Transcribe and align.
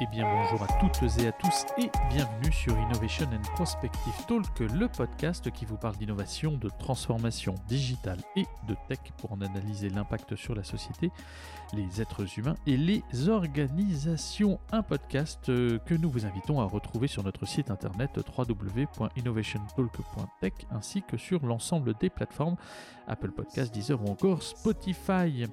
Eh 0.00 0.06
bien 0.06 0.24
bonjour 0.24 0.62
à 0.62 0.68
toutes 0.80 1.02
et 1.20 1.26
à 1.28 1.32
tous 1.32 1.66
et 1.76 1.90
bienvenue 2.08 2.50
sur 2.50 2.72
Innovation 2.78 3.26
and 3.26 3.42
Prospective 3.54 4.24
Talk, 4.26 4.60
le 4.60 4.88
podcast 4.88 5.50
qui 5.50 5.66
vous 5.66 5.76
parle 5.76 5.96
d'innovation, 5.96 6.52
de 6.52 6.70
transformation 6.78 7.56
digitale 7.68 8.16
et 8.34 8.46
de 8.66 8.74
tech 8.88 9.00
pour 9.18 9.32
en 9.32 9.42
analyser 9.42 9.90
l'impact 9.90 10.34
sur 10.34 10.54
la 10.54 10.64
société, 10.64 11.10
les 11.74 12.00
êtres 12.00 12.24
humains 12.38 12.56
et 12.66 12.78
les 12.78 13.02
organisations. 13.28 14.58
Un 14.72 14.82
podcast 14.82 15.50
euh, 15.50 15.78
que 15.80 15.92
nous 15.94 16.08
vous 16.10 16.24
invitons 16.24 16.62
à 16.62 16.64
retrouver 16.64 17.06
sur 17.06 17.22
notre 17.22 17.44
site 17.44 17.70
internet 17.70 18.18
www.innovationtalk.tech 18.36 20.54
ainsi 20.70 21.02
que 21.02 21.18
sur 21.18 21.44
l'ensemble 21.44 21.92
des 22.00 22.08
plateformes 22.08 22.56
Apple 23.06 23.32
Podcasts, 23.32 23.74
Deezer 23.74 24.02
ou 24.02 24.08
encore 24.10 24.42
Spotify. 24.42 25.44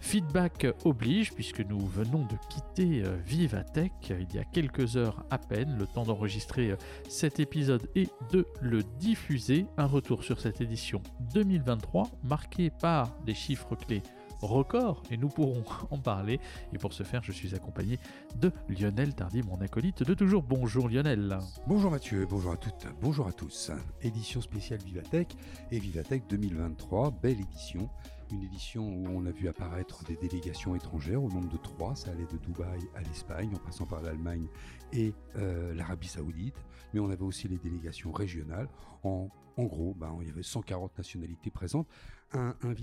Feedback 0.00 0.66
oblige 0.84 1.32
puisque 1.32 1.60
nous 1.60 1.80
venons 1.86 2.24
de 2.24 2.36
quitter 2.48 3.02
euh, 3.04 3.16
Vivatech 3.26 3.92
il 4.10 4.34
y 4.34 4.38
a 4.38 4.44
quelques 4.44 4.96
heures 4.96 5.24
à 5.30 5.38
peine, 5.38 5.76
le 5.78 5.86
temps 5.86 6.04
d'enregistrer 6.04 6.70
euh, 6.70 6.76
cet 7.08 7.40
épisode 7.40 7.88
et 7.94 8.08
de 8.32 8.46
le 8.60 8.82
diffuser. 9.00 9.66
Un 9.76 9.86
retour 9.86 10.24
sur 10.24 10.40
cette 10.40 10.60
édition 10.60 11.02
2023 11.34 12.10
marqué 12.24 12.70
par 12.70 13.10
des 13.24 13.34
chiffres 13.34 13.74
clés 13.74 14.02
records 14.40 15.02
et 15.10 15.16
nous 15.16 15.28
pourrons 15.28 15.64
en 15.90 15.98
parler. 15.98 16.40
Et 16.72 16.78
pour 16.78 16.92
ce 16.92 17.02
faire, 17.02 17.22
je 17.22 17.32
suis 17.32 17.54
accompagné 17.54 17.98
de 18.36 18.52
Lionel 18.68 19.14
Tardy, 19.14 19.42
mon 19.42 19.60
acolyte 19.60 20.02
de 20.02 20.14
toujours. 20.14 20.42
Bonjour 20.42 20.88
Lionel. 20.88 21.38
Bonjour 21.66 21.90
Mathieu, 21.90 22.26
bonjour 22.28 22.52
à 22.52 22.56
toutes, 22.56 22.86
bonjour 23.00 23.26
à 23.26 23.32
tous. 23.32 23.72
Édition 24.02 24.40
spéciale 24.40 24.80
Vivatech 24.84 25.36
et 25.70 25.78
Vivatech 25.78 26.22
2023, 26.28 27.10
belle 27.22 27.40
édition 27.40 27.88
une 28.32 28.42
édition 28.42 28.88
où 28.88 29.06
on 29.08 29.26
a 29.26 29.30
vu 29.30 29.48
apparaître 29.48 30.04
des 30.04 30.16
délégations 30.16 30.74
étrangères 30.74 31.22
au 31.22 31.28
nombre 31.28 31.48
de 31.48 31.56
trois. 31.56 31.94
Ça 31.94 32.10
allait 32.10 32.26
de 32.26 32.36
Dubaï 32.38 32.80
à 32.94 33.02
l'Espagne, 33.02 33.50
en 33.54 33.58
passant 33.58 33.86
par 33.86 34.02
l'Allemagne 34.02 34.46
et 34.92 35.14
euh, 35.36 35.74
l'Arabie 35.74 36.08
Saoudite. 36.08 36.56
Mais 36.92 37.00
on 37.00 37.10
avait 37.10 37.22
aussi 37.22 37.48
les 37.48 37.58
délégations 37.58 38.12
régionales. 38.12 38.68
En, 39.02 39.28
gros, 39.58 39.94
ben, 39.94 40.16
il 40.20 40.28
y 40.28 40.30
avait 40.30 40.42
140 40.42 40.96
nationalités 40.96 41.50
présentes. 41.50 41.88
Un, 42.32 42.54
un 42.62 42.74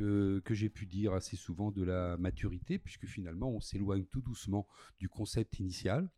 euh, 0.00 0.40
que 0.40 0.54
j'ai 0.54 0.68
pu 0.68 0.86
dire 0.86 1.14
assez 1.14 1.36
souvent 1.36 1.70
de 1.70 1.82
la 1.82 2.16
maturité, 2.16 2.78
puisque 2.78 3.06
finalement 3.06 3.50
on 3.50 3.60
s'éloigne 3.60 4.04
tout 4.04 4.20
doucement 4.20 4.66
du 4.98 5.08
concept 5.08 5.58
initial 5.58 6.08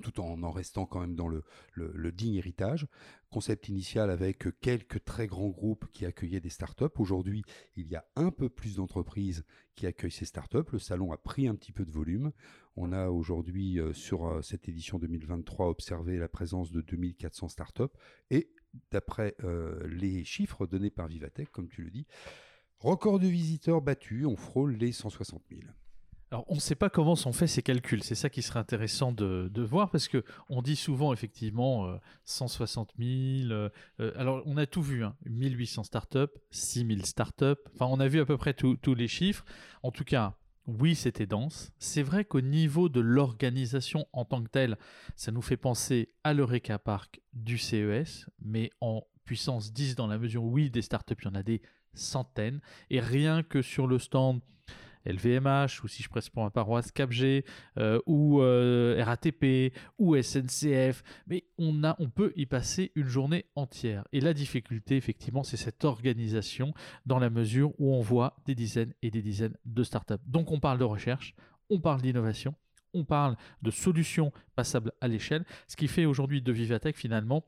tout 0.00 0.20
en 0.20 0.50
restant 0.50 0.86
quand 0.86 1.00
même 1.00 1.14
dans 1.14 1.28
le, 1.28 1.44
le, 1.74 2.12
digne 2.12 2.34
héritage. 2.34 2.86
Concept 3.30 3.68
initial 3.68 4.10
avec 4.10 4.46
quelques 4.60 5.04
très 5.04 5.26
grands 5.26 5.48
groupes 5.48 5.86
qui 5.92 6.06
accueillaient 6.06 6.40
des 6.40 6.50
startups. 6.50 6.84
Aujourd'hui, 6.96 7.42
il 7.76 7.88
y 7.88 7.96
a 7.96 8.04
un 8.16 8.30
peu 8.30 8.48
plus 8.48 8.76
d'entreprises 8.76 9.44
qui 9.74 9.86
accueillent 9.86 10.10
ces 10.10 10.24
startups. 10.24 10.70
Le 10.72 10.78
salon 10.78 11.12
a 11.12 11.16
pris 11.16 11.48
un 11.48 11.54
petit 11.54 11.72
peu 11.72 11.84
de 11.84 11.90
volume. 11.90 12.32
On 12.76 12.92
a 12.92 13.08
aujourd'hui, 13.08 13.78
euh, 13.78 13.92
sur 13.92 14.26
euh, 14.26 14.42
cette 14.42 14.68
édition 14.68 14.98
2023, 14.98 15.68
observé 15.68 16.18
la 16.18 16.28
présence 16.28 16.70
de 16.70 16.80
2400 16.80 17.48
startups. 17.48 17.82
Et 18.30 18.50
d'après 18.90 19.34
euh, 19.44 19.86
les 19.88 20.24
chiffres 20.24 20.66
donnés 20.66 20.90
par 20.90 21.08
Vivatech, 21.08 21.50
comme 21.50 21.68
tu 21.68 21.82
le 21.82 21.90
dis, 21.90 22.06
record 22.78 23.18
de 23.18 23.28
visiteurs 23.28 23.80
battus, 23.80 24.26
on 24.26 24.36
frôle 24.36 24.74
les 24.74 24.92
160 24.92 25.42
000. 25.50 25.62
Alors, 26.34 26.46
on 26.48 26.56
ne 26.56 26.60
sait 26.60 26.74
pas 26.74 26.90
comment 26.90 27.14
sont 27.14 27.32
faits 27.32 27.48
ces 27.48 27.62
calculs. 27.62 28.02
C'est 28.02 28.16
ça 28.16 28.28
qui 28.28 28.42
serait 28.42 28.58
intéressant 28.58 29.12
de, 29.12 29.62
voir 29.62 29.88
parce 29.92 30.08
que 30.08 30.24
on 30.48 30.62
dit 30.62 30.74
souvent 30.74 31.12
effectivement 31.12 31.96
160 32.24 32.92
000. 32.98 33.52
Euh, 33.52 33.68
euh, 34.00 34.10
alors, 34.16 34.42
on 34.44 34.56
a 34.56 34.66
tout 34.66 34.82
vu. 34.82 35.04
Hein, 35.04 35.14
1800 35.26 35.84
startups, 35.84 36.34
6000 36.50 37.06
startups. 37.06 37.62
Enfin, 37.72 37.86
on 37.88 38.00
a 38.00 38.08
vu 38.08 38.18
à 38.18 38.26
peu 38.26 38.36
près 38.36 38.52
tous 38.52 38.94
les 38.96 39.06
chiffres. 39.06 39.44
En 39.84 39.92
tout 39.92 40.02
cas, 40.02 40.34
oui, 40.66 40.96
c'était 40.96 41.26
dense. 41.26 41.70
C'est 41.78 42.02
vrai 42.02 42.24
qu'au 42.24 42.40
niveau 42.40 42.88
de 42.88 42.98
l'organisation 42.98 44.08
en 44.12 44.24
tant 44.24 44.42
que 44.42 44.50
telle, 44.50 44.76
ça 45.14 45.30
nous 45.30 45.40
fait 45.40 45.56
penser 45.56 46.08
à 46.24 46.34
l'Eureka 46.34 46.80
Park 46.80 47.20
du 47.32 47.58
CES, 47.58 48.26
mais 48.44 48.70
en 48.80 49.04
puissance 49.24 49.72
10 49.72 49.94
dans 49.94 50.08
la 50.08 50.18
mesure 50.18 50.42
où 50.42 50.50
oui, 50.50 50.68
des 50.68 50.82
startups, 50.82 51.14
il 51.20 51.26
y 51.26 51.28
en 51.28 51.36
a 51.36 51.44
des 51.44 51.62
centaines. 51.92 52.60
Et 52.90 52.98
rien 52.98 53.44
que 53.44 53.62
sur 53.62 53.86
le 53.86 54.00
stand 54.00 54.40
LVMH, 55.06 55.82
ou 55.84 55.88
si 55.88 56.02
je 56.02 56.08
presse 56.08 56.28
pour 56.28 56.44
ma 56.44 56.50
paroisse 56.50 56.90
CapG, 56.92 57.44
euh, 57.78 58.00
ou 58.06 58.40
euh, 58.40 59.02
RATP, 59.04 59.72
ou 59.98 60.20
SNCF, 60.20 61.02
mais 61.26 61.44
on, 61.58 61.74
peut 62.14 62.32
y 62.36 62.46
passer 62.46 62.92
une 62.94 63.08
journée 63.08 63.46
entière. 63.54 64.04
Et 64.12 64.20
la 64.20 64.34
difficulté, 64.34 64.96
effectivement, 64.96 65.42
c'est 65.42 65.56
cette 65.56 65.84
organisation 65.84 66.74
dans 67.06 67.18
la 67.18 67.30
mesure 67.30 67.72
où 67.78 67.94
on 67.94 68.00
voit 68.00 68.36
des 68.46 68.54
dizaines 68.54 68.94
et 69.02 69.10
des 69.10 69.22
dizaines 69.22 69.56
de 69.64 69.82
startups. 69.82 70.14
Donc 70.26 70.50
on 70.50 70.60
parle 70.60 70.78
de 70.78 70.84
recherche, 70.84 71.34
on 71.70 71.80
parle 71.80 72.02
d'innovation, 72.02 72.54
on 72.92 73.04
parle 73.04 73.36
de 73.62 73.70
solutions 73.70 74.32
passables 74.54 74.92
à 75.00 75.08
l'échelle, 75.08 75.44
ce 75.66 75.76
qui 75.76 75.88
fait 75.88 76.04
aujourd'hui 76.04 76.40
de 76.42 76.52
Vivatech 76.52 76.96
finalement 76.96 77.44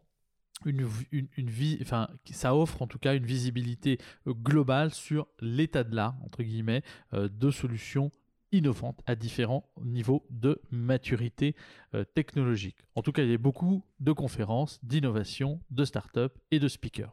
une, 0.65 0.89
une, 1.13 1.51
vie, 1.51 1.79
enfin, 1.83 2.09
ça 2.31 2.57
offre 2.57 2.83
en 2.83 2.87
tout 2.87 2.99
cas 2.99 3.15
une 3.15 3.27
visibilité 3.27 3.99
euh, 4.27 4.33
globale 4.33 4.93
sur 4.93 5.27
l'état 5.41 5.85
de 5.85 5.95
l'art, 5.95 6.17
entre 6.25 6.43
guillemets, 6.43 6.83
euh, 7.13 7.29
de 7.29 7.51
solutions 7.51 8.11
innovantes 8.53 9.01
à 9.07 9.17
différents 9.17 9.69
niveaux 9.85 10.25
de 10.31 10.61
maturité 10.71 11.55
euh, 11.95 12.05
technologique. 12.05 12.79
En 12.95 13.03
tout 13.03 13.13
cas, 13.13 13.23
il 13.23 13.31
y 13.31 13.35
a 13.35 13.39
beaucoup 13.39 13.85
de 14.01 14.13
conférences, 14.13 14.81
d'innovation, 14.83 15.61
de 15.71 15.85
start-up 15.85 16.39
et 16.51 16.59
de 16.59 16.69
speakers. 16.69 17.13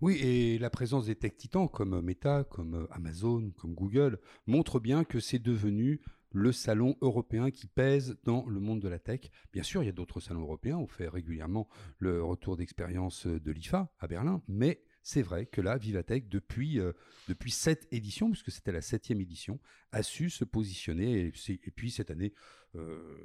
Oui, 0.00 0.16
et 0.16 0.58
la 0.58 0.70
présence 0.70 1.06
des 1.06 1.14
tech 1.14 1.36
titans 1.36 1.68
comme 1.68 2.00
Meta, 2.00 2.44
comme 2.44 2.86
Amazon, 2.90 3.52
comme 3.56 3.74
Google 3.74 4.18
montre 4.46 4.80
bien 4.80 5.04
que 5.04 5.20
c'est 5.20 5.38
devenu 5.38 6.00
le 6.34 6.52
salon 6.52 6.96
européen 7.00 7.50
qui 7.50 7.68
pèse 7.68 8.16
dans 8.24 8.44
le 8.46 8.60
monde 8.60 8.80
de 8.80 8.88
la 8.88 8.98
tech. 8.98 9.30
Bien 9.52 9.62
sûr, 9.62 9.82
il 9.82 9.86
y 9.86 9.88
a 9.88 9.92
d'autres 9.92 10.20
salons 10.20 10.42
européens, 10.42 10.76
on 10.76 10.88
fait 10.88 11.08
régulièrement 11.08 11.68
le 11.98 12.22
retour 12.22 12.56
d'expérience 12.56 13.26
de 13.26 13.52
l'IFA 13.52 13.90
à 14.00 14.08
Berlin, 14.08 14.42
mais 14.48 14.82
c'est 15.04 15.22
vrai 15.22 15.46
que 15.46 15.60
là, 15.60 15.76
Vivatech, 15.76 16.28
depuis, 16.28 16.80
euh, 16.80 16.92
depuis 17.28 17.50
cette 17.50 17.86
édition, 17.92 18.30
puisque 18.30 18.50
c'était 18.50 18.72
la 18.72 18.80
septième 18.80 19.20
édition, 19.20 19.60
a 19.92 20.02
su 20.02 20.28
se 20.28 20.44
positionner. 20.44 21.26
Et, 21.26 21.70
puis 21.70 21.90
cette 21.90 22.10
année, 22.10 22.32
euh, 22.74 23.16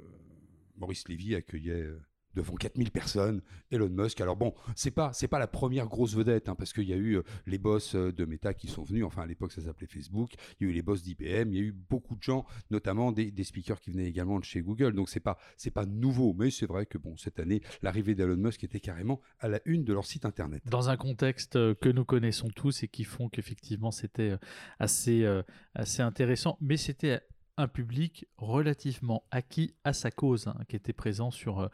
Maurice 0.76 1.08
Lévy 1.08 1.34
accueillait 1.34 1.82
euh, 1.82 2.00
devant 2.34 2.54
4000 2.54 2.90
personnes, 2.90 3.42
Elon 3.70 3.88
Musk. 3.88 4.20
Alors 4.20 4.36
bon, 4.36 4.54
c'est 4.76 4.90
pas 4.90 5.12
c'est 5.12 5.28
pas 5.28 5.38
la 5.38 5.46
première 5.46 5.86
grosse 5.86 6.14
vedette 6.14 6.48
hein, 6.48 6.54
parce 6.54 6.72
qu'il 6.72 6.88
y 6.88 6.92
a 6.92 6.96
eu 6.96 7.16
euh, 7.16 7.22
les 7.46 7.58
boss 7.58 7.94
euh, 7.94 8.12
de 8.12 8.24
Meta 8.24 8.54
qui 8.54 8.68
sont 8.68 8.82
venus. 8.82 9.04
Enfin 9.04 9.22
à 9.22 9.26
l'époque 9.26 9.52
ça 9.52 9.62
s'appelait 9.62 9.86
Facebook. 9.86 10.32
Il 10.60 10.66
y 10.66 10.70
a 10.70 10.72
eu 10.72 10.74
les 10.74 10.82
boss 10.82 11.02
d'IBM. 11.02 11.52
Il 11.52 11.54
y 11.54 11.58
a 11.58 11.62
eu 11.62 11.72
beaucoup 11.72 12.16
de 12.16 12.22
gens, 12.22 12.46
notamment 12.70 13.12
des, 13.12 13.30
des 13.30 13.44
speakers 13.44 13.80
qui 13.80 13.90
venaient 13.90 14.06
également 14.06 14.38
de 14.38 14.44
chez 14.44 14.60
Google. 14.60 14.92
Donc 14.94 15.08
c'est 15.08 15.20
pas 15.20 15.38
c'est 15.56 15.70
pas 15.70 15.86
nouveau, 15.86 16.34
mais 16.34 16.50
c'est 16.50 16.66
vrai 16.66 16.86
que 16.86 16.98
bon 16.98 17.16
cette 17.16 17.40
année 17.40 17.62
l'arrivée 17.82 18.14
d'Elon 18.14 18.36
Musk 18.36 18.64
était 18.64 18.80
carrément 18.80 19.20
à 19.38 19.48
la 19.48 19.60
une 19.64 19.84
de 19.84 19.92
leur 19.92 20.06
site 20.06 20.24
internet. 20.24 20.62
Dans 20.66 20.88
un 20.88 20.96
contexte 20.96 21.56
euh, 21.56 21.74
que 21.74 21.88
nous 21.88 22.04
connaissons 22.04 22.48
tous 22.48 22.82
et 22.82 22.88
qui 22.88 23.04
font 23.04 23.28
qu'effectivement 23.28 23.90
c'était 23.90 24.36
assez 24.78 25.26
assez 25.74 26.02
intéressant, 26.02 26.58
mais 26.60 26.76
c'était 26.76 27.20
un 27.60 27.68
public 27.68 28.26
relativement 28.38 29.22
acquis 29.30 29.74
à 29.84 29.92
sa 29.92 30.10
cause, 30.10 30.48
hein, 30.48 30.56
qui 30.68 30.76
était 30.76 30.92
présent 30.92 31.30
sur, 31.30 31.60
euh, 31.60 31.68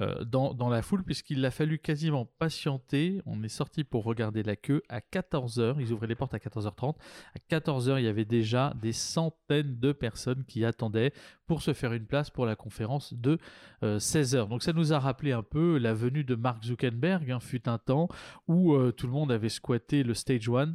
euh, 0.00 0.24
dans, 0.24 0.52
dans, 0.52 0.68
la 0.68 0.82
foule, 0.82 1.04
puisqu'il 1.04 1.44
a 1.44 1.50
fallu 1.50 1.78
quasiment 1.78 2.24
patienter. 2.24 3.22
On 3.24 3.42
est 3.42 3.48
sorti 3.48 3.84
pour 3.84 4.04
regarder 4.04 4.42
la 4.42 4.56
queue 4.56 4.82
à 4.88 5.00
14h. 5.00 5.76
Ils 5.78 5.92
ouvraient 5.92 6.08
les 6.08 6.14
portes 6.14 6.34
à 6.34 6.38
14h30. 6.38 6.96
À 7.34 7.38
14h, 7.56 7.98
il 7.98 8.04
y 8.04 8.08
avait 8.08 8.24
déjà 8.24 8.74
des 8.80 8.92
centaines 8.92 9.78
de 9.78 9.92
personnes 9.92 10.44
qui 10.44 10.64
attendaient 10.64 11.12
pour 11.46 11.62
se 11.62 11.72
faire 11.72 11.92
une 11.92 12.04
place 12.04 12.30
pour 12.30 12.44
la 12.44 12.56
conférence 12.56 13.14
de 13.14 13.38
16h. 13.82 14.36
Euh, 14.36 14.44
Donc 14.46 14.62
ça 14.62 14.72
nous 14.72 14.92
a 14.92 14.98
rappelé 14.98 15.32
un 15.32 15.42
peu 15.42 15.78
la 15.78 15.94
venue 15.94 16.24
de 16.24 16.34
Mark 16.34 16.64
Zuckerberg, 16.64 17.30
hein, 17.30 17.40
fut 17.40 17.68
un 17.68 17.78
temps 17.78 18.08
où 18.48 18.76
tout 18.92 19.06
le 19.06 19.12
monde 19.12 19.32
avait 19.32 19.48
squatté 19.48 20.02
le 20.02 20.14
stage 20.14 20.48
one 20.48 20.74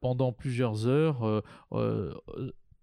pendant 0.00 0.32
plusieurs 0.32 0.86
heures 0.86 1.42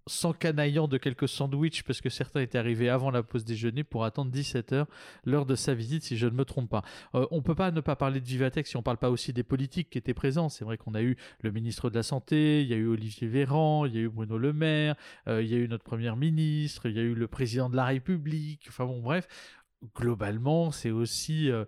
s'encanaillant 0.07 0.87
de 0.87 0.97
quelques 0.97 1.27
sandwichs 1.27 1.83
parce 1.83 2.01
que 2.01 2.09
certains 2.09 2.41
étaient 2.41 2.57
arrivés 2.57 2.89
avant 2.89 3.11
la 3.11 3.23
pause 3.23 3.45
déjeuner 3.45 3.83
pour 3.83 4.05
attendre 4.05 4.31
17h 4.31 4.85
l'heure 5.25 5.45
de 5.45 5.55
sa 5.55 5.73
visite 5.73 6.03
si 6.03 6.17
je 6.17 6.27
ne 6.27 6.33
me 6.33 6.45
trompe 6.45 6.69
pas. 6.69 6.83
Euh, 7.15 7.27
on 7.31 7.41
peut 7.41 7.55
pas 7.55 7.71
ne 7.71 7.81
pas 7.81 7.95
parler 7.95 8.19
de 8.19 8.25
Vivatech 8.25 8.67
si 8.67 8.77
on 8.77 8.83
parle 8.83 8.97
pas 8.97 9.09
aussi 9.09 9.33
des 9.33 9.43
politiques 9.43 9.89
qui 9.89 9.97
étaient 9.97 10.13
présents. 10.13 10.49
C'est 10.49 10.65
vrai 10.65 10.77
qu'on 10.77 10.95
a 10.95 11.01
eu 11.01 11.15
le 11.41 11.51
ministre 11.51 11.89
de 11.89 11.95
la 11.95 12.03
Santé, 12.03 12.61
il 12.61 12.67
y 12.67 12.73
a 12.73 12.77
eu 12.77 12.87
Olivier 12.87 13.27
Véran, 13.27 13.85
il 13.85 13.95
y 13.95 13.97
a 13.97 14.01
eu 14.01 14.09
Bruno 14.09 14.37
Le 14.37 14.53
Maire, 14.53 14.95
euh, 15.27 15.41
il 15.41 15.49
y 15.49 15.53
a 15.53 15.57
eu 15.57 15.67
notre 15.67 15.83
première 15.83 16.15
ministre, 16.15 16.87
il 16.87 16.95
y 16.95 16.99
a 16.99 17.03
eu 17.03 17.13
le 17.13 17.27
président 17.27 17.69
de 17.69 17.75
la 17.75 17.85
République. 17.85 18.65
Enfin 18.69 18.85
bon 18.85 19.01
bref, 19.01 19.27
globalement 19.95 20.71
c'est 20.71 20.91
aussi 20.91 21.51
euh, 21.51 21.65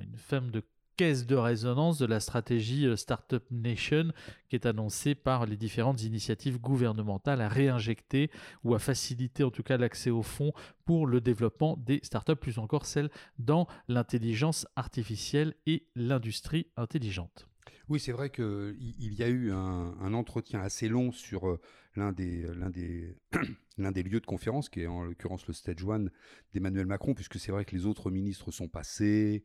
une 0.00 0.16
femme 0.16 0.50
de 0.50 0.62
caisse 0.98 1.26
de 1.26 1.36
résonance 1.36 1.96
de 1.98 2.06
la 2.06 2.18
stratégie 2.18 2.84
euh, 2.84 2.96
Startup 2.96 3.44
Nation 3.52 4.12
qui 4.48 4.56
est 4.56 4.66
annoncée 4.66 5.14
par 5.14 5.46
les 5.46 5.56
différentes 5.56 6.02
initiatives 6.02 6.60
gouvernementales 6.60 7.40
à 7.40 7.48
réinjecter 7.48 8.32
ou 8.64 8.74
à 8.74 8.80
faciliter 8.80 9.44
en 9.44 9.52
tout 9.52 9.62
cas 9.62 9.76
l'accès 9.76 10.10
aux 10.10 10.24
fonds 10.24 10.52
pour 10.84 11.06
le 11.06 11.20
développement 11.20 11.76
des 11.76 12.00
startups, 12.02 12.34
plus 12.34 12.58
encore 12.58 12.84
celles 12.84 13.10
dans 13.38 13.68
l'intelligence 13.86 14.66
artificielle 14.74 15.54
et 15.66 15.86
l'industrie 15.94 16.66
intelligente. 16.76 17.48
Oui, 17.88 18.00
c'est 18.00 18.12
vrai 18.12 18.30
qu'il 18.30 19.14
y 19.14 19.22
a 19.22 19.28
eu 19.28 19.52
un, 19.52 20.12
entretien 20.12 20.60
assez 20.60 20.88
long 20.88 21.12
sur 21.12 21.48
euh, 21.48 21.60
l'un 21.94 22.12
des, 22.12 22.44
des, 22.72 23.14
des 23.78 24.02
lieux 24.02 24.20
de 24.20 24.26
conférence, 24.26 24.68
qui 24.68 24.82
est 24.82 24.86
en 24.86 25.04
l'occurrence 25.04 25.46
le 25.46 25.54
Stage 25.54 25.84
One 25.84 26.10
d'Emmanuel 26.52 26.86
Macron, 26.86 27.14
puisque 27.14 27.38
c'est 27.38 27.52
vrai 27.52 27.64
que 27.64 27.74
les 27.74 27.86
autres 27.86 28.10
ministres 28.10 28.50
sont 28.50 28.68
passés, 28.68 29.44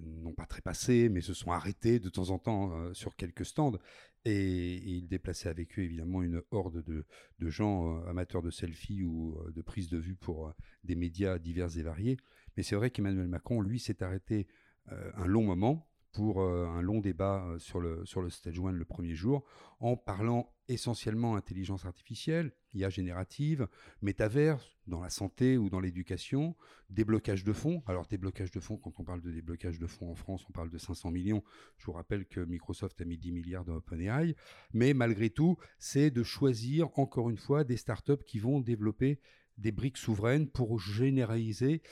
non 0.00 0.32
pas 0.32 0.46
très 0.46 0.60
passés, 0.60 1.08
mais 1.08 1.20
se 1.20 1.34
sont 1.34 1.52
arrêtés 1.52 1.98
de 1.98 2.08
temps 2.08 2.30
en 2.30 2.38
temps 2.38 2.72
euh, 2.72 2.94
sur 2.94 3.16
quelques 3.16 3.44
stands. 3.44 3.78
Et, 4.24 4.74
il 4.74 5.08
déplaçait 5.08 5.48
avec 5.48 5.78
eux 5.78 5.82
évidemment 5.82 6.22
une 6.22 6.42
horde 6.50 6.82
de, 6.82 7.04
de 7.38 7.50
gens 7.50 8.02
amateurs 8.04 8.42
de 8.42 8.50
selfies 8.50 9.02
ou 9.02 9.36
de 9.52 9.62
prise 9.62 9.88
de 9.88 9.98
vue 9.98 10.14
pour 10.14 10.54
des 10.84 10.94
médias 10.94 11.38
divers 11.38 11.76
et 11.76 11.82
variés. 11.82 12.16
Mais 12.56 12.62
c'est 12.62 12.76
vrai 12.76 12.90
qu'Emmanuel 12.90 13.26
Macron, 13.26 13.60
lui, 13.60 13.80
s'est 13.80 14.02
arrêté 14.02 14.46
un 14.86 15.26
long 15.26 15.44
moment 15.44 15.88
pour 16.12 16.42
euh, 16.42 16.66
un 16.66 16.82
long 16.82 17.00
débat 17.00 17.44
euh, 17.46 17.58
sur 17.58 17.80
le, 17.80 18.04
sur 18.04 18.20
le 18.20 18.30
Stage 18.30 18.58
1 18.58 18.72
le 18.72 18.84
premier 18.84 19.14
jour, 19.14 19.44
en 19.80 19.96
parlant 19.96 20.52
essentiellement 20.68 21.36
intelligence 21.36 21.86
artificielle, 21.86 22.52
IA 22.74 22.90
générative, 22.90 23.66
métaverse, 24.00 24.76
dans 24.86 25.00
la 25.00 25.10
santé 25.10 25.56
ou 25.56 25.70
dans 25.70 25.80
l'éducation, 25.80 26.56
déblocage 26.90 27.44
de 27.44 27.52
fonds. 27.52 27.82
Alors 27.86 28.06
déblocage 28.06 28.50
de 28.50 28.60
fonds, 28.60 28.76
quand 28.76 28.98
on 28.98 29.04
parle 29.04 29.20
de 29.20 29.30
déblocage 29.30 29.78
de 29.78 29.86
fonds 29.86 30.10
en 30.10 30.14
France, 30.14 30.44
on 30.48 30.52
parle 30.52 30.70
de 30.70 30.78
500 30.78 31.10
millions. 31.10 31.42
Je 31.78 31.86
vous 31.86 31.92
rappelle 31.92 32.26
que 32.26 32.40
Microsoft 32.40 33.00
a 33.00 33.04
mis 33.04 33.18
10 33.18 33.32
milliards 33.32 33.64
dans 33.64 33.76
OpenAI. 33.76 34.34
Mais 34.72 34.94
malgré 34.94 35.30
tout, 35.30 35.56
c'est 35.78 36.10
de 36.10 36.22
choisir 36.22 36.88
encore 36.98 37.30
une 37.30 37.38
fois 37.38 37.64
des 37.64 37.76
startups 37.76 38.24
qui 38.26 38.38
vont 38.38 38.60
développer 38.60 39.20
des 39.58 39.72
briques 39.72 39.98
souveraines 39.98 40.48
pour 40.48 40.78
généraliser 40.80 41.82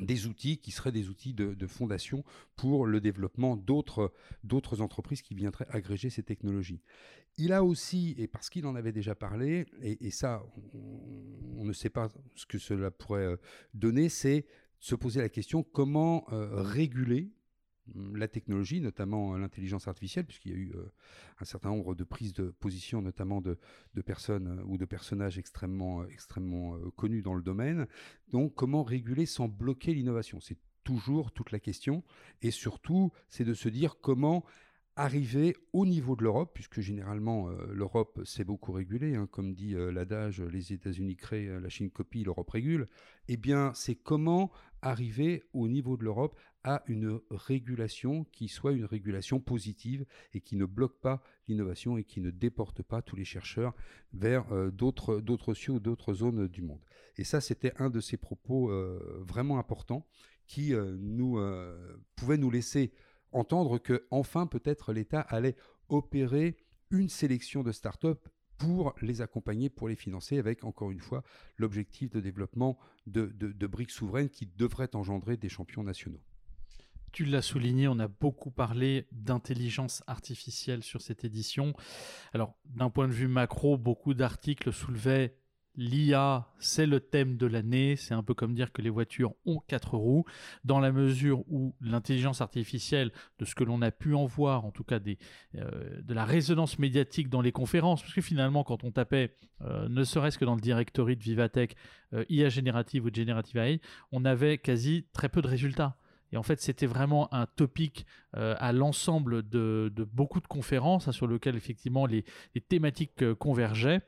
des 0.00 0.26
outils 0.26 0.58
qui 0.58 0.70
seraient 0.70 0.92
des 0.92 1.08
outils 1.08 1.34
de, 1.34 1.66
fondation 1.66 2.24
pour 2.56 2.86
le 2.86 3.00
développement 3.00 3.56
d'autres, 3.56 4.12
d'autres 4.44 4.80
entreprises 4.80 5.22
qui 5.22 5.34
viendraient 5.34 5.66
agréger 5.68 6.10
ces 6.10 6.22
technologies. 6.22 6.80
Il 7.38 7.52
a 7.52 7.64
aussi, 7.64 8.14
et 8.18 8.26
parce 8.26 8.50
qu'il 8.50 8.66
en 8.66 8.74
avait 8.74 8.92
déjà 8.92 9.14
parlé, 9.14 9.66
et, 9.82 10.10
ça, 10.10 10.42
on, 11.56 11.64
ne 11.64 11.72
sait 11.72 11.90
pas 11.90 12.08
ce 12.34 12.46
que 12.46 12.58
cela 12.58 12.90
pourrait 12.90 13.24
euh, 13.24 13.36
donner, 13.74 14.08
c'est 14.08 14.46
se 14.78 14.94
poser 14.94 15.20
la 15.20 15.28
question 15.28 15.62
comment 15.62 16.24
euh, 16.32 16.62
réguler 16.62 17.30
la 18.14 18.28
technologie, 18.28 18.80
notamment 18.80 19.36
l'intelligence 19.36 19.88
artificielle, 19.88 20.26
puisqu'il 20.26 20.52
y 20.52 20.54
a 20.54 20.58
eu 20.58 20.72
euh, 20.74 20.84
un 21.40 21.44
certain 21.44 21.70
nombre 21.70 21.94
de 21.94 22.04
prises 22.04 22.32
de 22.32 22.50
position, 22.50 23.02
notamment 23.02 23.40
de, 23.40 23.58
personnes 24.04 24.58
euh, 24.58 24.64
ou 24.66 24.78
de 24.78 24.84
personnages 24.84 25.38
extrêmement, 25.38 26.04
extrêmement 26.06 26.76
euh, 26.76 26.90
connus 26.96 27.22
dans 27.22 27.34
le 27.34 27.42
domaine. 27.42 27.86
Donc, 28.28 28.54
comment 28.54 28.82
réguler 28.82 29.26
sans 29.26 29.48
bloquer 29.48 29.94
l'innovation? 29.94 30.40
C'est 30.40 30.58
toujours 30.84 31.32
toute 31.32 31.52
la 31.52 31.60
question. 31.60 32.02
Et 32.42 32.50
surtout, 32.50 33.12
c'est 33.28 33.44
de 33.44 33.54
se 33.54 33.68
dire 33.68 33.96
comment 34.00 34.44
arriver 34.96 35.56
au 35.72 35.86
niveau 35.86 36.16
de 36.16 36.24
l'Europe, 36.24 36.50
puisque 36.52 36.80
généralement 36.80 37.48
l'Europe 37.70 38.20
s'est 38.24 38.44
beaucoup 38.44 38.72
régulée, 38.72 39.14
hein, 39.14 39.28
comme 39.30 39.54
dit 39.54 39.74
l'adage, 39.74 40.42
les 40.42 40.72
États-Unis 40.74 41.16
créent, 41.16 41.60
la 41.60 41.68
Chine 41.70 41.90
copie, 41.90 42.24
l'Europe 42.24 42.50
régule. 42.50 42.88
Eh 43.28 43.38
bien, 43.38 43.72
c'est 43.74 43.94
comment 43.94 44.50
arriver 44.82 45.44
au 45.52 45.68
niveau 45.68 45.96
de 45.96 46.04
l'Europe 46.04 46.38
à 46.64 46.82
une 46.86 47.20
régulation 47.30 48.24
qui 48.32 48.48
soit 48.48 48.72
une 48.72 48.84
régulation 48.84 49.40
positive 49.40 50.04
et 50.34 50.40
qui 50.40 50.56
ne 50.56 50.66
bloque 50.66 51.00
pas 51.00 51.22
l'innovation 51.48 51.96
et 51.96 52.04
qui 52.04 52.20
ne 52.20 52.30
déporte 52.30 52.82
pas 52.82 53.02
tous 53.02 53.16
les 53.16 53.24
chercheurs 53.24 53.74
vers 54.12 54.52
euh, 54.52 54.70
d'autres, 54.70 55.20
d'autres 55.20 55.54
cieux 55.54 55.74
ou 55.74 55.80
d'autres 55.80 56.14
zones 56.14 56.48
du 56.48 56.62
monde. 56.62 56.80
Et 57.16 57.24
ça, 57.24 57.40
c'était 57.40 57.72
un 57.78 57.90
de 57.90 58.00
ces 58.00 58.16
propos 58.16 58.70
euh, 58.70 59.24
vraiment 59.26 59.58
importants 59.58 60.06
qui 60.46 60.74
euh, 60.74 60.96
nous 60.98 61.38
pouvait 62.16 62.36
nous 62.36 62.50
laisser 62.50 62.92
entendre 63.32 63.78
que 63.78 64.06
enfin 64.10 64.46
peut-être 64.46 64.92
l'État 64.92 65.20
allait 65.20 65.56
opérer 65.88 66.56
une 66.90 67.08
sélection 67.08 67.62
de 67.62 67.72
start-up 67.72 68.28
pour 68.58 68.94
les 69.00 69.22
accompagner, 69.22 69.70
pour 69.70 69.88
les 69.88 69.96
financer, 69.96 70.38
avec 70.38 70.64
encore 70.64 70.90
une 70.90 71.00
fois 71.00 71.22
l'objectif 71.56 72.10
de 72.10 72.20
développement 72.20 72.78
de, 73.06 73.26
de 73.26 73.66
briques 73.66 73.92
souveraines 73.92 74.28
qui 74.28 74.46
devraient 74.46 74.94
engendrer 74.94 75.36
des 75.36 75.48
champions 75.48 75.82
nationaux. 75.82 76.20
Tu 77.12 77.24
l'as 77.24 77.42
souligné, 77.42 77.88
on 77.88 77.98
a 77.98 78.08
beaucoup 78.08 78.50
parlé 78.50 79.06
d'intelligence 79.12 80.02
artificielle 80.06 80.82
sur 80.82 81.00
cette 81.00 81.24
édition. 81.24 81.74
Alors, 82.32 82.54
d'un 82.66 82.90
point 82.90 83.08
de 83.08 83.12
vue 83.12 83.28
macro, 83.28 83.76
beaucoup 83.76 84.14
d'articles 84.14 84.72
soulevaient 84.72 85.34
l'IA, 85.76 86.46
c'est 86.58 86.86
le 86.86 87.00
thème 87.00 87.36
de 87.36 87.46
l'année. 87.46 87.96
C'est 87.96 88.14
un 88.14 88.22
peu 88.22 88.34
comme 88.34 88.54
dire 88.54 88.72
que 88.72 88.82
les 88.82 88.90
voitures 88.90 89.34
ont 89.46 89.60
quatre 89.66 89.96
roues, 89.96 90.24
dans 90.64 90.78
la 90.78 90.92
mesure 90.92 91.44
où 91.48 91.74
l'intelligence 91.80 92.40
artificielle, 92.40 93.12
de 93.38 93.44
ce 93.44 93.54
que 93.54 93.64
l'on 93.64 93.80
a 93.82 93.90
pu 93.90 94.14
en 94.14 94.26
voir, 94.26 94.64
en 94.64 94.70
tout 94.70 94.84
cas 94.84 94.98
euh, 95.56 96.00
de 96.02 96.14
la 96.14 96.24
résonance 96.24 96.78
médiatique 96.78 97.28
dans 97.28 97.40
les 97.40 97.52
conférences, 97.52 98.02
parce 98.02 98.14
que 98.14 98.20
finalement, 98.20 98.64
quand 98.64 98.84
on 98.84 98.90
tapait, 98.90 99.34
euh, 99.62 99.88
ne 99.88 100.04
serait-ce 100.04 100.38
que 100.38 100.44
dans 100.44 100.54
le 100.54 100.60
directory 100.60 101.16
de 101.16 101.22
Vivatech, 101.22 101.76
euh, 102.12 102.24
IA 102.28 102.48
générative 102.48 103.04
ou 103.04 103.10
générative 103.12 103.56
AI, 103.56 103.80
on 104.12 104.24
avait 104.24 104.58
quasi 104.58 105.06
très 105.12 105.28
peu 105.28 105.42
de 105.42 105.48
résultats. 105.48 105.96
Et 106.32 106.36
en 106.36 106.42
fait, 106.42 106.60
c'était 106.60 106.86
vraiment 106.86 107.32
un 107.34 107.46
topic 107.46 108.06
euh, 108.36 108.54
à 108.58 108.72
l'ensemble 108.72 109.48
de, 109.48 109.92
beaucoup 110.12 110.40
de 110.40 110.46
conférences 110.46 111.08
hein, 111.08 111.12
sur 111.12 111.26
lequel 111.26 111.56
effectivement 111.56 112.06
les, 112.06 112.24
thématiques 112.68 113.22
euh, 113.22 113.34
convergeaient. 113.34 114.00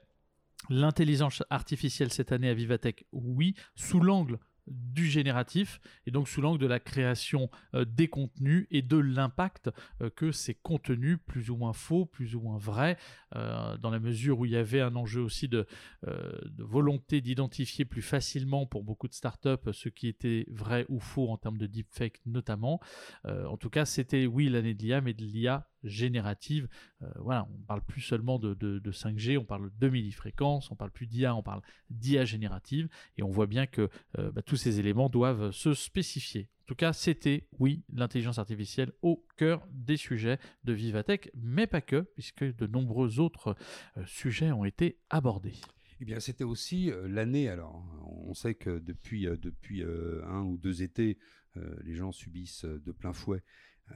L'intelligence 0.70 1.42
artificielle 1.50 2.12
cette 2.12 2.30
année 2.30 2.48
à 2.48 2.54
Vivatech, 2.54 3.04
oui, 3.12 3.54
sous 3.74 3.98
l'angle 3.98 4.38
du 4.66 5.06
génératif 5.06 5.80
et 6.06 6.10
donc 6.10 6.28
sous 6.28 6.40
l'angle 6.40 6.58
de 6.58 6.66
la 6.66 6.80
création 6.80 7.50
euh, 7.74 7.84
des 7.84 8.08
contenus 8.08 8.66
et 8.70 8.82
de 8.82 8.96
l'impact 8.96 9.70
euh, 10.00 10.10
que 10.10 10.32
ces 10.32 10.54
contenus 10.54 11.18
plus 11.26 11.50
ou 11.50 11.56
moins 11.56 11.72
faux, 11.72 12.06
plus 12.06 12.34
ou 12.34 12.40
moins 12.40 12.58
vrais, 12.58 12.96
euh, 13.34 13.76
dans 13.78 13.90
la 13.90 13.98
mesure 13.98 14.38
où 14.38 14.46
il 14.46 14.52
y 14.52 14.56
avait 14.56 14.80
un 14.80 14.94
enjeu 14.96 15.20
aussi 15.20 15.48
de, 15.48 15.66
volonté 16.58 17.20
d'identifier 17.20 17.84
plus 17.84 18.02
facilement 18.02 18.66
pour 18.66 18.82
beaucoup 18.82 19.08
de 19.08 19.14
startups 19.14 19.72
ce 19.72 19.88
qui 19.88 20.08
était 20.08 20.46
vrai 20.48 20.84
ou 20.88 21.00
faux 21.00 21.30
en 21.30 21.36
termes 21.36 21.58
de 21.58 21.66
deepfake 21.66 22.20
notamment. 22.26 22.80
en 23.24 23.56
tout 23.56 23.70
cas, 23.70 23.84
c'était 23.84 24.26
oui 24.26 24.48
l'année 24.48 24.74
de 24.74 24.82
l'IA, 24.82 25.00
mais 25.00 25.14
de 25.14 25.24
l'IA 25.24 25.68
générative. 25.84 26.68
Euh, 27.02 27.06
voilà, 27.16 27.48
on 27.52 27.62
parle 27.62 27.82
plus 27.82 28.00
seulement 28.00 28.38
de, 28.38 28.54
5G, 28.90 29.38
on 29.38 29.44
parle 29.44 29.70
de 29.78 29.88
millifréquence, 29.88 30.70
on 30.70 30.76
parle 30.76 30.90
plus 30.90 31.06
d'IA, 31.06 31.34
on 31.34 31.42
parle 31.42 31.62
d'IA 31.90 32.24
générative, 32.24 32.88
et 33.16 33.22
on 33.22 33.30
voit 33.30 33.46
bien 33.46 33.66
que 33.66 33.88
euh, 34.18 34.30
bah, 34.32 34.42
tous 34.52 34.58
ces 34.58 34.78
éléments 34.78 35.08
doivent 35.08 35.50
se 35.50 35.72
spécifier. 35.72 36.50
En 36.60 36.64
tout 36.66 36.74
cas, 36.74 36.92
c'était, 36.92 37.48
oui, 37.58 37.84
l'intelligence 37.90 38.38
artificielle 38.38 38.92
au 39.00 39.24
cœur 39.38 39.66
des 39.72 39.96
sujets 39.96 40.38
de 40.64 40.74
Vivatech, 40.74 41.30
mais 41.34 41.66
pas 41.66 41.80
que, 41.80 42.02
puisque 42.02 42.44
de 42.44 42.66
nombreux 42.66 43.18
autres 43.18 43.56
euh, 43.96 44.04
sujets 44.04 44.52
ont 44.52 44.66
été 44.66 44.98
abordés. 45.08 45.54
Eh 46.00 46.04
bien, 46.04 46.20
c'était 46.20 46.44
aussi 46.44 46.90
l'année. 47.06 47.48
Alors, 47.48 47.82
on 48.26 48.34
sait 48.34 48.54
que 48.54 48.78
depuis, 48.78 49.22
depuis 49.22 49.82
un 49.84 50.42
ou 50.42 50.58
deux 50.58 50.82
étés, 50.82 51.16
les 51.54 51.94
gens 51.94 52.12
subissent 52.12 52.66
de 52.66 52.92
plein 52.92 53.14
fouet 53.14 53.42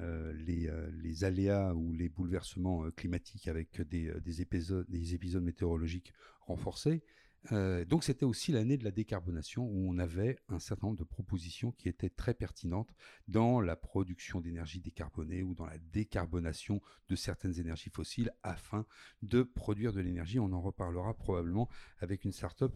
euh, 0.01 0.35
euh, 0.49 0.91
les, 1.03 1.25
aléas 1.25 1.75
ou 1.75 1.93
les 1.93 2.09
bouleversements 2.09 2.85
euh, 2.85 2.91
climatiques 2.91 3.49
avec 3.49 3.81
des, 3.81 4.43
épisodes, 4.43 4.87
des 4.89 5.15
épisodes 5.15 5.43
météorologiques 5.43 6.13
renforcés. 6.43 7.03
Donc 7.51 8.05
c'était 8.05 8.25
aussi 8.25 8.53
l'année 8.53 8.77
de 8.77 8.85
la 8.85 8.91
décarbonation 8.91 9.65
où 9.65 9.89
on 9.89 9.99
avait 9.99 10.39
un 10.49 10.59
certain 10.59 10.89
nombre 10.89 10.99
de 10.99 11.05
propositions 11.05 11.73
qui 11.73 11.89
étaient 11.89 12.11
très 12.11 12.35
pertinentes 12.35 12.95
dans 13.29 13.61
la 13.61 13.77
production 13.77 14.41
d'énergie 14.41 14.81
décarbonée 14.81 15.43
ou 15.43 15.55
dans 15.55 15.67
la 15.67 15.79
décarbonation 15.79 16.81
de 17.09 17.17
certaines 17.17 17.59
énergies 17.59 17.91
fossiles 17.91 18.33
afin 18.43 18.87
de 19.23 19.43
produire 19.43 19.93
de 19.93 20.01
l'énergie. 20.01 20.39
On 20.39 20.53
en 20.53 20.61
reparlera 20.61 21.15
probablement 21.15 21.69
avec 22.01 22.25
une 22.25 22.33
start-up 22.33 22.75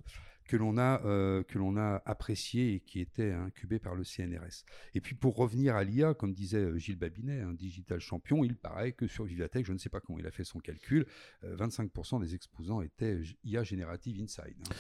que 0.50 0.56
l'on 0.56 0.78
a, 0.78 1.00
euh, 1.04 1.44
a 1.76 2.02
apprécié 2.10 2.74
et 2.74 2.80
qui 2.80 2.98
était 2.98 3.30
incubé 3.30 3.78
par 3.78 3.94
le 3.94 4.02
CNRS. 4.02 4.64
Et 4.94 5.00
puis 5.00 5.14
pour 5.14 5.36
revenir 5.36 5.76
à 5.76 5.84
l'IA, 5.84 6.12
comme 6.12 6.34
disait 6.34 6.58
euh, 6.58 6.76
Gilles 6.76 6.98
Babinet, 6.98 7.40
un 7.42 7.52
digital 7.52 8.00
champion, 8.00 8.42
il 8.42 8.56
paraît 8.56 8.90
que 8.90 9.06
sur 9.06 9.22
Vivatech, 9.24 9.64
je 9.64 9.72
ne 9.72 9.78
sais 9.78 9.88
pas 9.88 10.00
comment 10.00 10.18
il 10.18 10.26
a 10.26 10.32
fait 10.32 10.42
son 10.42 10.58
calcul, 10.58 11.06
25% 11.44 12.16
euh, 12.16 12.18
des 12.18 12.34
exposants 12.34 12.82
étaient 12.82 13.20
IA 13.44 13.62
Generative 13.62 14.20
Inside. 14.20 14.56
Hein. 14.68 14.74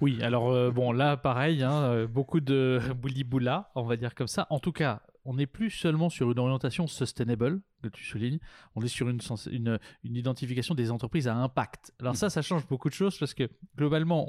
Oui, 0.00 0.22
alors 0.22 0.72
bon 0.72 0.92
là 0.92 1.18
pareil, 1.18 1.62
hein, 1.62 2.06
beaucoup 2.06 2.40
de 2.40 2.80
bouli-boula, 2.96 3.70
on 3.74 3.82
va 3.82 3.98
dire 3.98 4.14
comme 4.14 4.28
ça. 4.28 4.46
En 4.48 4.58
tout 4.58 4.72
cas, 4.72 5.02
on 5.24 5.34
n'est 5.34 5.46
plus 5.46 5.70
seulement 5.70 6.08
sur 6.08 6.30
une 6.30 6.38
orientation 6.38 6.86
sustainable, 6.86 7.60
que 7.80 7.88
tu 7.88 8.04
soulignes, 8.04 8.38
on 8.74 8.82
est 8.82 8.88
sur 8.88 9.08
une, 9.08 9.78
identification 10.04 10.74
des 10.74 10.90
entreprises 10.90 11.28
à 11.28 11.34
impact. 11.34 11.92
Alors 12.00 12.16
ça, 12.16 12.30
ça 12.30 12.42
change 12.42 12.66
beaucoup 12.66 12.88
de 12.88 12.94
choses 12.94 13.18
parce 13.18 13.34
que 13.34 13.48
globalement, 13.76 14.28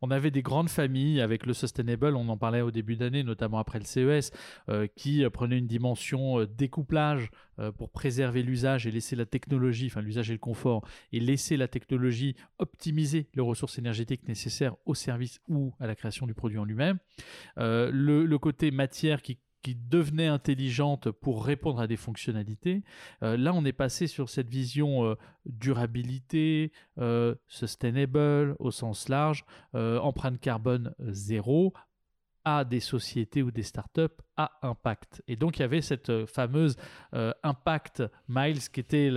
on, 0.00 0.10
avait 0.10 0.30
des 0.30 0.42
grandes 0.42 0.68
familles 0.68 1.20
avec 1.20 1.46
le 1.46 1.54
sustainable, 1.54 2.16
on 2.16 2.28
en 2.28 2.36
parlait 2.36 2.60
au 2.60 2.70
début 2.70 2.96
d'année, 2.96 3.22
notamment 3.22 3.58
après 3.58 3.78
le 3.78 3.84
CES, 3.84 4.30
euh, 4.68 4.86
qui 4.94 5.24
prenaient 5.30 5.58
une 5.58 5.66
dimension 5.66 6.40
euh, 6.40 6.46
découplage 6.46 7.30
euh, 7.58 7.72
pour 7.72 7.90
préserver 7.90 8.42
l'usage 8.42 8.86
et 8.86 8.90
laisser 8.90 9.16
la 9.16 9.26
technologie, 9.26 9.86
enfin 9.86 10.02
l'usage 10.02 10.30
et 10.30 10.34
le 10.34 10.38
confort, 10.38 10.86
et 11.12 11.20
laisser 11.20 11.56
la 11.56 11.68
technologie 11.68 12.36
optimiser 12.58 13.28
les 13.34 13.42
ressources 13.42 13.78
énergétiques 13.78 14.28
nécessaires 14.28 14.76
au 14.86 14.94
service 14.94 15.40
ou 15.48 15.72
à 15.80 15.86
la 15.86 15.94
création 15.94 16.26
du 16.26 16.34
produit 16.34 16.58
en 16.58 16.64
lui-même. 16.64 16.98
le, 17.56 18.36
côté 18.42 18.72
matière 18.72 19.22
qui 19.22 19.38
qui 19.62 19.74
devenait 19.74 20.26
intelligente 20.26 21.10
pour 21.10 21.44
répondre 21.44 21.80
à 21.80 21.86
des 21.86 21.96
fonctionnalités. 21.96 22.82
Euh, 23.22 23.36
là, 23.36 23.52
on 23.54 23.64
est 23.64 23.72
passé 23.72 24.06
sur 24.06 24.28
cette 24.28 24.48
vision 24.48 25.04
euh, 25.04 25.14
durabilité, 25.46 26.72
euh, 26.98 27.34
sustainable 27.46 28.56
au 28.58 28.70
sens 28.70 29.08
large, 29.08 29.44
empreinte 29.72 30.40
carbone 30.40 30.94
zéro, 30.98 31.72
à 32.44 32.64
des 32.64 32.80
sociétés 32.80 33.42
ou 33.42 33.50
des 33.50 33.62
startups 33.62 34.16
à 34.36 34.50
impact. 34.62 35.22
Et 35.28 35.36
donc 35.36 35.58
il 35.58 35.62
y 35.62 35.64
avait 35.64 35.80
cette 35.80 36.26
fameuse 36.26 36.76
impact 37.42 38.02
miles 38.28 38.60
qui 38.70 38.80
était 38.80 39.10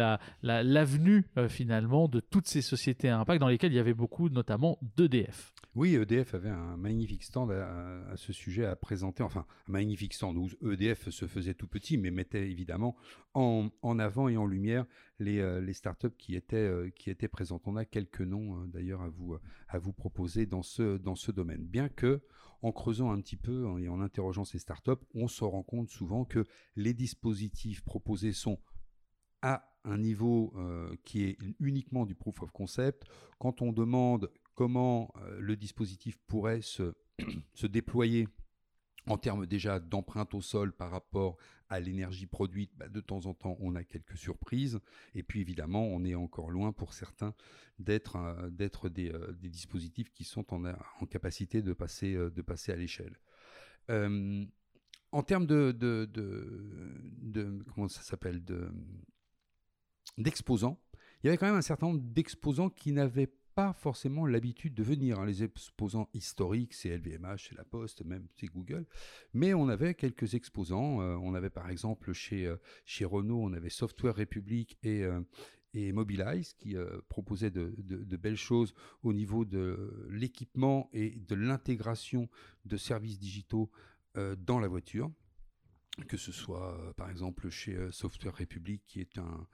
l'avenue 0.44 1.26
la, 1.36 1.50
finalement 1.50 2.08
de 2.08 2.20
toutes 2.20 2.48
ces 2.48 2.62
sociétés 2.62 3.10
à 3.10 3.20
impact 3.20 3.40
dans 3.40 3.48
lesquelles 3.48 3.74
il 3.74 3.78
y 3.78 3.80
avait 3.80 3.94
beaucoup 3.94 4.30
notamment 4.30 4.78
d'EDF. 4.96 5.55
Oui, 5.76 5.94
EDF 5.96 6.34
avait 6.36 6.50
un 6.50 6.78
magnifique 6.78 7.26
stand 7.26 7.52
à, 7.52 8.16
ce 8.16 8.32
sujet 8.32 8.64
à 8.64 8.78
présenter, 8.78 9.24
enfin 9.24 9.46
un 9.68 9.72
magnifique 9.74 10.14
stand 10.14 10.38
où 10.38 10.50
EDF 10.72 11.10
se 11.10 11.28
faisait 11.28 11.54
tout 11.54 11.68
petit, 11.68 11.98
mais 11.98 12.12
mettait 12.12 12.50
évidemment 12.50 12.96
en, 13.34 13.70
avant 14.00 14.30
et 14.30 14.38
en 14.38 14.46
lumière 14.46 14.86
les, 15.20 15.40
euh, 15.40 15.60
les 15.60 15.74
startups 15.74 16.16
qui 16.18 16.36
étaient, 16.36 16.56
euh, 16.56 16.90
qui 16.92 17.10
étaient 17.10 17.28
présentes. 17.28 17.64
On 17.68 17.76
a 17.76 17.84
quelques 17.84 18.22
noms 18.22 18.56
euh, 18.56 18.68
d'ailleurs 18.68 19.02
à 19.02 19.10
vous, 19.10 19.36
à 19.68 19.78
vous 19.78 19.92
proposer 19.92 20.46
dans 20.46 20.64
ce, 20.64 20.96
dans 20.96 21.16
ce 21.16 21.34
domaine. 21.34 21.66
Bien 21.66 21.90
que, 21.90 22.22
en 22.62 22.72
creusant 22.72 23.12
un 23.12 23.20
petit 23.20 23.36
peu 23.36 23.68
et 23.82 23.90
en 23.90 24.00
interrogeant 24.00 24.46
ces 24.46 24.60
startups, 24.60 24.92
on 25.14 25.28
se 25.28 25.44
rend 25.44 25.64
compte 25.64 25.90
souvent 25.90 26.24
que 26.24 26.46
les 26.78 26.94
dispositifs 26.94 27.84
proposés 27.84 28.32
sont 28.32 28.60
à 29.42 29.76
un 29.84 29.98
niveau 29.98 30.56
qui 31.04 31.26
est 31.26 31.38
uniquement 31.60 32.08
du 32.08 32.16
proof 32.16 32.42
of 32.42 32.50
concept. 32.50 33.04
Quand 33.38 33.62
on 33.62 33.72
demande 33.72 34.32
comment 34.56 35.14
euh, 35.18 35.40
le 35.40 35.56
dispositif 35.56 36.18
pourrait 36.28 36.62
se, 36.62 37.68
déployer 37.68 38.28
en 39.06 39.18
termes 39.18 39.46
déjà 39.46 39.80
d'empreinte 39.80 40.34
au 40.34 40.42
sol 40.42 40.74
par 40.74 40.90
rapport 40.90 41.38
à 41.70 41.80
l'énergie 41.80 42.26
produite, 42.26 42.72
bah, 42.76 42.88
de 42.90 43.02
temps 43.02 43.28
en 43.28 43.34
temps, 43.36 43.56
on 43.60 43.76
a 43.76 43.84
quelques 43.84 44.18
surprises. 44.18 44.80
Et 45.14 45.22
puis 45.22 45.42
évidemment, 45.42 45.84
on 45.84 46.04
est 46.04 46.16
encore 46.16 46.50
loin 46.50 46.72
pour 46.72 46.94
certains 46.94 47.36
d'être 47.78 48.16
euh, 48.16 48.50
euh, 48.50 49.34
des, 49.34 49.50
dispositifs 49.50 50.12
qui 50.12 50.24
sont 50.24 50.54
en, 50.54 51.06
capacité 51.06 51.62
de 51.62 51.74
passer, 51.74 52.16
à 52.16 52.76
l'échelle. 52.76 53.20
en 53.90 55.24
termes 55.24 55.46
de, 55.46 56.08
comment 57.74 57.88
ça 57.88 58.02
s'appelle 58.02 58.44
d'exposants, 60.18 60.80
il 61.24 61.28
y 61.28 61.30
avait 61.30 61.38
quand 61.38 61.48
même 61.48 61.56
un 61.56 61.62
certain 61.62 61.88
nombre 61.88 62.02
d'exposants 62.02 62.70
qui 62.70 62.92
n'avaient 62.92 63.32
pas 63.56 63.72
forcément 63.74 64.26
l'habitude 64.26 64.74
de 64.74 64.84
venir. 64.84 65.20
Hein. 65.20 65.26
Les 65.26 65.44
exposants 65.44 66.10
historiques, 66.14 66.74
c'est 66.74 66.90
LVMH, 66.90 67.48
c'est 67.50 67.56
La 67.56 67.64
Poste, 67.64 68.04
même 68.04 68.28
c'est 68.36 68.48
Google. 68.48 68.86
Mais 69.34 69.54
on 69.54 69.70
avait 69.70 69.96
quelques 69.96 70.34
exposants. 70.34 71.02
Euh, 71.02 71.16
on 71.16 71.34
avait 71.34 71.50
par 71.50 71.70
exemple 71.70 72.12
chez, 72.12 72.46
euh, 72.46 72.58
chez 72.86 73.06
Renault, 73.06 73.42
on 73.42 73.54
avait 73.54 73.70
Software 73.70 74.14
République 74.14 74.78
et, 74.84 75.04
euh, 75.04 75.22
et 75.74 75.94
Mobilize 75.94 76.54
qui 76.54 76.76
proposaient 77.10 77.52
de, 77.52 77.74
de, 77.78 78.18
belles 78.18 78.38
choses 78.38 78.74
au 79.04 79.12
niveau 79.12 79.44
de 79.44 80.08
l'équipement 80.10 80.90
et 80.94 81.12
de 81.12 81.36
l'intégration 81.36 82.30
de 82.64 82.78
services 82.78 83.20
digitaux 83.20 83.70
dans 84.38 84.60
la 84.60 84.70
voiture 84.70 85.12
que 86.08 86.16
ce 86.16 86.32
soit 86.32 86.94
par 86.96 87.10
exemple 87.10 87.50
chez 87.50 87.78
Software 87.92 88.34
République 88.36 88.84
qui 88.88 89.02
est 89.02 89.18
un, 89.18 89.46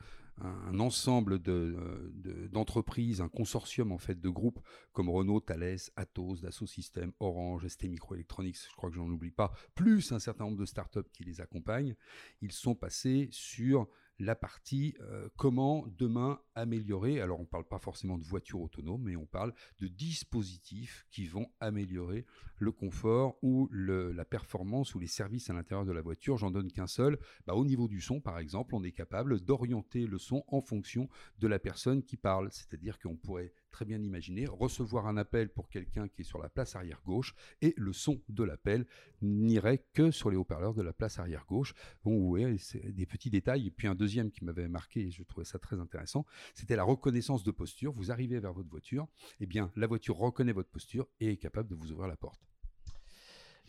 un 0.41 0.79
ensemble 0.79 1.39
d'entreprises, 1.39 3.21
un 3.21 3.29
consortium 3.29 3.91
en 3.91 3.97
fait 3.97 4.19
de 4.19 4.29
groupes 4.29 4.59
comme 4.91 5.09
Renault, 5.09 5.39
Thales, 5.39 5.77
Atos, 5.95 6.41
Dassault 6.41 6.67
Systèmes, 6.67 7.13
Orange, 7.19 7.67
ST 7.67 7.83
Microelectronics, 7.83 8.57
je 8.69 8.75
crois 8.75 8.89
que 8.89 8.95
j'en 8.95 9.09
oublie 9.09 9.31
pas, 9.31 9.51
plus 9.75 10.11
un 10.11 10.19
certain 10.19 10.45
nombre 10.45 10.57
de 10.57 10.65
startups 10.65 11.09
qui 11.13 11.23
les 11.23 11.41
accompagnent, 11.41 11.95
ils 12.41 12.51
sont 12.51 12.75
passés 12.75 13.29
sur 13.31 13.87
la 14.21 14.35
partie 14.35 14.93
euh, 15.01 15.29
comment 15.35 15.85
demain 15.97 16.39
améliorer. 16.53 17.19
Alors 17.21 17.39
on 17.39 17.43
ne 17.43 17.47
parle 17.47 17.67
pas 17.67 17.79
forcément 17.79 18.17
de 18.17 18.23
voitures 18.23 18.61
autonomes, 18.61 19.01
mais 19.03 19.15
on 19.15 19.25
parle 19.25 19.53
de 19.79 19.87
dispositifs 19.87 21.05
qui 21.09 21.25
vont 21.25 21.47
améliorer 21.59 22.25
le 22.59 22.71
confort 22.71 23.37
ou 23.41 23.67
la 23.71 24.23
performance 24.25 24.93
ou 24.93 24.99
les 24.99 25.07
services 25.07 25.49
à 25.49 25.53
l'intérieur 25.53 25.85
de 25.85 25.91
la 25.91 26.01
voiture. 26.01 26.37
J'en 26.37 26.51
donne 26.51 26.71
qu'un 26.71 26.87
seul. 26.87 27.17
Bah, 27.47 27.55
au 27.55 27.65
niveau 27.65 27.87
du 27.87 27.99
son, 27.99 28.21
par 28.21 28.37
exemple, 28.37 28.75
on 28.75 28.83
est 28.83 28.91
capable 28.91 29.39
d'orienter 29.41 30.05
le 30.05 30.19
son 30.19 30.43
en 30.47 30.61
fonction 30.61 31.09
de 31.39 31.47
la 31.47 31.57
personne 31.57 32.03
qui 32.03 32.17
parle. 32.17 32.49
C'est-à-dire 32.51 32.99
qu'on 32.99 33.15
pourrait 33.15 33.53
très 33.71 33.85
bien 33.85 34.01
imaginer 34.01 34.45
recevoir 34.45 35.07
un 35.07 35.17
appel 35.17 35.49
pour 35.49 35.69
quelqu'un 35.69 36.07
qui 36.07 36.21
est 36.21 36.25
sur 36.25 36.41
la 36.41 36.49
place 36.49 36.75
arrière 36.75 37.01
gauche 37.05 37.33
et 37.61 37.73
le 37.77 37.93
son 37.93 38.21
de 38.29 38.43
l'appel 38.43 38.85
n'irait 39.21 39.85
que 39.93 40.11
sur 40.11 40.29
les 40.29 40.37
haut-parleurs 40.37 40.73
de 40.73 40.81
la 40.81 40.93
place 40.93 41.19
arrière 41.19 41.45
gauche. 41.47 41.73
Bon, 42.03 42.27
voyez, 42.27 42.57
c'est 42.57 42.91
des 42.91 43.05
petits 43.05 43.29
détails. 43.29 43.67
Et 43.67 43.71
puis 43.71 43.87
un 43.87 43.95
deuxième 43.95 44.31
qui 44.31 44.43
m'avait 44.43 44.67
marqué 44.67 45.07
et 45.07 45.11
je 45.11 45.23
trouvais 45.23 45.45
ça 45.45 45.59
très 45.59 45.79
intéressant, 45.79 46.25
c'était 46.53 46.75
la 46.75 46.83
reconnaissance 46.83 47.43
de 47.43 47.51
posture. 47.51 47.91
Vous 47.93 48.11
arrivez 48.11 48.39
vers 48.39 48.53
votre 48.53 48.69
voiture, 48.69 49.07
et 49.39 49.43
eh 49.43 49.45
bien 49.45 49.71
la 49.75 49.87
voiture 49.87 50.17
reconnaît 50.17 50.53
votre 50.53 50.69
posture 50.69 51.07
et 51.19 51.31
est 51.31 51.37
capable 51.37 51.69
de 51.69 51.75
vous 51.75 51.91
ouvrir 51.91 52.07
la 52.07 52.17
porte. 52.17 52.41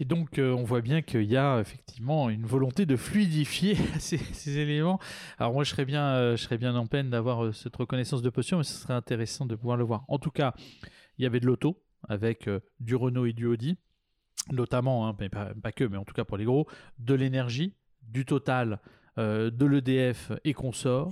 Et 0.01 0.05
donc, 0.05 0.39
euh, 0.39 0.53
on 0.53 0.65
voit 0.65 0.81
bien 0.81 1.03
qu'il 1.03 1.25
y 1.25 1.37
a 1.37 1.61
effectivement 1.61 2.31
une 2.31 2.47
volonté 2.47 2.87
de 2.87 2.97
fluidifier 2.97 3.77
ces, 3.99 4.59
éléments. 4.59 4.99
Alors, 5.39 5.53
moi, 5.53 5.65
je 5.65 5.71
serais 5.71 5.85
bien, 5.85 6.15
euh, 6.15 6.37
je 6.37 6.43
serais 6.43 6.59
bien 6.59 6.75
en 6.75 6.87
peine 6.87 7.11
d'avoir 7.11 7.45
euh, 7.45 7.53
cette 7.53 7.77
reconnaissance 7.77 8.23
de 8.23 8.31
posture, 8.31 8.59
mais 8.59 8.65
ce 8.65 8.75
serait 8.75 8.95
intéressant 8.95 9.47
de 9.47 9.55
pouvoir 9.55 9.77
le 9.77 9.85
voir. 9.85 10.05
En 10.09 10.19
tout 10.19 10.31
cas, 10.31 10.55
il 11.19 11.23
y 11.23 11.27
avait 11.27 11.41
de 11.41 11.47
l'auto 11.47 11.83
avec 12.09 12.51
du 12.81 12.97
Renault 12.97 13.27
et 13.27 13.33
du 13.33 13.47
Audi, 13.47 13.77
notamment, 14.51 15.07
hein, 15.07 15.17
mais 15.21 15.29
pas, 15.29 15.53
pas, 15.63 15.71
que, 15.71 15.85
mais 15.85 15.97
en 15.97 16.05
tout 16.05 16.15
cas 16.15 16.25
pour 16.25 16.37
les 16.37 16.45
gros, 16.45 16.67
de 16.99 17.15
l'énergie, 17.15 17.75
du 18.03 18.25
Total, 18.25 18.81
de 19.17 19.65
l'EDF 19.65 20.33
et 20.43 20.53
consorts. 20.53 21.11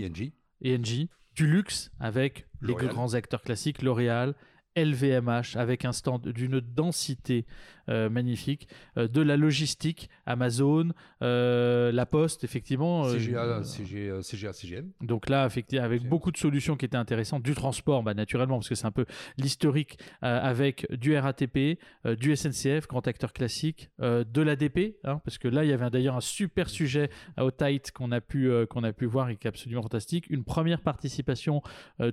Du 1.37 1.46
luxe 1.46 1.92
avec 2.00 2.49
les 2.60 2.75
grands 2.75 3.14
acteurs 3.14 3.42
classiques, 3.42 3.82
L'Oréal, 3.82 4.34
LVMH 4.76 5.56
avec 5.56 5.84
un 5.84 5.92
stand 5.92 6.28
d'une 6.28 6.60
densité 6.60 7.46
magnifique, 7.90 8.68
euh, 8.97 9.09
de 9.09 9.20
la 9.20 9.37
logistique, 9.37 10.09
Amazon, 10.26 10.90
euh, 11.23 11.92
La 11.92 12.06
Poste, 12.06 12.44
effectivement. 12.44 13.04
CGA, 13.04 13.62
CGA, 13.62 14.52
CGM. 14.52 14.90
Donc 15.00 15.28
là, 15.28 15.47
effectivement, 15.47 15.85
avec 15.85 16.09
beaucoup 16.09 16.30
de 16.30 16.37
solutions 16.37 16.76
qui 16.76 16.85
étaient 16.85 16.97
intéressantes, 16.97 17.42
du 17.42 17.54
transport, 17.54 18.02
bah, 18.02 18.14
naturellement, 18.14 18.59
parce 18.59 18.68
que 18.68 18.75
c'est 18.75 18.87
un 18.87 18.92
peu 18.92 19.06
l'historique 19.37 19.99
avec 20.23 20.87
du 20.92 21.16
RATP, 21.16 21.78
du 22.18 22.37
SNCF, 22.37 22.87
grand 22.87 23.06
acteur 23.06 23.32
classique, 23.32 23.90
de 24.00 24.42
l'ADP, 24.42 24.97
hein, 25.04 25.20
parce 25.25 25.38
que 25.38 25.49
là, 25.49 25.64
il 25.64 25.70
y 25.70 25.73
avait 25.73 25.88
d'ailleurs 25.90 26.16
un 26.16 26.20
super 26.20 26.68
sujet 26.68 27.11
au 27.38 27.50
Tight 27.50 27.90
qu'on 27.92 28.12
a, 28.12 28.20
pu, 28.20 28.50
qu'on 28.68 28.85
a 28.85 28.92
pu 28.92 29.06
voir 29.06 29.30
et 29.30 29.37
qui 29.37 29.47
est 29.47 29.49
absolument 29.49 29.82
fantastique. 29.82 30.26
Une 30.30 30.44
première 30.44 30.80
participation, 30.80 31.62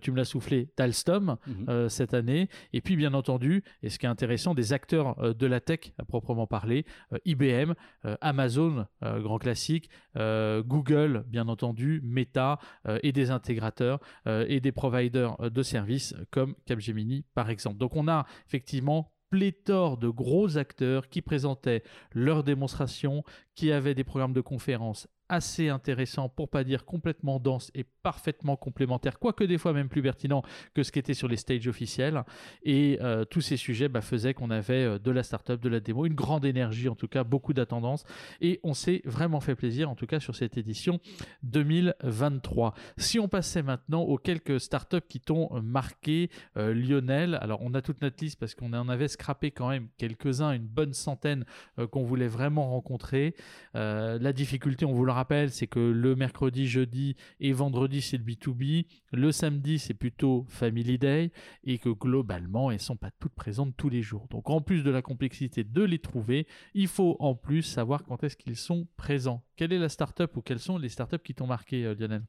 tu 0.01 0.11
me 0.11 0.17
l'as 0.17 0.25
soufflé, 0.25 0.69
d'Alstom 0.77 1.37
mhm. 1.47 1.89
cette 1.89 2.13
année. 2.13 2.49
Et 2.73 2.81
puis, 2.81 2.95
bien 2.95 3.13
entendu, 3.13 3.63
et 3.83 3.89
ce 3.89 3.99
qui 3.99 4.05
est 4.05 4.09
intéressant, 4.09 4.53
des 4.53 4.73
acteurs 4.73 5.35
de 5.35 5.47
la 5.47 5.59
tech 5.67 5.91
à 5.99 6.05
proprement 6.05 6.47
parler, 6.47 6.85
euh, 7.13 7.17
IBM, 7.25 7.73
euh, 8.05 8.15
Amazon, 8.21 8.87
euh, 9.03 9.19
grand 9.21 9.37
classique, 9.37 9.89
Google, 10.15 11.25
bien 11.27 11.47
entendu, 11.47 12.01
Meta 12.03 12.57
et 13.03 13.11
des 13.11 13.29
intégrateurs 13.29 13.99
et 14.25 14.59
des 14.59 14.71
providers 14.71 15.37
de 15.37 15.61
services 15.61 16.15
comme 16.31 16.55
Capgemini, 16.65 17.23
par 17.35 17.49
exemple. 17.49 17.77
Donc 17.77 17.95
on 17.95 18.07
a 18.07 18.25
effectivement 18.47 19.11
pléthore 19.29 19.97
de 19.97 20.09
gros 20.09 20.57
acteurs 20.57 21.09
qui 21.09 21.21
présentaient 21.21 21.83
leurs 22.13 22.43
démonstrations, 22.43 23.23
qui 23.53 23.71
avaient 23.71 23.93
des 23.93 24.03
programmes 24.03 24.33
de 24.33 24.41
conférences 24.41 25.07
assez 25.29 25.69
intéressant, 25.69 26.29
pour 26.29 26.49
pas 26.49 26.63
dire 26.63 26.85
complètement 26.85 27.39
dense 27.39 27.71
et 27.75 27.83
parfaitement 27.83 28.55
complémentaire, 28.55 29.19
quoique 29.19 29.43
des 29.43 29.57
fois 29.57 29.73
même 29.73 29.89
plus 29.89 30.01
pertinent 30.01 30.43
que 30.73 30.83
ce 30.83 30.91
qui 30.91 30.99
était 30.99 31.13
sur 31.13 31.27
les 31.27 31.37
stages 31.37 31.67
officiels. 31.67 32.23
Et 32.63 32.97
euh, 33.01 33.25
tous 33.25 33.41
ces 33.41 33.57
sujets 33.57 33.89
bah, 33.89 34.01
faisaient 34.01 34.33
qu'on 34.33 34.49
avait 34.49 34.85
euh, 34.85 34.99
de 34.99 35.11
la 35.11 35.23
startup, 35.23 35.59
de 35.59 35.69
la 35.69 35.79
démo, 35.79 36.05
une 36.05 36.13
grande 36.13 36.45
énergie 36.45 36.89
en 36.89 36.95
tout 36.95 37.07
cas, 37.07 37.23
beaucoup 37.23 37.53
d'attendance. 37.53 38.05
Et 38.41 38.59
on 38.63 38.73
s'est 38.73 39.01
vraiment 39.05 39.39
fait 39.39 39.55
plaisir 39.55 39.89
en 39.89 39.95
tout 39.95 40.07
cas 40.07 40.19
sur 40.19 40.35
cette 40.35 40.57
édition 40.57 40.99
2023. 41.43 42.73
Si 42.97 43.19
on 43.19 43.27
passait 43.27 43.63
maintenant 43.63 44.01
aux 44.01 44.17
quelques 44.17 44.59
startups 44.59 45.01
qui 45.09 45.19
t'ont 45.19 45.49
marqué, 45.61 46.29
euh, 46.55 46.73
Lionel, 46.73 47.37
alors 47.41 47.61
on 47.61 47.73
a 47.73 47.81
toute 47.81 48.01
notre 48.01 48.23
liste 48.23 48.39
parce 48.39 48.55
qu'on 48.55 48.73
en 48.73 48.89
avait 48.89 49.07
scrappé 49.07 49.51
quand 49.51 49.69
même 49.69 49.87
quelques-uns, 49.97 50.51
une 50.51 50.67
bonne 50.67 50.93
centaine 50.93 51.45
qu'on 51.91 52.03
voulait 52.03 52.27
vraiment 52.27 52.69
rencontrer. 52.69 53.35
la 53.73 54.33
difficulté, 54.33 54.85
on 54.85 54.93
vous 54.93 55.05
l'a 55.05 55.16
rappelle, 55.17 55.51
c'est 55.51 55.67
que 55.67 55.79
le 55.79 56.15
mercredi, 56.15 56.67
jeudi 56.67 57.15
et 57.39 57.53
vendredi, 57.53 58.01
c'est 58.01 58.17
le 58.17 58.23
B2B. 58.23 58.85
Le 59.11 59.31
samedi, 59.31 59.79
c'est 59.79 59.93
plutôt 59.93 60.45
Family 60.47 60.97
Day. 60.97 61.31
Et 61.63 61.77
que 61.77 61.89
globalement, 61.89 62.71
elles 62.71 62.77
ne 62.77 62.81
sont 62.81 62.95
pas 62.95 63.11
toutes 63.19 63.33
présentes 63.33 63.75
tous 63.77 63.89
les 63.89 64.01
jours. 64.01 64.27
Donc, 64.29 64.49
en 64.49 64.61
plus 64.61 64.83
de 64.83 64.91
la 64.91 65.01
complexité 65.01 65.63
de 65.63 65.83
les 65.83 65.99
trouver, 65.99 66.47
il 66.73 66.87
faut 66.87 67.17
en 67.19 67.35
plus 67.35 67.63
savoir 67.63 68.03
quand 68.03 68.23
est-ce 68.23 68.37
qu'ils 68.37 68.55
sont 68.55 68.87
présents. 68.97 69.43
Quelle 69.55 69.73
est 69.73 69.79
la 69.79 69.89
startup 69.89 70.35
ou 70.37 70.41
quelles 70.41 70.59
sont 70.59 70.77
les 70.77 70.89
startups 70.89 71.19
qui 71.19 71.33
t'ont 71.33 71.47
marqué, 71.47 71.85
euh, 71.85 71.95
Lionel? 71.95 72.23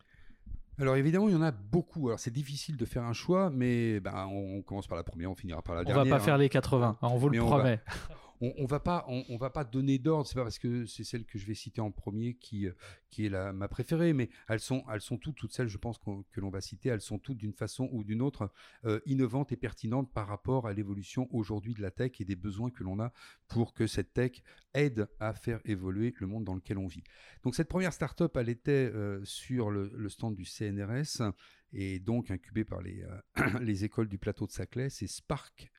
Alors 0.80 0.97
évidemment, 0.97 1.28
il 1.28 1.35
y 1.35 1.37
en 1.37 1.42
a 1.42 1.50
beaucoup. 1.50 2.09
Alors 2.09 2.21
c'est 2.21 2.30
difficile 2.30 2.76
de 2.76 2.85
faire 2.85 3.02
un 3.02 3.12
choix, 3.12 3.50
mais 3.50 3.99
ben, 3.99 4.28
on 4.30 4.62
commence 4.62 4.87
par 4.87 4.97
la 4.97 5.02
première, 5.02 5.30
on 5.30 5.35
finira 5.35 5.61
par 5.61 5.75
la 5.75 5.83
dernière. 5.83 6.04
On 6.04 6.09
va 6.09 6.18
pas 6.18 6.23
faire 6.23 6.35
hein. 6.35 6.38
les 6.38 6.49
80, 6.49 6.99
hein, 7.02 7.09
on 7.11 7.16
vous 7.16 7.28
le 7.28 7.40
promet. 7.40 7.80
on, 8.40 8.52
on 8.57 8.66
va 8.66 8.80
pas, 8.80 9.04
on, 9.09 9.37
va 9.37 9.50
pas 9.50 9.64
donner 9.64 9.99
d'ordre. 9.99 10.26
C'est 10.26 10.35
pas 10.35 10.42
parce 10.42 10.59
que 10.59 10.87
c'est 10.87 11.04
celle 11.04 11.25
que 11.25 11.38
je 11.38 11.47
vais 11.47 11.54
citer 11.54 11.80
en 11.80 11.90
premier 11.90 12.35
qui, 12.35 12.66
euh, 12.66 12.73
qui 13.11 13.26
est 13.26 13.28
la, 13.28 13.52
ma 13.52 13.68
préférée, 13.68 14.12
mais 14.12 14.28
elles 14.49 14.61
sont, 14.61 14.85
elles 14.92 15.00
sont 15.00 15.18
toutes, 15.18 15.37
toutes 15.37 15.52
celles, 15.52 15.68
je 15.68 15.78
pense 15.78 15.99
que 15.99 16.40
l'on 16.40 16.50
va 16.50 16.61
citer, 16.61 16.88
elles 16.88 17.00
sont 17.00 17.18
toutes 17.18 17.38
d'une 17.38 17.52
façon 17.52 17.88
ou 17.92 18.04
d'une 18.04 18.23
autre 18.23 18.50
euh, 18.85 19.00
innovantes 19.07 19.52
et 19.52 19.57
pertinentes 19.57 20.12
par 20.12 20.28
rapport 20.28 20.66
à 20.66 20.73
l'évolution 20.73 21.28
aujourd'hui 21.30 21.75
de 21.75 21.83
la 21.83 21.90
tech 21.90 22.12
et 22.21 22.25
des 22.25 22.37
besoins 22.37 22.71
que 22.71 22.85
l'on 22.85 23.00
a 23.00 23.12
pour 23.49 23.75
que 23.75 23.87
cette 23.87 24.12
tech 24.12 24.42
aide 24.75 25.09
à 25.21 25.33
faire 25.35 25.61
évoluer 25.64 26.14
le 26.18 26.26
monde 26.26 26.45
dans 26.45 26.54
lequel 26.54 26.78
on 26.78 26.87
vit. 26.87 27.02
Donc 27.42 27.54
cette 27.54 27.68
première 27.68 27.92
startup, 27.92 28.37
elle 28.37 28.49
était 28.49 28.90
euh, 28.95 29.21
sur 29.25 29.71
le, 29.71 30.09
stand 30.09 30.35
du 30.35 30.45
CNRS 30.45 31.33
et 31.73 31.99
donc 31.99 32.30
incubée 32.30 32.64
par 32.64 32.80
les, 32.80 33.04
les 33.61 33.85
écoles 33.85 34.09
du 34.09 34.18
plateau 34.18 34.47
de 34.47 34.52
Saclay, 34.52 34.88
c'est 34.90 35.07
Spark 35.07 35.71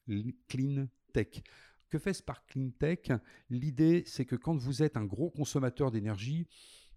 Clean 0.48 0.88
Tech. 1.14 1.42
Que 1.90 1.98
fait 1.98 2.14
Spark 2.14 2.48
Clean 2.52 2.70
Tech? 2.70 3.12
L'idée, 3.50 4.04
c'est 4.06 4.26
que 4.26 4.36
quand 4.36 4.56
vous 4.56 4.84
êtes 4.84 4.96
un 4.96 5.06
gros 5.06 5.30
consommateur 5.30 5.92
d'énergie, 5.92 6.48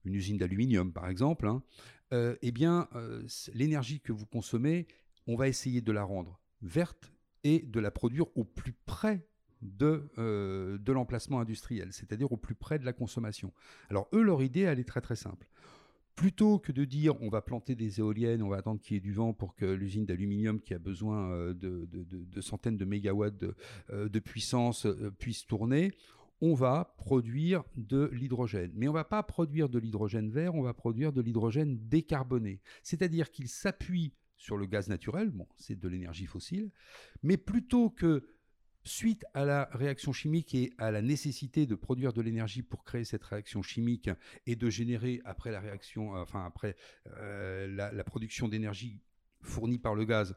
une 0.05 0.15
usine 0.15 0.37
d'aluminium 0.37 0.93
par 0.93 1.09
exemple, 1.09 1.47
hein, 1.47 1.63
euh, 2.13 2.37
eh 2.43 2.53
bien, 2.53 2.89
euh, 2.95 3.27
l'énergie 3.55 4.01
que 4.01 4.13
vous 4.13 4.27
consommez, 4.27 4.87
on 5.27 5.37
va 5.37 5.49
essayer 5.49 5.81
de 5.81 5.93
la 5.93 6.03
rendre 6.03 6.41
verte 6.61 7.13
et 7.45 7.61
de 7.61 7.81
la 7.81 7.91
produire 7.91 8.27
au 8.37 8.45
plus 8.45 8.75
près 8.85 9.27
de, 9.63 10.11
euh, 10.19 10.77
de 10.79 10.93
l'emplacement 10.93 11.41
industriel, 11.41 11.93
c'est-à-dire 11.93 12.31
au 12.31 12.37
plus 12.37 12.55
près 12.55 12.79
de 12.79 12.85
la 12.85 12.93
consommation. 12.93 13.53
Alors 13.89 14.09
eux, 14.13 14.23
leur 14.23 14.43
idée, 14.43 14.63
elle 14.63 14.79
est 14.79 14.89
très 14.89 15.01
très 15.01 15.17
simple 15.17 15.49
plutôt 16.15 16.59
que 16.59 16.73
de 16.73 16.85
dire 16.85 17.21
on 17.23 17.29
va 17.29 17.43
planter 17.43 17.75
des 17.75 18.01
éoliennes, 18.01 18.43
on 18.43 18.49
va 18.49 18.59
attendre 18.59 18.81
qu'il 18.81 18.95
y 18.95 18.97
ait 18.99 19.01
du 19.01 19.13
vent 19.13 19.33
pour 19.33 19.55
que 19.55 19.65
l'usine 19.65 20.05
d'aluminium 20.05 20.61
qui 20.61 20.75
a 20.75 20.79
besoin 20.79 21.31
euh, 21.33 21.55
de, 21.55 22.41
centaines 22.41 22.77
de 22.77 22.85
mégawatts 22.85 23.37
de, 23.37 23.55
euh, 23.91 24.09
puissance 24.21 24.87
euh, 24.87 25.11
puisse 25.19 25.47
tourner, 25.47 25.93
on 26.41 26.55
va 26.55 26.95
produire 26.97 27.63
de 27.77 28.11
l'hydrogène. 28.13 28.73
Mais 28.75 28.89
on 28.89 28.93
ne 28.93 28.97
va 28.97 29.05
pas 29.05 29.23
produire 29.23 29.69
de 29.69 29.79
l'hydrogène 29.79 30.31
vert, 30.31 30.55
on 30.55 30.63
va 30.63 30.75
produire 30.75 31.13
de 31.13 31.21
l'hydrogène 31.21 31.79
décarboné. 31.89 32.61
C'est-à-dire 32.83 33.31
qu'il 33.31 33.49
s'appuie 33.49 34.13
sur 34.37 34.57
le 34.57 34.67
gaz 34.67 34.89
naturel, 34.89 35.31
bon, 35.31 35.47
c'est 35.57 35.79
de 35.79 35.89
l'énergie 35.89 36.27
fossile, 36.27 36.73
mais 37.23 37.37
plutôt 37.37 37.91
que 37.91 38.25
Suite 38.85 39.25
à 39.33 39.45
la 39.45 39.69
réaction 39.73 40.13
chimique 40.13 40.55
et 40.57 40.73
à 40.77 40.91
la 40.91 41.03
nécessité 41.03 41.67
de 41.67 41.77
produire 41.77 42.13
de 42.13 42.21
l'énergie 42.21 42.63
pour 42.63 42.83
créer 42.83 43.05
cette 43.05 43.23
réaction 43.23 43.63
chimique 43.63 44.11
et 44.47 44.57
de 44.57 44.71
générer 44.71 45.21
après 45.25 45.53
la 45.53 45.61
réaction, 45.61 46.17
euh, 46.17 46.23
enfin 46.23 46.45
après 46.45 46.77
euh, 47.19 47.69
la, 47.69 48.05
production 48.05 48.49
d'énergie 48.49 49.01
fournie 49.41 49.79
par 49.79 49.95
le 49.95 50.05
gaz, 50.05 50.35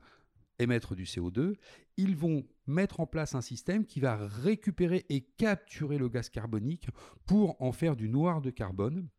émettre 0.60 0.96
du 0.96 1.06
CO2, 1.06 1.56
ils 1.98 2.16
vont 2.16 2.46
mettre 2.68 3.00
en 3.00 3.08
place 3.08 3.34
un 3.34 3.42
système 3.42 3.86
qui 3.86 4.00
va 4.00 4.16
récupérer 4.16 5.06
et 5.10 5.22
capturer 5.22 5.98
le 5.98 6.08
gaz 6.08 6.30
carbonique 6.30 6.88
pour 7.26 7.60
en 7.62 7.72
faire 7.72 7.96
du 7.96 8.10
noir 8.10 8.42
de 8.42 8.52
carbone 8.52 9.10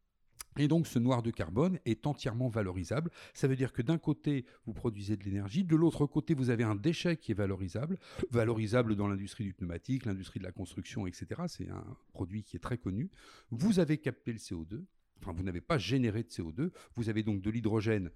et 0.58 0.68
donc 0.68 0.86
ce 0.86 0.98
noir 0.98 1.22
de 1.22 1.30
carbone 1.30 1.78
est 1.84 2.06
entièrement 2.06 2.48
valorisable. 2.48 3.10
Ça 3.34 3.48
veut 3.48 3.56
dire 3.56 3.72
que 3.72 3.82
d'un 3.82 3.98
côté, 3.98 4.44
vous 4.66 4.72
produisez 4.72 5.16
de 5.16 5.24
l'énergie, 5.24 5.64
de 5.64 5.76
l'autre 5.76 6.06
côté, 6.06 6.34
vous 6.34 6.50
avez 6.50 6.64
un 6.64 6.74
déchet 6.74 7.16
qui 7.16 7.32
est 7.32 7.34
valorisable, 7.34 7.98
valorisable 8.30 8.96
dans 8.96 9.08
l'industrie 9.08 9.44
du 9.44 9.52
pneumatique, 9.52 10.04
l'industrie 10.04 10.40
de 10.40 10.44
la 10.44 10.52
construction, 10.52 11.06
etc. 11.06 11.42
C'est 11.48 11.68
un 11.68 11.96
produit 12.12 12.42
qui 12.42 12.56
est 12.56 12.60
très 12.60 12.78
connu. 12.78 13.10
Vous 13.50 13.78
avez 13.78 13.98
capté 13.98 14.32
le 14.32 14.38
CO2, 14.38 14.84
enfin 15.20 15.32
vous 15.32 15.42
n'avez 15.42 15.60
pas 15.60 15.78
généré 15.78 16.22
de 16.22 16.28
CO2, 16.28 16.70
vous 16.94 17.08
avez 17.08 17.22
donc 17.22 17.40
de 17.42 17.50
l'hydrogène 17.50 18.10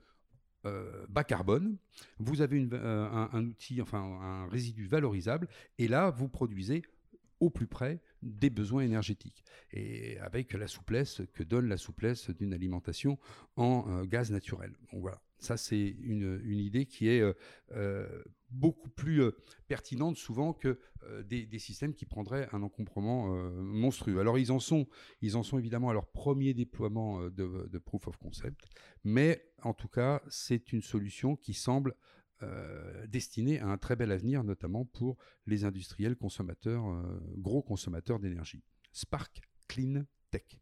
euh, 0.67 1.07
bas 1.09 1.25
carbone, 1.25 1.79
vous 2.19 2.43
avez 2.43 2.69
euh, 2.73 3.09
un, 3.11 3.31
un, 3.33 3.47
outil, 3.47 3.81
enfin 3.81 3.99
un 3.99 4.47
résidu 4.49 4.87
valorisable, 4.87 5.49
et 5.79 5.89
là, 5.89 6.11
vous 6.11 6.29
produisez 6.29 6.83
au 7.41 7.51
plus 7.51 7.67
près 7.67 8.01
des 8.23 8.51
besoins 8.51 8.83
énergétiques 8.83 9.45
et 9.73 10.19
avec 10.19 10.53
la 10.53 10.69
souplesse 10.69 11.23
que 11.33 11.43
donne 11.43 11.69
la 11.69 11.79
souplesse 11.79 12.31
d'une 12.31 12.53
alimentation 12.53 13.19
en 13.57 13.87
euh, 13.89 14.05
gaz 14.05 14.31
naturel. 14.31 14.75
Voilà, 14.93 15.21
ça 15.39 15.57
c'est 15.57 15.97
une, 16.03 16.41
une, 16.45 16.59
idée 16.59 16.85
qui 16.85 17.09
est 17.09 17.21
euh, 17.21 17.33
euh, 17.73 18.23
beaucoup 18.51 18.91
plus 18.91 19.23
pertinente 19.69 20.17
souvent 20.17 20.53
que 20.53 20.79
des, 21.25 21.59
systèmes 21.59 21.95
qui 21.95 22.05
prendraient 22.05 22.49
un 22.53 22.63
encombrement 22.63 23.29
monstrueux. 23.55 24.19
Alors 24.19 24.39
ils 24.39 24.53
en 24.53 24.59
sont, 24.59 24.87
ils 25.23 25.37
en 25.37 25.43
sont 25.43 25.59
évidemment 25.59 25.89
à 25.89 25.95
leur 25.95 26.07
premier 26.07 26.53
déploiement 26.53 27.31
de 27.31 27.79
proof 27.79 28.09
of 28.09 28.17
concept, 28.19 28.67
mais 29.05 29.41
en 29.63 29.73
tout 29.73 29.89
cas 29.89 30.21
c'est 30.29 30.73
une 30.73 30.83
solution 30.83 31.37
qui 31.37 31.55
semble 31.55 31.95
euh, 32.43 33.07
destiné 33.07 33.61
à 33.61 33.67
un 33.67 33.79
très 33.79 33.97
bel 33.97 34.13
avenir, 34.13 34.45
notamment 34.45 34.85
pour 34.85 35.19
les 35.47 35.65
industriels 35.65 36.17
consommateurs, 36.17 36.87
euh, 36.89 37.21
gros 37.37 37.63
consommateurs 37.63 38.19
d'énergie. 38.19 38.63
Spark 38.93 39.41
Clean 39.69 40.05
Tech. 40.31 40.61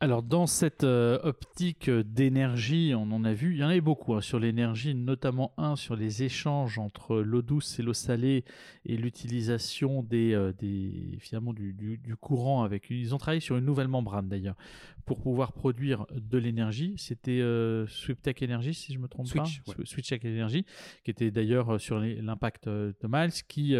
Alors 0.00 0.22
dans 0.22 0.46
cette 0.46 0.84
euh, 0.84 1.18
optique 1.24 1.90
d'énergie, 1.90 2.92
on 2.94 3.10
en 3.10 3.24
a 3.24 3.32
vu, 3.32 3.54
il 3.54 3.58
y 3.58 3.64
en 3.64 3.68
avait 3.68 3.80
beaucoup 3.80 4.14
hein, 4.14 4.20
sur 4.20 4.38
l'énergie, 4.38 4.94
notamment 4.94 5.52
un 5.56 5.74
sur 5.74 5.96
les 5.96 6.22
échanges 6.22 6.78
entre 6.78 7.16
l'eau 7.16 7.42
douce 7.42 7.80
et 7.80 7.82
l'eau 7.82 7.94
salée 7.94 8.44
et 8.84 8.96
l'utilisation 8.96 10.04
des, 10.04 10.34
euh, 10.34 10.52
des, 10.52 11.18
finalement 11.18 11.52
du, 11.52 11.72
du, 11.72 12.16
courant 12.16 12.62
avec. 12.62 12.90
Ils 12.90 13.12
ont 13.12 13.18
travaillé 13.18 13.40
sur 13.40 13.56
une 13.56 13.64
nouvelle 13.64 13.88
membrane 13.88 14.28
d'ailleurs 14.28 14.56
pour 15.04 15.20
pouvoir 15.20 15.52
produire 15.52 16.06
de 16.14 16.38
l'énergie. 16.38 16.94
C'était 16.96 17.40
euh, 17.40 17.84
Swiptech 17.88 18.40
Energy 18.44 18.74
si 18.74 18.92
je 18.92 19.00
me 19.00 19.08
trompe 19.08 19.32
pas, 19.34 19.46
Switch 19.82 20.08
Tech 20.08 20.24
Energy, 20.24 20.64
qui 21.02 21.10
était 21.10 21.32
d'ailleurs 21.32 21.80
sur 21.80 21.98
l'impact 21.98 22.68
de 22.68 22.94
Miles, 23.08 23.32
qui 23.48 23.74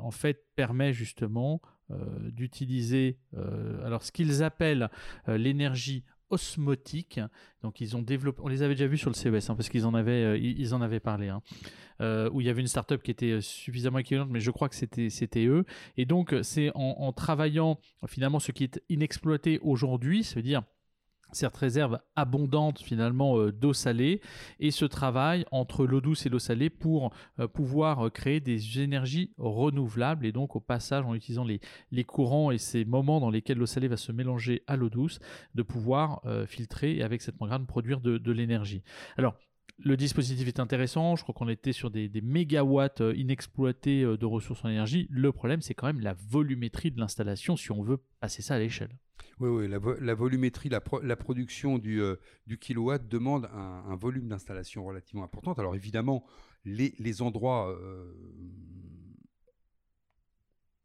en 0.00 0.10
fait 0.10 0.46
permet 0.54 0.94
justement 0.94 1.60
euh, 1.92 2.30
d'utiliser 2.32 3.16
euh, 3.36 3.86
alors 3.86 4.02
ce 4.02 4.10
qu'ils 4.10 4.42
appellent 4.42 4.90
euh, 5.28 5.38
l'énergie 5.38 6.02
osmotique. 6.30 7.20
Donc 7.62 7.80
ils 7.80 7.96
ont 7.96 8.02
développé, 8.02 8.40
on 8.42 8.48
les 8.48 8.62
avait 8.62 8.74
déjà 8.74 8.88
vus 8.88 8.98
sur 8.98 9.08
le 9.08 9.14
CES 9.14 9.50
hein, 9.50 9.54
parce 9.54 9.68
qu'ils 9.68 9.86
en 9.86 9.94
avaient, 9.94 10.40
ils, 10.40 10.74
en 10.74 10.82
avaient 10.82 10.98
parlé. 10.98 11.28
Hein, 11.28 11.42
où 12.32 12.40
il 12.40 12.46
y 12.48 12.50
avait 12.50 12.60
une 12.60 12.66
startup 12.66 13.00
qui 13.02 13.12
était 13.12 13.40
suffisamment 13.40 13.98
équivalente, 13.98 14.30
mais 14.30 14.40
je 14.40 14.50
crois 14.50 14.68
que 14.68 14.74
c'était 14.74 15.10
c'était 15.10 15.46
eux. 15.46 15.64
Et 15.96 16.06
donc 16.06 16.34
c'est 16.42 16.72
en, 16.74 16.96
en, 16.98 17.12
travaillant 17.12 17.78
finalement 18.08 18.40
ce 18.40 18.50
qui 18.50 18.64
est 18.64 18.82
inexploité 18.88 19.60
aujourd'hui, 19.62 20.28
à 20.34 20.42
dire 20.42 20.62
cette 21.32 21.56
réserve 21.56 21.98
abondante 22.14 22.80
finalement 22.80 23.38
euh, 23.38 23.52
d'eau 23.52 23.72
salée 23.72 24.20
et 24.60 24.70
ce 24.70 24.84
travail 24.84 25.44
entre 25.50 25.86
l'eau 25.86 26.00
douce 26.00 26.26
et 26.26 26.28
l'eau 26.28 26.38
salée 26.38 26.70
pour 26.70 27.12
euh, 27.38 27.48
pouvoir 27.48 28.06
euh, 28.06 28.10
créer 28.10 28.40
des 28.40 28.80
énergies 28.80 29.32
renouvelables 29.38 30.26
et 30.26 30.32
donc 30.32 30.56
au 30.56 30.60
passage 30.60 31.04
en 31.04 31.14
utilisant 31.14 31.44
les, 31.44 32.04
courants 32.04 32.50
et 32.50 32.58
ces 32.58 32.84
moments 32.84 33.20
dans 33.20 33.30
lesquels 33.30 33.58
l'eau 33.58 33.66
salée 33.66 33.88
va 33.88 33.96
se 33.96 34.12
mélanger 34.12 34.62
à 34.66 34.76
l'eau 34.76 34.88
douce 34.88 35.18
de 35.54 35.62
pouvoir 35.62 36.22
filtrer 36.46 36.96
et 36.96 37.02
avec 37.02 37.20
cette 37.20 37.40
membrane 37.40 37.66
produire 37.66 38.00
de, 38.00 38.18
de 38.18 38.32
l'énergie. 38.32 38.82
Alors 39.16 39.34
le 39.78 39.96
dispositif 39.96 40.48
est 40.48 40.60
intéressant, 40.60 41.16
je 41.16 41.22
crois 41.22 41.34
qu'on 41.34 41.48
était 41.48 41.72
sur 41.72 41.90
des, 41.90 42.10
mégawatts 42.22 43.02
inexploités 43.14 44.02
de 44.02 44.26
ressources 44.26 44.64
en 44.64 44.68
énergie. 44.68 45.06
Le 45.10 45.32
problème, 45.32 45.60
c'est 45.60 45.74
quand 45.74 45.86
même 45.86 46.00
la 46.00 46.14
volumétrie 46.14 46.90
de 46.90 46.98
l'installation 46.98 47.56
si 47.56 47.70
on 47.72 47.82
veut 47.82 47.98
passer 48.20 48.42
ça 48.42 48.54
à 48.54 48.58
l'échelle. 48.58 48.96
Oui, 49.38 49.50
oui 49.50 49.68
la, 49.68 50.14
volumétrie, 50.14 50.70
la, 50.70 51.16
production 51.16 51.78
du, 51.78 52.00
euh, 52.00 52.16
kilowatt 52.58 53.06
demande 53.06 53.48
un, 53.52 53.96
volume 53.96 54.28
d'installation 54.28 54.84
relativement 54.84 55.24
important. 55.24 55.52
Alors 55.54 55.74
évidemment, 55.74 56.24
les, 56.64 57.22
endroits 57.22 57.70
euh, 57.70 58.14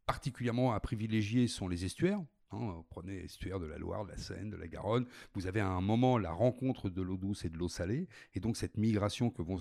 particulièrement 0.06 0.72
à 0.72 0.80
privilégier 0.80 1.48
sont 1.48 1.68
les 1.68 1.84
estuaires. 1.84 2.22
Hein, 2.52 2.84
prenez 2.90 3.20
l'estuaire 3.20 3.58
de 3.58 3.66
la 3.66 3.78
Loire, 3.78 4.04
de 4.04 4.10
la 4.10 4.16
Seine, 4.16 4.50
de 4.50 4.56
la 4.56 4.68
Garonne. 4.68 5.06
Vous 5.34 5.46
avez 5.46 5.60
à 5.60 5.68
un 5.68 5.80
moment 5.80 6.18
la 6.18 6.32
rencontre 6.32 6.90
de 6.90 7.02
l'eau 7.02 7.16
douce 7.16 7.44
et 7.44 7.48
de 7.48 7.56
l'eau 7.56 7.68
salée. 7.68 8.08
Et 8.34 8.40
donc 8.40 8.56
cette 8.56 8.76
migration 8.76 9.30
que 9.30 9.42
vont, 9.42 9.58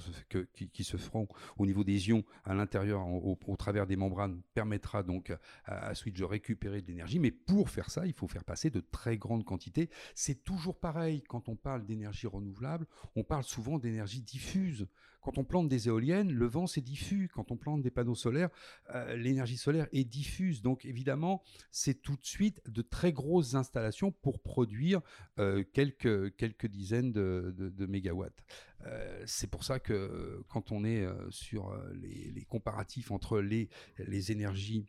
qui, 0.54 0.84
se 0.84 0.97
feront 0.97 1.27
au 1.58 1.65
niveau 1.65 1.84
des 1.84 2.10
ions 2.10 2.23
à 2.43 2.54
l'intérieur, 2.54 3.08
au, 3.08 3.56
travers 3.58 3.88
des 3.88 3.95
membranes, 3.95 4.41
permettra 4.54 5.04
donc 5.04 5.32
à, 5.65 5.88
à 5.88 5.95
Switch 5.95 6.17
de 6.17 6.25
récupérer 6.25 6.82
de 6.82 6.88
l'énergie. 6.88 7.19
Mais 7.19 7.32
pour 7.32 7.69
faire 7.69 7.89
ça, 7.89 8.06
il 8.06 8.13
faut 8.13 8.27
faire 8.27 8.43
passer 8.43 8.69
de 8.69 8.82
très 8.82 9.17
grandes 9.17 9.45
quantités. 9.45 9.89
C'est 10.15 10.43
toujours 10.43 10.80
pareil 10.80 11.23
quand 11.23 11.49
on 11.49 11.56
parle 11.56 11.86
d'énergie 11.86 12.27
renouvelable. 12.27 12.88
On 13.15 13.23
parle 13.23 13.43
souvent 13.43 13.80
d'énergie 13.80 14.21
diffuse. 14.21 14.88
Quand 15.21 15.38
on 15.38 15.43
plante 15.43 15.69
des 15.69 15.88
éoliennes, 15.88 16.31
le 16.31 16.47
vent 16.47 16.67
c'est 16.67 16.81
diffus. 16.81 17.29
Quand 17.34 17.51
on 17.51 17.57
plante 17.57 17.81
des 17.81 17.91
panneaux 17.91 18.15
solaires, 18.15 18.49
euh, 18.93 19.15
l'énergie 19.15 19.57
solaire 19.57 19.88
est 19.93 20.03
diffuse. 20.03 20.62
Donc 20.62 20.86
évidemment, 20.86 21.43
c'est 21.71 22.01
tout 22.01 22.15
de 22.15 22.25
suite 22.25 22.62
de 22.67 22.81
très 22.81 23.13
grosses 23.13 23.55
installations 23.55 24.12
pour 24.12 24.39
produire 24.39 25.01
euh, 25.39 25.63
quelques, 25.73 26.36
quelques 26.36 26.67
dizaines 26.67 27.12
de, 27.12 27.86
mégawatts. 27.86 28.43
Euh, 28.86 29.23
c'est 29.27 29.49
pour 29.49 29.63
ça 29.63 29.79
que 29.79 30.43
quand 30.47 30.71
on 30.71 30.84
est 30.84 31.05
sur 31.29 31.75
les, 31.93 32.45
comparatifs 32.45 33.12
entre 33.12 33.39
les, 33.39 33.69
les 33.99 34.31
énergies 34.31 34.86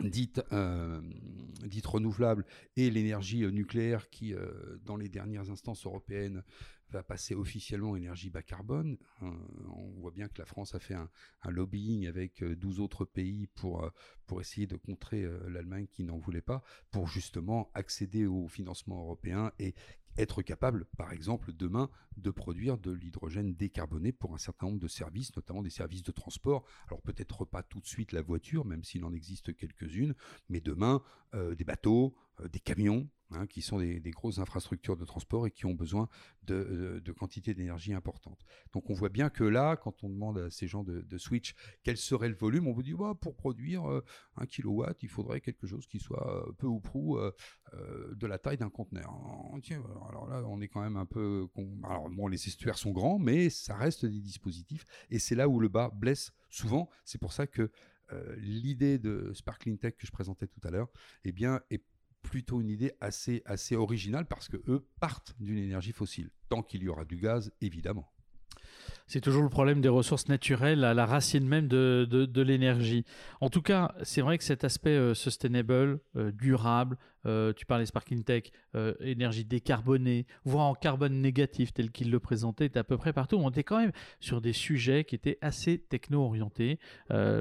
dites, 0.00 0.40
dites 1.64 1.86
renouvelables 1.86 2.46
et 2.76 2.90
l'énergie 2.90 3.46
nucléaire 3.52 4.08
qui, 4.08 4.34
dans 4.84 4.96
les 4.96 5.08
dernières 5.08 5.50
instances 5.50 5.84
européennes, 5.84 6.42
va 6.92 7.02
passer 7.02 7.34
officiellement 7.34 7.96
énergie 7.96 8.30
bas 8.30 8.42
carbone. 8.42 8.98
on 9.20 10.00
voit 10.00 10.10
bien 10.10 10.28
que 10.28 10.38
la 10.38 10.44
France 10.44 10.74
a 10.74 10.78
fait 10.78 10.94
un, 10.94 11.08
lobbying 11.48 12.06
avec 12.06 12.44
12 12.44 12.80
autres 12.80 13.04
pays 13.04 13.46
pour, 13.48 13.90
pour 14.26 14.40
essayer 14.40 14.66
de 14.66 14.76
contrer 14.76 15.26
l'Allemagne 15.48 15.86
qui 15.90 16.04
n'en 16.04 16.18
voulait 16.18 16.42
pas, 16.42 16.62
pour 16.90 17.08
justement 17.08 17.70
accéder 17.74 18.26
au 18.26 18.48
financement 18.48 19.00
européen 19.02 19.52
et 19.58 19.74
être 20.18 20.42
capable, 20.42 20.84
par 20.96 21.12
exemple, 21.12 21.52
demain, 21.52 21.90
de 22.16 22.30
produire 22.30 22.76
de 22.78 22.90
l'hydrogène 22.90 23.54
décarboné 23.54 24.12
pour 24.12 24.34
un 24.34 24.38
certain 24.38 24.66
nombre 24.66 24.78
de 24.78 24.88
services, 24.88 25.34
notamment 25.36 25.62
des 25.62 25.70
services 25.70 26.02
de 26.02 26.12
transport. 26.12 26.64
Alors 26.88 27.00
peut-être 27.00 27.44
pas 27.44 27.62
tout 27.62 27.80
de 27.80 27.86
suite 27.86 28.12
la 28.12 28.22
voiture, 28.22 28.64
même 28.64 28.84
s'il 28.84 29.04
en 29.04 29.12
existe 29.12 29.56
quelques-unes, 29.56 30.14
mais 30.48 30.60
demain, 30.60 31.02
euh, 31.34 31.54
des 31.54 31.64
bateaux, 31.64 32.14
euh, 32.40 32.48
des 32.48 32.60
camions, 32.60 33.08
Hein, 33.34 33.46
qui 33.46 33.62
sont 33.62 33.78
des, 33.78 34.00
grosses 34.10 34.38
infrastructures 34.38 34.96
de 34.96 35.04
transport 35.04 35.46
et 35.46 35.50
qui 35.50 35.64
ont 35.64 35.74
besoin 35.74 36.08
de, 36.44 37.00
de, 37.02 37.12
quantités 37.12 37.54
d'énergie 37.54 37.94
importantes. 37.94 38.44
Donc 38.72 38.90
on 38.90 38.94
voit 38.94 39.08
bien 39.08 39.30
que 39.30 39.44
là, 39.44 39.76
quand 39.76 40.04
on 40.04 40.10
demande 40.10 40.38
à 40.38 40.50
ces 40.50 40.66
gens 40.66 40.82
de, 40.82 41.18
switch 41.18 41.54
quel 41.82 41.96
serait 41.96 42.28
le 42.28 42.34
volume, 42.34 42.66
on 42.66 42.72
vous 42.72 42.82
dit 42.82 42.92
bah, 42.92 43.14
pour 43.18 43.36
produire 43.36 43.90
euh, 43.90 44.04
un 44.36 44.44
kilowatt, 44.44 45.02
il 45.02 45.08
faudrait 45.08 45.40
quelque 45.40 45.66
chose 45.66 45.86
qui 45.86 45.98
soit 45.98 46.46
euh, 46.46 46.52
peu 46.58 46.66
ou 46.66 46.80
prou 46.80 47.16
euh, 47.16 47.32
de 48.14 48.26
la 48.26 48.38
taille 48.38 48.58
d'un 48.58 48.70
conteneur. 48.70 49.10
alors 50.08 50.28
là, 50.28 50.42
on 50.46 50.60
est 50.60 50.68
quand 50.68 50.82
même 50.82 50.96
un 50.96 51.06
peu. 51.06 51.46
Alors 51.84 52.10
bon, 52.10 52.28
les 52.28 52.48
estuaires 52.48 52.78
sont 52.78 52.90
grands, 52.90 53.18
mais 53.18 53.50
ça 53.50 53.76
reste 53.76 54.04
des 54.04 54.20
dispositifs 54.20 54.84
et 55.10 55.18
c'est 55.18 55.34
là 55.34 55.48
où 55.48 55.58
le 55.58 55.68
bas 55.68 55.90
blesse 55.94 56.32
souvent. 56.50 56.90
C'est 57.04 57.18
pour 57.18 57.32
ça 57.32 57.46
que 57.46 57.70
l'idée 58.36 58.98
de 58.98 59.32
Sparkling 59.32 59.78
Tech 59.78 59.94
que 59.96 60.06
je 60.06 60.12
présentais 60.12 60.46
tout 60.46 60.60
à 60.64 60.70
l'heure, 60.70 60.90
eh 61.24 61.32
est 61.70 61.82
plutôt 62.22 62.60
une 62.60 62.70
idée 62.70 62.92
assez, 63.00 63.42
originale 63.76 64.26
parce 64.26 64.48
que 64.48 64.56
eux 64.68 64.86
partent 65.00 65.34
d'une 65.40 65.58
énergie 65.58 65.92
fossile, 65.92 66.30
tant 66.48 66.62
qu'il 66.62 66.82
y 66.82 66.88
aura 66.88 67.04
du 67.04 67.16
gaz, 67.16 67.52
évidemment. 67.60 68.10
C'est 69.06 69.20
toujours 69.20 69.42
le 69.42 69.48
problème 69.48 69.80
des 69.80 69.88
ressources 69.88 70.28
naturelles 70.28 70.84
à 70.84 70.94
la 70.94 71.06
racine 71.06 71.46
même 71.46 71.68
de, 71.68 72.06
de, 72.08 72.42
l'énergie. 72.42 73.04
En 73.40 73.50
tout 73.50 73.62
cas, 73.62 73.94
c'est 74.02 74.20
vrai 74.20 74.38
que 74.38 74.44
cet 74.44 74.64
aspect 74.64 74.90
euh, 74.90 75.14
sustainable, 75.14 76.00
euh, 76.16 76.32
durable, 76.32 76.96
euh, 77.24 77.52
tu 77.52 77.66
parlais 77.66 77.86
Sparking 77.86 78.24
Tech, 78.24 78.50
énergie 79.00 79.44
décarbonée, 79.44 80.26
voire 80.44 80.66
en 80.66 80.74
carbone 80.74 81.20
négatif 81.20 81.72
tel 81.72 81.92
qu'il 81.92 82.10
le 82.10 82.18
présentait, 82.18 82.64
est 82.64 82.76
à 82.76 82.84
peu 82.84 82.96
près 82.96 83.12
partout. 83.12 83.36
On 83.36 83.50
était 83.50 83.62
quand 83.62 83.78
même 83.78 83.92
sur 84.18 84.40
des 84.40 84.52
sujets 84.52 85.04
qui 85.04 85.14
étaient 85.14 85.38
assez 85.40 85.78
techno-orientés. 85.78 86.80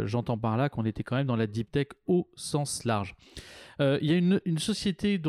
J'entends 0.06 0.38
par 0.38 0.58
là 0.58 0.70
qu'on 0.70 0.86
était 0.86 1.04
quand 1.04 1.16
même 1.16 1.26
dans 1.26 1.36
la 1.36 1.48
deep 1.48 1.72
tech 1.72 1.88
au 2.06 2.30
sens 2.36 2.84
large. 2.84 3.16
Il 3.80 4.06
y 4.06 4.14
a 4.14 4.18
une, 4.18 4.60
société 4.60 5.20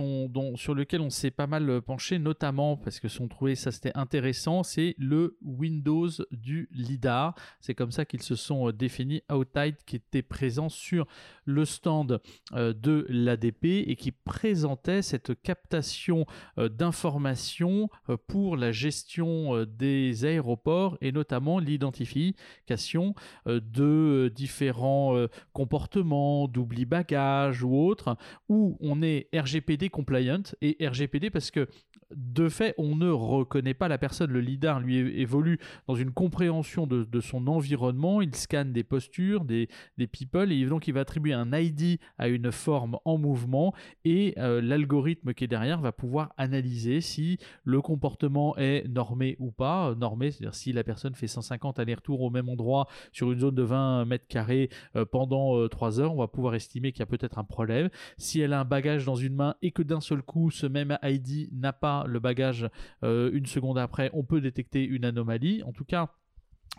sur 0.56 0.74
laquelle 0.74 1.00
on 1.00 1.08
s'est 1.08 1.30
pas 1.30 1.46
mal 1.46 1.80
penché, 1.80 2.18
notamment 2.18 2.76
parce 2.76 3.00
que 3.00 3.08
son 3.08 3.28
trouvé 3.28 3.54
ça 3.54 3.70
c'était 3.70 3.92
intéressant, 3.94 4.62
c'est 4.62 4.94
le 4.98 5.38
Windows 5.40 6.10
du 6.32 6.68
LIDAR. 6.72 7.34
C'est 7.60 7.74
comme 7.74 7.92
ça 7.92 8.04
qu'ils 8.04 8.22
se 8.22 8.34
sont 8.34 8.68
euh, 8.68 8.72
définis. 8.72 9.22
Outtide 9.30 9.76
qui 9.86 9.96
était 9.96 10.22
présent 10.22 10.68
sur 10.68 11.06
le 11.44 11.64
stand 11.64 12.20
euh, 12.52 12.72
de 12.72 13.06
l'ADP 13.08 13.64
et 13.64 13.96
qui 13.96 14.12
présentait 14.12 15.02
cette 15.02 15.40
captation 15.42 16.26
d'informations 16.56 17.88
pour 18.26 18.56
la 18.56 18.72
gestion 18.72 19.64
des 19.64 20.24
aéroports 20.24 20.96
et 21.00 21.12
notamment 21.12 21.58
l'identification 21.58 23.14
de 23.46 24.32
différents 24.34 25.26
comportements, 25.52 26.48
d'oubli 26.48 26.84
bagages 26.84 27.62
ou 27.62 27.76
autres, 27.76 28.16
où 28.48 28.76
on 28.80 29.02
est 29.02 29.28
RGPD 29.34 29.90
compliant 29.90 30.42
et 30.60 30.76
RGPD 30.86 31.30
parce 31.30 31.50
que 31.50 31.68
de 32.14 32.48
fait, 32.48 32.74
on 32.78 32.96
ne 32.96 33.08
reconnaît 33.08 33.74
pas 33.74 33.88
la 33.88 33.98
personne. 33.98 34.30
Le 34.30 34.40
leader, 34.40 34.80
lui, 34.80 34.96
évolue 35.20 35.58
dans 35.86 35.94
une 35.94 36.11
compréhension 36.12 36.86
de, 36.86 37.20
son 37.20 37.46
environnement. 37.46 38.20
Il 38.20 38.34
scanne 38.34 38.72
des 38.72 38.84
postures, 38.84 39.44
des, 39.44 39.68
people, 40.10 40.52
et 40.52 40.66
donc 40.66 40.88
il 40.88 40.94
va 40.94 41.00
attribuer 41.00 41.32
un 41.32 41.52
ID 41.52 41.98
à 42.18 42.28
une 42.28 42.50
forme 42.50 42.98
en 43.04 43.18
mouvement, 43.18 43.72
et 44.04 44.34
euh, 44.38 44.60
l'algorithme 44.60 45.34
qui 45.34 45.44
est 45.44 45.48
derrière 45.48 45.80
va 45.80 45.92
pouvoir 45.92 46.32
analyser 46.36 47.00
si 47.00 47.38
le 47.64 47.80
comportement 47.80 48.56
est 48.56 48.86
normé 48.88 49.36
ou 49.38 49.50
pas. 49.50 49.94
Normé, 49.94 50.30
c'est-à-dire 50.30 50.54
si 50.54 50.72
la 50.72 50.84
personne 50.84 51.14
fait 51.14 51.26
150 51.26 51.78
allers-retours 51.78 52.20
au 52.20 52.30
même 52.30 52.48
endroit 52.48 52.88
sur 53.12 53.30
une 53.32 53.40
zone 53.40 53.54
de 53.54 53.62
20 53.62 54.04
mètres 54.04 54.26
carrés 54.28 54.70
euh, 54.96 55.04
pendant 55.04 55.68
3 55.68 56.00
euh, 56.00 56.02
heures, 56.02 56.14
on 56.14 56.18
va 56.18 56.28
pouvoir 56.28 56.54
estimer 56.54 56.92
qu'il 56.92 57.00
y 57.00 57.02
a 57.02 57.06
peut-être 57.06 57.38
un 57.38 57.44
problème. 57.44 57.88
Si 58.18 58.40
elle 58.40 58.52
a 58.52 58.60
un 58.60 58.64
bagage 58.64 59.04
dans 59.04 59.14
une 59.14 59.34
main 59.34 59.54
et 59.62 59.70
que 59.70 59.82
d'un 59.82 60.00
seul 60.00 60.22
coup, 60.22 60.50
ce 60.50 60.66
même 60.66 60.98
ID 61.02 61.48
n'a 61.52 61.72
pas 61.72 62.04
le 62.06 62.20
bagage 62.20 62.68
euh, 63.04 63.30
une 63.32 63.46
seconde 63.46 63.78
après, 63.78 64.10
on 64.12 64.24
peut 64.24 64.40
détecter 64.40 64.84
une 64.84 65.04
anomalie. 65.04 65.62
En 65.64 65.72
tout 65.72 65.84
cas, 65.84 66.01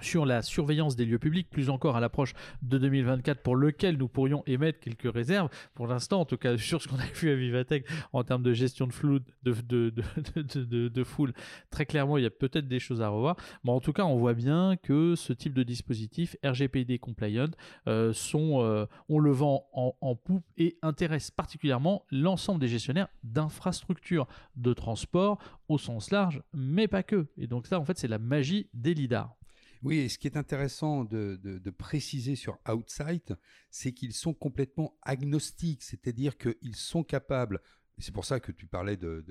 sur 0.02 0.26
la 0.26 0.42
surveillance 0.42 0.96
des 0.96 1.06
lieux 1.06 1.20
publics, 1.20 1.50
plus 1.50 1.70
encore 1.70 1.96
à 1.96 2.00
l'approche 2.00 2.34
de 2.62 2.78
2024, 2.78 3.42
pour 3.42 3.56
lequel 3.56 3.98
nous 3.98 4.08
pourrions 4.08 4.44
émettre 4.48 4.80
quelques 4.80 5.12
réserves. 5.14 5.50
Pour 5.76 5.88
l'instant, 5.88 6.22
en 6.22 6.26
tout 6.26 6.38
cas, 6.38 6.58
sur 6.58 6.82
ce 6.82 6.88
qu'on 6.88 7.00
a 7.00 7.06
vu 7.06 7.30
à 7.32 7.36
Vivatech 7.36 7.86
en 8.12 8.24
termes 8.24 8.44
de 8.44 8.54
gestion 8.54 8.88
de 8.88 8.94
flou, 8.94 9.20
de, 9.44 11.04
foule, 11.04 11.34
très 11.70 11.86
clairement, 11.86 12.18
il 12.18 12.24
y 12.24 12.28
a 12.28 12.32
peut-être 12.32 12.68
des 12.68 12.80
choses 12.80 13.02
à 13.02 13.10
revoir. 13.10 13.36
Mais 13.64 13.72
en 13.72 13.80
tout 13.80 13.94
cas, 13.94 14.04
on 14.04 14.18
voit 14.18 14.34
bien 14.34 14.78
que 14.78 15.16
ce 15.16 15.32
type 15.34 15.54
de 15.54 15.64
dispositif 15.64 16.36
RGPD 16.44 17.00
compliant 17.00 17.52
euh, 17.88 18.14
sont, 18.14 18.62
euh, 18.62 18.86
on 19.10 19.20
le 19.20 19.32
vend 19.32 19.68
en, 19.74 19.96
en 20.02 20.16
poupe 20.16 20.46
et 20.58 20.78
intéresse 20.82 21.32
particulièrement 21.32 22.06
l'ensemble 22.12 22.60
des 22.60 22.68
gestionnaires 22.68 23.08
d'infrastructures 23.24 24.28
de 24.56 24.74
transport 24.74 25.40
au 25.68 25.78
sens 25.78 26.12
large, 26.12 26.42
mais 26.54 26.88
pas 26.88 27.04
que. 27.04 27.28
Et 27.38 27.48
donc 27.48 27.68
ça, 27.68 27.80
en 27.80 27.86
fait, 27.86 27.98
c'est 27.98 28.08
la 28.08 28.20
magie 28.20 28.68
des 28.74 28.94
lidars. 28.94 29.36
Oui, 29.84 30.00
et 30.00 30.10
ce 30.10 30.18
qui 30.18 30.28
est 30.28 30.38
intéressant 30.38 31.04
de, 31.04 31.70
préciser 31.78 32.36
sur 32.36 32.58
Outside, 32.70 33.38
c'est 33.70 33.92
qu'ils 33.92 34.14
sont 34.14 34.34
complètement 34.34 34.98
agnostiques, 35.02 35.84
c'est-à-dire 35.84 36.38
qu'ils 36.38 36.76
sont 36.76 37.04
capables 37.04 37.62
c'est 38.00 38.12
pour 38.12 38.26
ça 38.26 38.40
que 38.40 38.52
tu 38.52 38.66
parlais 38.66 38.98
de, 38.98 39.24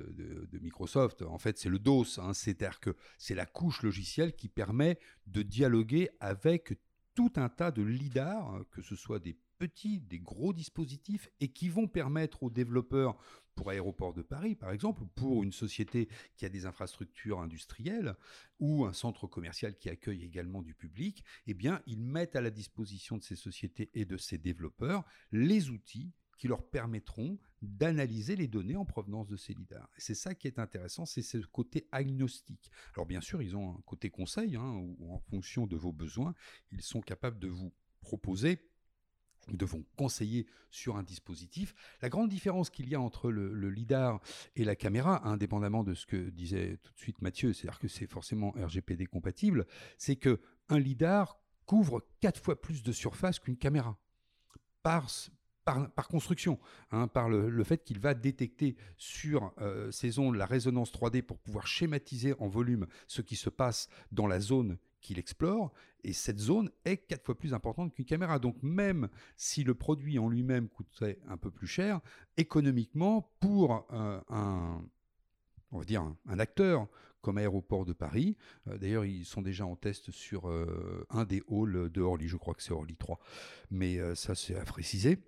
Microsoft. 0.61 1.23
En 1.23 1.39
fait, 1.39 1.59
c'est 1.59 1.69
le 1.69 1.81
DOS, 1.81 2.19
hein, 2.19 2.33
c'est-à-dire 2.33 2.79
que 2.79 2.95
c'est 3.19 3.35
la 3.35 3.45
couche 3.45 3.83
logicielle 3.83 4.35
qui 4.35 4.49
permet 4.49 4.99
de 5.27 5.43
dialoguer 5.43 6.11
avec 6.21 6.79
tout 7.15 7.33
un 7.37 7.49
tas 7.49 7.71
de 7.71 7.83
lidars, 7.83 8.63
que 8.71 8.81
ce 8.81 8.95
soit 8.97 9.19
des 9.19 9.37
petits, 9.63 10.01
des 10.01 10.19
gros 10.19 10.53
dispositifs, 10.53 11.29
et 11.39 11.53
qui 11.53 11.69
vont 11.69 11.87
permettre 11.87 12.43
aux 12.43 12.51
développeurs 12.51 13.17
pour 13.55 13.71
Aéroport 13.71 14.13
de 14.13 14.23
Paris, 14.23 14.57
par 14.57 14.73
exemple, 14.73 15.05
pour 15.15 15.45
une 15.45 15.53
société 15.53 16.09
qui 16.37 16.45
a 16.45 16.49
des 16.49 16.67
infrastructures 16.67 17.41
industrielles 17.41 18.17
ou 18.59 18.87
un 18.87 18.93
centre 18.93 19.29
commercial 19.29 19.77
qui 19.79 19.89
accueille 19.89 20.25
également 20.25 20.63
du 20.63 20.75
public, 20.75 21.23
eh 21.47 21.55
bien, 21.55 21.81
ils 21.87 22.03
mettent 22.03 22.35
à 22.35 22.41
la 22.41 22.51
disposition 22.51 23.19
de 23.19 23.23
ces 23.23 23.37
sociétés 23.37 23.89
et 23.95 24.05
de 24.05 24.17
ces 24.17 24.37
développeurs 24.37 25.05
les 25.31 25.71
outils 25.71 26.13
qui 26.39 26.49
leur 26.49 26.69
permettront 26.69 27.39
d'analyser 27.61 28.35
les 28.35 28.49
données 28.49 28.75
en 28.75 28.85
provenance 28.85 29.29
de 29.29 29.37
ces 29.37 29.55
lidars. 29.55 29.89
c'est 29.97 30.17
ça 30.17 30.35
qui 30.35 30.49
est 30.49 30.59
intéressant, 30.59 31.07
c'est 31.07 31.23
ce 31.23 31.39
côté 31.39 31.87
agnostique. 31.93 32.73
Alors 32.97 33.07
bien 33.07 33.21
sûr, 33.21 33.43
ils 33.43 33.55
ont 33.55 33.77
un 33.77 33.83
côté 33.87 34.11
conseil, 34.11 34.57
hein, 34.57 34.75
où 34.99 35.15
en 35.15 35.21
fonction 35.21 35.69
de 35.69 35.77
vos 35.77 35.93
besoins, 35.93 36.35
ils 36.73 36.83
sont 36.83 37.01
capables 37.01 37.39
de 37.39 37.47
vous 37.47 37.73
proposer 38.01 38.59
nous 39.49 39.57
devons 39.57 39.85
conseiller 39.97 40.47
sur 40.71 40.97
un 40.97 41.03
dispositif. 41.03 41.75
La 42.01 42.09
grande 42.09 42.29
différence 42.29 42.71
qu'il 42.71 42.89
y 42.89 42.95
a 42.95 43.01
entre 43.01 43.31
le, 43.31 43.71
LIDAR 43.71 44.21
et 44.57 44.65
la 44.65 44.77
caméra, 44.77 45.27
indépendamment 45.29 45.85
de 45.85 45.95
ce 45.95 46.07
que 46.07 46.31
disait 46.31 46.79
tout 46.83 46.93
de 46.93 46.99
suite 46.99 47.23
Mathieu, 47.23 47.53
c'est-à-dire 47.53 47.79
que 47.79 47.89
c'est 47.89 48.07
forcément 48.07 48.53
RGPD 48.53 49.07
compatible, 49.07 49.67
c'est 49.99 50.17
que 50.17 50.41
un 50.69 50.79
LIDAR 50.79 51.39
couvre 51.67 52.07
quatre 52.21 52.41
fois 52.41 52.61
plus 52.61 52.83
de 52.83 52.93
surface 52.93 53.39
qu'une 53.39 53.57
caméra. 53.57 53.97
Par, 54.83 55.09
par, 55.65 56.09
construction, 56.09 56.59
hein, 56.91 57.07
par 57.07 57.29
le, 57.29 57.63
fait 57.63 57.85
qu'il 57.85 58.01
va 58.01 58.15
détecter 58.15 58.77
sur 58.97 59.53
euh, 59.61 59.91
ces 59.93 60.19
ondes 60.19 60.35
la 60.35 60.47
résonance 60.47 60.93
3D 60.93 61.23
pour 61.23 61.39
pouvoir 61.39 61.69
schématiser 61.69 62.35
en 62.41 62.49
volume 62.49 62.87
ce 63.07 63.23
qui 63.23 63.37
se 63.37 63.49
passe 63.49 63.89
dans 64.11 64.27
la 64.27 64.41
zone 64.41 64.77
qu'il 65.03 65.19
explore, 65.19 65.73
et 66.05 66.13
cette 66.13 66.39
zone 66.39 66.71
est 66.85 66.97
quatre 66.97 67.27
fois 67.27 67.37
plus 67.37 67.53
importante 67.53 67.93
qu'une 67.93 68.07
caméra. 68.07 68.39
Donc 68.39 68.57
même 68.63 69.09
si 69.37 69.65
le 69.65 69.75
produit 69.75 70.19
en 70.19 70.29
lui-même 70.29 70.69
coûterait 70.69 71.19
un 71.29 71.37
peu 71.37 71.51
plus 71.51 71.67
cher, 71.67 72.01
économiquement, 72.37 73.31
pour 73.41 73.87
euh, 73.93 74.21
un, 74.31 74.83
on 75.71 75.79
va 75.79 75.85
dire 75.85 76.03
un, 76.27 76.39
acteur 76.39 76.89
comme 77.21 77.39
Aéroport 77.39 77.85
de 77.85 77.93
Paris, 77.93 78.37
euh, 78.69 78.79
d'ailleurs 78.79 79.05
ils 79.05 79.25
sont 79.25 79.43
déjà 79.43 79.67
en 79.67 79.77
test 79.77 80.11
sur 80.11 80.47
un 81.11 81.25
des 81.25 81.43
halls 81.51 81.91
de 81.91 82.01
Orly, 82.01 82.29
je 82.29 82.37
crois 82.37 82.55
que 82.55 82.63
c'est 82.63 82.73
Orly 82.73 82.97
3, 82.97 83.19
mais 83.71 83.99
ça 84.15 84.35
c'est 84.35 84.57
à 84.57 84.65
préciser 84.65 85.19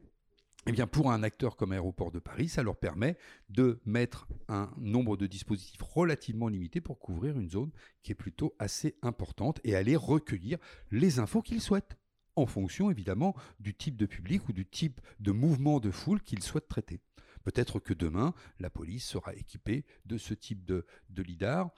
eh 0.67 0.73
bien, 0.73 0.87
pour 0.87 1.11
un 1.11 1.23
acteur 1.23 1.57
comme 1.57 1.73
Aéroport 1.73 2.11
de 2.11 2.19
Paris, 2.19 2.49
ça 2.49 2.63
leur 2.63 2.77
permet 2.77 3.19
de 3.51 3.81
mettre 3.85 4.27
un 4.49 4.71
nombre 4.79 5.17
de 5.17 5.27
dispositifs 5.27 5.83
relativement 5.83 6.49
limité 6.49 6.81
pour 6.81 6.99
couvrir 6.99 7.39
une 7.39 7.51
zone 7.51 7.71
qui 8.03 8.13
est 8.13 8.15
plutôt 8.15 8.55
assez 8.59 8.97
importante 9.03 9.61
et 9.65 9.77
aller 9.77 9.95
recueillir 9.95 10.59
les 10.91 11.19
infos 11.19 11.43
qu'ils 11.43 11.61
souhaitent, 11.61 11.99
en 12.37 12.47
fonction 12.47 12.91
évidemment 12.91 13.35
du 13.61 13.75
type 13.75 13.97
de 13.97 14.07
public 14.07 14.49
ou 14.49 14.53
du 14.53 14.65
type 14.65 15.01
de 15.21 15.33
mouvement 15.33 15.81
de 15.81 15.91
foule 15.91 16.23
qu'ils 16.23 16.43
souhaitent 16.43 16.69
traiter. 16.69 17.01
Peut-être 17.43 17.79
que 17.79 17.93
demain, 17.93 18.33
la 18.59 18.71
police 18.71 19.05
sera 19.05 19.35
équipée 19.35 19.85
de 20.07 20.17
ce 20.17 20.33
type 20.33 20.65
de, 20.65 20.87
lidar 21.11 21.71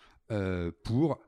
pour 0.84 1.18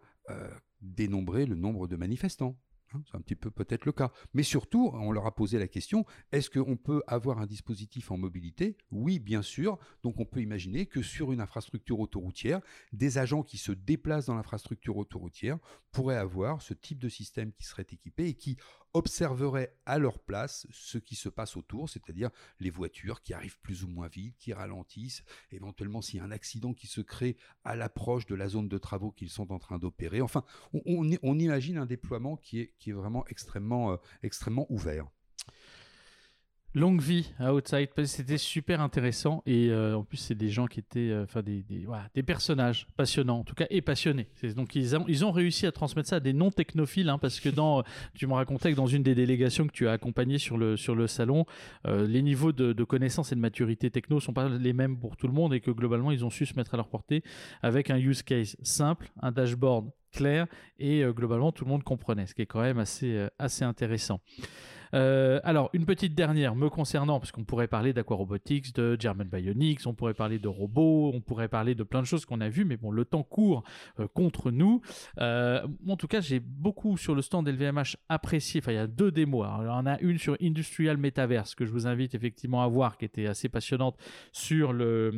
dénombrer 0.81 1.45
le 1.45 1.57
nombre 1.57 1.89
de 1.89 1.97
manifestants. 1.97 2.57
Hein, 2.95 3.03
c'est 3.11 3.17
un 3.17 3.21
petit 3.21 3.35
peu 3.35 3.51
peut-être 3.51 3.85
le 3.85 3.93
cas. 3.93 4.11
Mais 4.35 4.43
surtout, 4.43 4.91
on 4.95 5.13
leur 5.13 5.27
a 5.27 5.35
posé 5.35 5.59
la 5.59 5.69
question, 5.69 6.05
est-ce 6.33 6.49
qu'on 6.51 6.77
peut 6.77 7.03
avoir 7.07 7.39
un 7.39 7.47
dispositif 7.47 8.11
en 8.11 8.17
mobilité? 8.17 8.77
Oui, 8.91 9.19
bien 9.19 9.43
sûr. 9.43 9.79
Donc 10.03 10.21
on 10.21 10.25
peut 10.25 10.41
imaginer 10.41 10.87
que 10.87 11.03
sur 11.03 11.33
une 11.33 11.41
infrastructure 11.41 12.01
autoroutière, 12.01 12.61
des 12.93 13.19
agents 13.19 13.43
qui 13.43 13.59
se 13.59 13.73
déplacent 13.73 14.27
dans 14.27 14.35
l'infrastructure 14.35 14.97
autoroutière 14.97 15.59
pourraient 15.93 16.17
avoir 16.17 16.63
ce 16.63 16.75
type 16.75 16.99
de 16.99 17.09
système 17.09 17.53
qui 17.53 17.65
serait 17.65 17.87
équipé 17.91 18.27
et 18.29 18.35
qui 18.35 18.57
observeraient 18.95 19.75
à 19.87 19.99
leur 19.99 20.19
place 20.19 20.67
ce 20.71 20.99
qui 20.99 21.15
se 21.15 21.29
passe 21.29 21.57
autour, 21.57 21.89
c'est-à-dire 21.89 22.31
les 22.61 22.71
voitures 22.71 23.23
qui 23.23 23.35
arrivent 23.35 23.59
plus 23.61 23.85
ou 23.85 23.89
moins 23.89 24.09
vite, 24.09 24.37
qui 24.39 24.53
ralentissent, 24.53 25.25
éventuellement 25.51 26.03
s'il 26.03 26.19
y 26.19 26.21
a 26.21 26.25
un 26.25 26.31
accident 26.31 26.75
qui 26.75 26.87
se 26.87 27.01
crée 27.01 27.37
à 27.65 27.77
l'approche 27.77 28.27
de 28.27 28.35
la 28.35 28.49
zone 28.49 28.69
de 28.69 28.79
travaux 28.79 29.11
qu'ils 29.11 29.31
sont 29.31 29.53
en 29.53 29.59
train 29.59 29.79
d'opérer. 29.79 30.21
Enfin, 30.21 30.45
on, 30.73 31.39
imagine 31.39 31.79
un 31.79 31.87
déploiement 31.87 32.37
qui 32.37 32.61
est, 32.61 32.93
vraiment 32.93 33.27
extrêmement, 33.29 33.93
euh, 33.93 33.97
extrêmement 34.23 34.67
ouvert. 34.71 35.09
Longue 36.75 37.01
vie 37.01 37.33
à 37.39 37.55
Outside, 37.55 37.89
c'était 38.05 38.37
super 38.37 38.83
intéressant 38.83 39.43
et 39.47 39.71
euh, 39.71 39.97
en 39.97 40.05
plus 40.05 40.19
c'est 40.19 40.35
des 40.35 40.51
gens 40.51 40.67
qui 40.67 40.81
étaient, 40.81 41.09
euh, 41.09 41.25
enfin 41.25 41.41
des, 41.41 41.65
des, 42.15 42.23
personnages 42.23 42.87
passionnants 42.95 43.39
en 43.39 43.45
tout 43.45 43.55
cas 43.55 43.65
et 43.71 43.81
passionnés. 43.81 44.29
Donc 44.55 44.75
ils 44.75 45.25
ont, 45.25 45.33
réussi 45.33 45.67
à 45.67 45.73
transmettre 45.73 46.11
ça 46.11 46.17
à 46.17 46.21
des 46.21 46.35
non 46.35 46.51
technophiles 46.51 47.09
hein, 47.09 47.17
parce 47.17 47.41
que 47.41 47.49
dans, 47.49 47.85
tu 48.15 48.27
me 48.27 48.35
racontais 48.35 48.71
que 48.73 48.77
dans 48.77 48.87
une 48.87 49.03
des 49.03 49.15
délégations 49.15 49.67
que 49.67 49.73
tu 49.73 49.89
as 49.89 49.93
accompagnées 49.93 50.37
sur 50.37 50.59
le 50.59 50.77
sur 50.77 50.95
le 50.95 51.07
salon, 51.07 51.47
euh, 51.87 52.07
les 52.07 52.21
niveaux 52.21 52.53
de, 52.53 52.75
de 52.75 52.85
connaissance 52.85 53.33
et 53.33 53.35
de 53.35 53.41
maturité 53.41 53.91
techno 53.91 54.21
sont 54.21 54.35
pas 54.35 54.51
les 54.51 54.75
mêmes 54.75 54.99
pour 54.99 55.17
tout 55.17 55.27
le 55.27 55.33
monde 55.33 55.55
et 55.55 55.61
que 55.61 55.71
globalement 55.71 56.11
ils 56.11 56.23
ont 56.23 56.31
su 56.31 56.45
se 56.45 56.55
mettre 56.55 56.75
à 56.75 56.77
leur 56.77 56.89
portée 56.89 57.23
avec 57.63 57.89
un 57.89 57.97
use 57.97 58.23
case 58.23 58.59
simple, 58.63 59.11
un 59.23 59.33
dashboard 59.33 59.91
clair 60.13 60.47
et 60.79 61.03
globalement 61.17 61.51
tout 61.51 61.65
le 61.65 61.71
monde 61.71 61.83
comprenait, 61.83 62.27
ce 62.27 62.35
qui 62.35 62.43
est 62.43 62.47
quand 62.47 62.61
même 62.61 62.79
assez 62.79 63.27
assez 63.39 63.65
intéressant. 63.65 64.21
Euh, 64.95 65.41
alors, 65.45 65.71
une 65.73 65.85
petite 65.85 66.15
dernière 66.15 66.55
me 66.55 66.69
concernant, 66.69 67.19
parce 67.19 67.33
qu'on 67.33 67.45
pourrait 67.45 67.69
parler 67.69 67.93
d'Aquarobotics, 67.93 68.75
de 68.75 68.97
German 68.99 69.29
Bionics, 69.29 69.87
on 69.87 69.95
pourrait 69.95 70.15
parler 70.15 70.39
de 70.39 70.49
robots, 70.49 71.11
on 71.15 71.21
pourrait 71.21 71.49
parler 71.49 71.75
de 71.75 71.83
plein 71.83 72.01
de 72.01 72.07
choses 72.07 72.25
qu'on 72.25 72.41
a 72.41 72.49
vues, 72.49 72.65
mais 72.65 72.77
bon, 72.77 72.91
le 72.91 73.05
temps 73.05 73.23
court 73.23 73.63
euh, 74.01 74.07
contre 74.09 74.51
nous. 74.51 74.81
Euh, 75.21 75.67
en 75.89 75.97
tout 75.97 76.09
cas, 76.09 76.21
j'ai 76.21 76.41
beaucoup 76.41 76.97
sur 76.97 77.15
le 77.15 77.23
stand 77.23 77.49
LVMH 77.49 77.97
apprécié. 78.09 78.61
Enfin, 78.63 78.73
il 78.73 78.77
y 78.77 78.79
a 78.79 78.87
deux 78.87 79.11
démos. 79.11 79.47
Alors, 79.47 79.77
en 79.77 79.87
a 79.87 79.99
une 80.01 80.19
sur 80.19 80.37
Industrial 80.41 80.97
Metaverse 80.97 81.55
que 81.55 81.65
je 81.65 81.73
vous 81.73 81.87
invite 81.87 82.15
effectivement 82.15 82.63
à 82.63 82.69
voir, 82.69 82.97
qui 82.97 83.05
était 83.05 83.27
assez 83.27 83.49
passionnante 83.49 83.97
sur 84.33 84.73
le, 84.73 85.13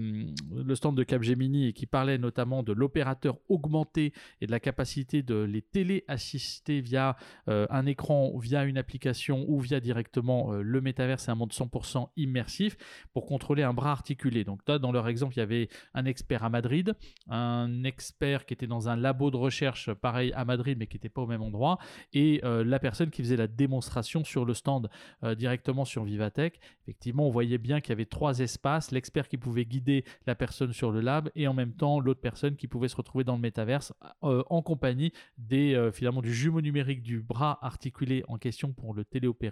le 0.55 0.75
stand 0.75 0.97
de 0.97 1.03
Capgemini 1.03 1.69
et 1.69 1.73
qui 1.73 1.87
parlait 1.87 2.19
notamment 2.19 2.63
de 2.63 2.73
l'opérateur 2.73 3.39
augmenté 3.49 4.13
et 4.41 4.47
de 4.47 4.51
la 4.51 4.61
capacité 4.61 5.23
de 5.23 5.37
les 5.37 5.63
téléassister 5.63 6.81
via 6.81 7.17
un 7.47 7.87
écran, 7.87 8.37
via 8.39 8.65
une 8.65 8.79
application 8.79 9.45
ou 9.49 9.60
via 9.61 9.81
directement 9.81 10.53
euh, 10.53 10.63
le 10.63 10.81
métavers, 10.81 11.21
c'est 11.21 11.31
un 11.31 11.35
monde 11.35 11.53
100% 11.53 12.09
immersif 12.17 12.77
pour 13.13 13.27
contrôler 13.27 13.63
un 13.63 13.75
bras 13.75 13.93
articulé. 13.93 14.45
Donc 14.45 14.61
là, 14.67 14.79
dans 14.79 14.93
leur 14.93 15.09
exemple, 15.09 15.35
il 15.35 15.39
y 15.39 15.43
avait 15.43 15.69
un 15.95 16.05
expert 16.05 16.45
à 16.45 16.49
Madrid, 16.49 16.95
un 17.29 17.85
expert 17.85 18.47
qui 18.47 18.55
était 18.55 18.67
dans 18.67 18.89
un 18.89 18.97
labo 18.97 19.31
de 19.31 19.37
recherche 19.37 19.93
pareil 19.93 20.33
à 20.35 20.45
Madrid, 20.45 20.77
mais 20.79 20.87
qui 20.87 20.97
n'était 20.97 21.09
pas 21.09 21.23
au 21.23 21.27
même 21.27 21.43
endroit, 21.43 21.79
et 22.13 22.41
euh, 22.45 22.65
la 22.65 22.79
personne 22.79 23.11
qui 23.11 23.23
faisait 23.23 23.37
la 23.37 23.47
démonstration 23.47 24.25
sur 24.25 24.45
le 24.45 24.55
stand 24.55 24.89
euh, 25.25 25.35
directement 25.35 25.85
sur 25.85 26.05
Vivatech. 26.05 26.61
Effectivement, 26.83 27.27
on 27.27 27.31
voyait 27.31 27.59
bien 27.59 27.81
qu'il 27.81 27.91
y 27.91 27.93
avait 27.93 28.07
trois 28.07 28.39
espaces, 28.41 28.91
l'expert 28.91 29.29
qui 29.29 29.37
pouvait 29.37 29.65
guider 29.65 30.05
la 30.27 30.35
personne 30.35 30.73
sur 30.73 30.91
le 30.91 31.01
lab, 31.01 31.31
et 31.35 31.47
en 31.47 31.55
même 31.55 31.73
temps 31.73 32.01
l'autre 32.01 32.21
personne 32.21 32.57
qui 32.57 32.67
pouvait 32.67 32.89
se 32.89 32.97
retrouver 32.97 33.25
dans 33.25 33.35
le 33.35 33.41
métaverse 33.41 33.93
en 34.23 34.63
compagnie 34.63 35.13
des 35.39 35.91
finalement 35.93 36.23
du 36.23 36.33
jumeau 36.33 36.61
numérique 36.61 37.03
du 37.03 37.21
bras 37.21 37.59
articulé 37.63 38.25
en 38.29 38.39
question 38.39 38.73
pour 38.73 38.95
le 38.95 39.05
téléopérer 39.05 39.50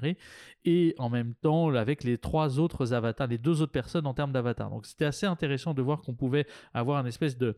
et 0.65 0.95
en 0.99 1.09
même 1.09 1.35
temps 1.35 1.75
avec 1.75 2.05
les 2.05 2.19
trois 2.19 2.59
autres 2.59 2.93
avatars, 2.93 3.27
les 3.27 3.39
deux 3.39 3.63
autres 3.63 3.73
personnes 3.73 4.07
en 4.07 4.15
termes 4.15 4.33
d'avatar. 4.33 4.71
Donc 4.71 4.87
c'était 4.87 5.05
assez 5.05 5.27
intéressant 5.27 5.75
de 5.75 5.83
voir 5.83 6.03
qu'on 6.03 6.15
pouvait 6.15 6.47
avoir 6.75 7.01
une 7.01 7.07
espèce 7.07 7.37
de, 7.37 7.57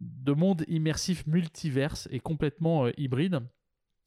de 0.00 0.32
monde 0.32 0.64
immersif 0.68 1.26
multiverse 1.26 2.08
et 2.10 2.20
complètement 2.20 2.86
euh, 2.86 2.92
hybride. 2.96 3.40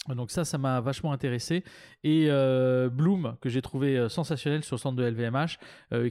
Donc 0.10 0.32
ça, 0.32 0.44
ça 0.44 0.58
m'a 0.58 0.82
vachement 0.82 1.14
intéressé. 1.14 1.64
Et 2.04 2.26
euh, 2.28 2.90
Bloom, 2.90 3.38
que 3.40 3.48
j'ai 3.48 3.62
trouvé 3.62 3.98
euh, 3.98 4.10
sensationnel 4.10 4.62
sur 4.66 4.76
le 4.76 4.82
centre 4.82 4.98
de 4.98 5.04
LVMH, 5.04 5.58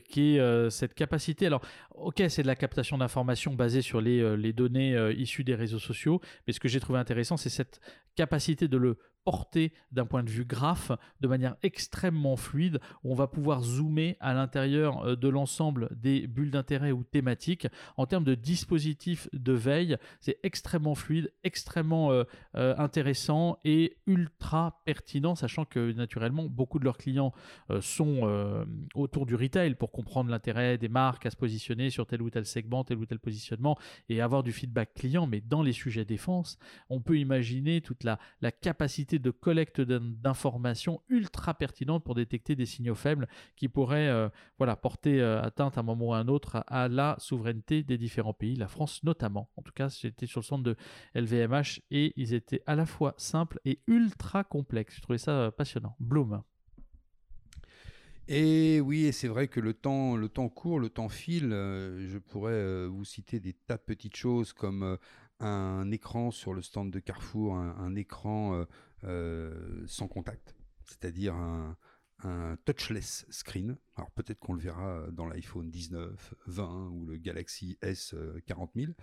qui 0.08 0.36
est 0.36 0.70
cette 0.70 0.94
capacité. 0.94 1.46
Alors, 1.46 1.60
ok, 1.90 2.22
c'est 2.28 2.42
de 2.42 2.46
la 2.46 2.56
captation 2.56 2.96
d'informations 2.96 3.52
basée 3.52 3.82
sur 3.82 4.00
les, 4.00 4.36
les 4.38 4.54
données 4.54 5.12
issues 5.12 5.44
des 5.44 5.54
réseaux 5.54 5.78
sociaux, 5.78 6.22
mais 6.46 6.54
ce 6.54 6.60
que 6.60 6.68
j'ai 6.68 6.80
trouvé 6.80 6.98
intéressant, 6.98 7.36
c'est 7.36 7.50
cette 7.50 7.80
capacité 8.14 8.66
de 8.66 8.78
le 8.78 8.96
porté 9.24 9.72
d'un 9.92 10.06
point 10.06 10.22
de 10.22 10.30
vue 10.30 10.44
graphe 10.44 10.92
de 11.20 11.28
manière 11.28 11.56
extrêmement 11.62 12.36
fluide. 12.36 12.80
on 13.04 13.14
va 13.14 13.26
pouvoir 13.26 13.62
zoomer 13.62 14.16
à 14.20 14.34
l'intérieur 14.34 15.06
euh, 15.06 15.16
de 15.16 15.28
l'ensemble 15.28 15.88
des 15.92 16.26
bulles 16.26 16.50
d'intérêt 16.50 16.92
ou 16.92 17.04
thématiques. 17.04 17.66
En 17.96 18.06
termes 18.06 18.24
de 18.24 18.34
dispositifs 18.34 19.28
de 19.32 19.52
veille, 19.52 19.96
c'est 20.20 20.38
extrêmement 20.42 20.94
fluide, 20.94 21.32
extrêmement 21.44 22.12
euh, 22.12 22.24
euh, 22.56 22.74
intéressant 22.78 23.58
et 23.64 23.96
ultra 24.06 24.82
pertinent, 24.84 25.34
sachant 25.34 25.64
que 25.64 25.92
naturellement 25.92 26.44
beaucoup 26.44 26.78
de 26.78 26.84
leurs 26.84 26.98
clients 26.98 27.32
sont 27.80 28.64
autour 28.94 29.26
du 29.26 29.34
retail 29.34 29.74
pour 29.74 29.90
comprendre 29.90 30.30
l'intérêt 30.30 30.78
des 30.78 30.88
marques 30.88 31.26
à 31.26 31.30
se 31.30 31.36
positionner 31.36 31.90
sur 31.90 32.06
tel 32.06 32.22
ou 32.22 32.30
tel 32.30 32.46
segment, 32.46 32.84
tel 32.84 32.98
ou 32.98 33.06
tel 33.06 33.18
positionnement 33.18 33.78
et 34.08 34.20
avoir 34.20 34.42
du 34.42 34.52
feedback 34.52 34.94
client. 34.94 35.26
Mais 35.26 35.40
dans 35.40 35.62
les 35.62 35.72
sujets 35.72 36.04
défense, 36.04 36.58
on 36.88 37.00
peut 37.00 37.18
imaginer 37.18 37.80
toute 37.80 38.04
la, 38.04 38.18
la 38.40 38.52
capacité 38.52 39.11
de 39.18 39.30
collecte 39.30 39.80
d'informations 39.80 41.02
ultra 41.08 41.54
pertinentes 41.54 42.04
pour 42.04 42.14
détecter 42.14 42.56
des 42.56 42.66
signaux 42.66 42.94
faibles 42.94 43.28
qui 43.56 43.68
pourraient 43.68 44.08
euh, 44.08 44.28
voilà, 44.58 44.76
porter 44.76 45.20
euh, 45.20 45.42
atteinte 45.42 45.76
à 45.76 45.80
un 45.80 45.84
moment 45.84 46.06
ou 46.06 46.14
à 46.14 46.18
un 46.18 46.28
autre 46.28 46.64
à, 46.66 46.88
la 46.88 47.16
souveraineté 47.18 47.82
des 47.82 47.98
différents 47.98 48.34
pays, 48.34 48.56
la 48.56 48.68
France 48.68 49.02
notamment. 49.04 49.50
En 49.56 49.62
tout 49.62 49.72
cas, 49.72 49.88
j'étais 49.88 50.26
sur 50.26 50.40
le 50.40 50.44
centre 50.44 50.64
de 50.64 50.76
LVMH 51.14 51.80
et 51.90 52.12
ils 52.16 52.34
étaient 52.34 52.62
à 52.66 52.74
la 52.74 52.86
fois 52.86 53.14
simples 53.16 53.60
et 53.64 53.80
ultra 53.86 54.44
complexes. 54.44 54.96
Je 54.96 55.02
trouvais 55.02 55.18
ça 55.18 55.32
euh, 55.32 55.50
passionnant. 55.50 55.96
Bloom. 56.00 56.42
Et 58.28 58.80
oui, 58.80 59.12
c'est 59.12 59.28
vrai 59.28 59.48
que 59.48 59.58
le 59.58 59.74
temps, 59.74 60.16
le 60.16 60.28
temps 60.28 60.48
court, 60.48 60.78
le 60.78 60.88
temps 60.88 61.08
file. 61.08 61.50
je 61.50 62.18
pourrais 62.18 62.86
vous 62.86 63.04
citer 63.04 63.40
des 63.40 63.52
tas 63.52 63.76
de 63.76 63.82
petites 63.82 64.16
choses 64.16 64.52
comme 64.52 64.96
un 65.40 65.90
écran 65.90 66.30
sur 66.30 66.54
le 66.54 66.62
stand 66.62 66.92
de 66.92 67.00
Carrefour, 67.00 67.56
un, 67.56 67.94
écran 67.96 68.64
euh, 69.04 69.82
sans 69.86 70.08
contact, 70.08 70.56
c'est-à-dire 70.84 71.34
un, 71.34 71.76
touchless 72.64 73.26
screen. 73.30 73.76
Alors 73.96 74.12
peut-être 74.12 74.38
qu'on 74.38 74.52
le 74.52 74.60
verra 74.60 75.08
dans 75.10 75.26
l'iPhone 75.26 75.68
19, 75.68 76.34
20 76.46 76.88
ou 76.90 77.04
le 77.04 77.16
Galaxy 77.16 77.78
S 77.82 78.14
40000. 78.46 78.94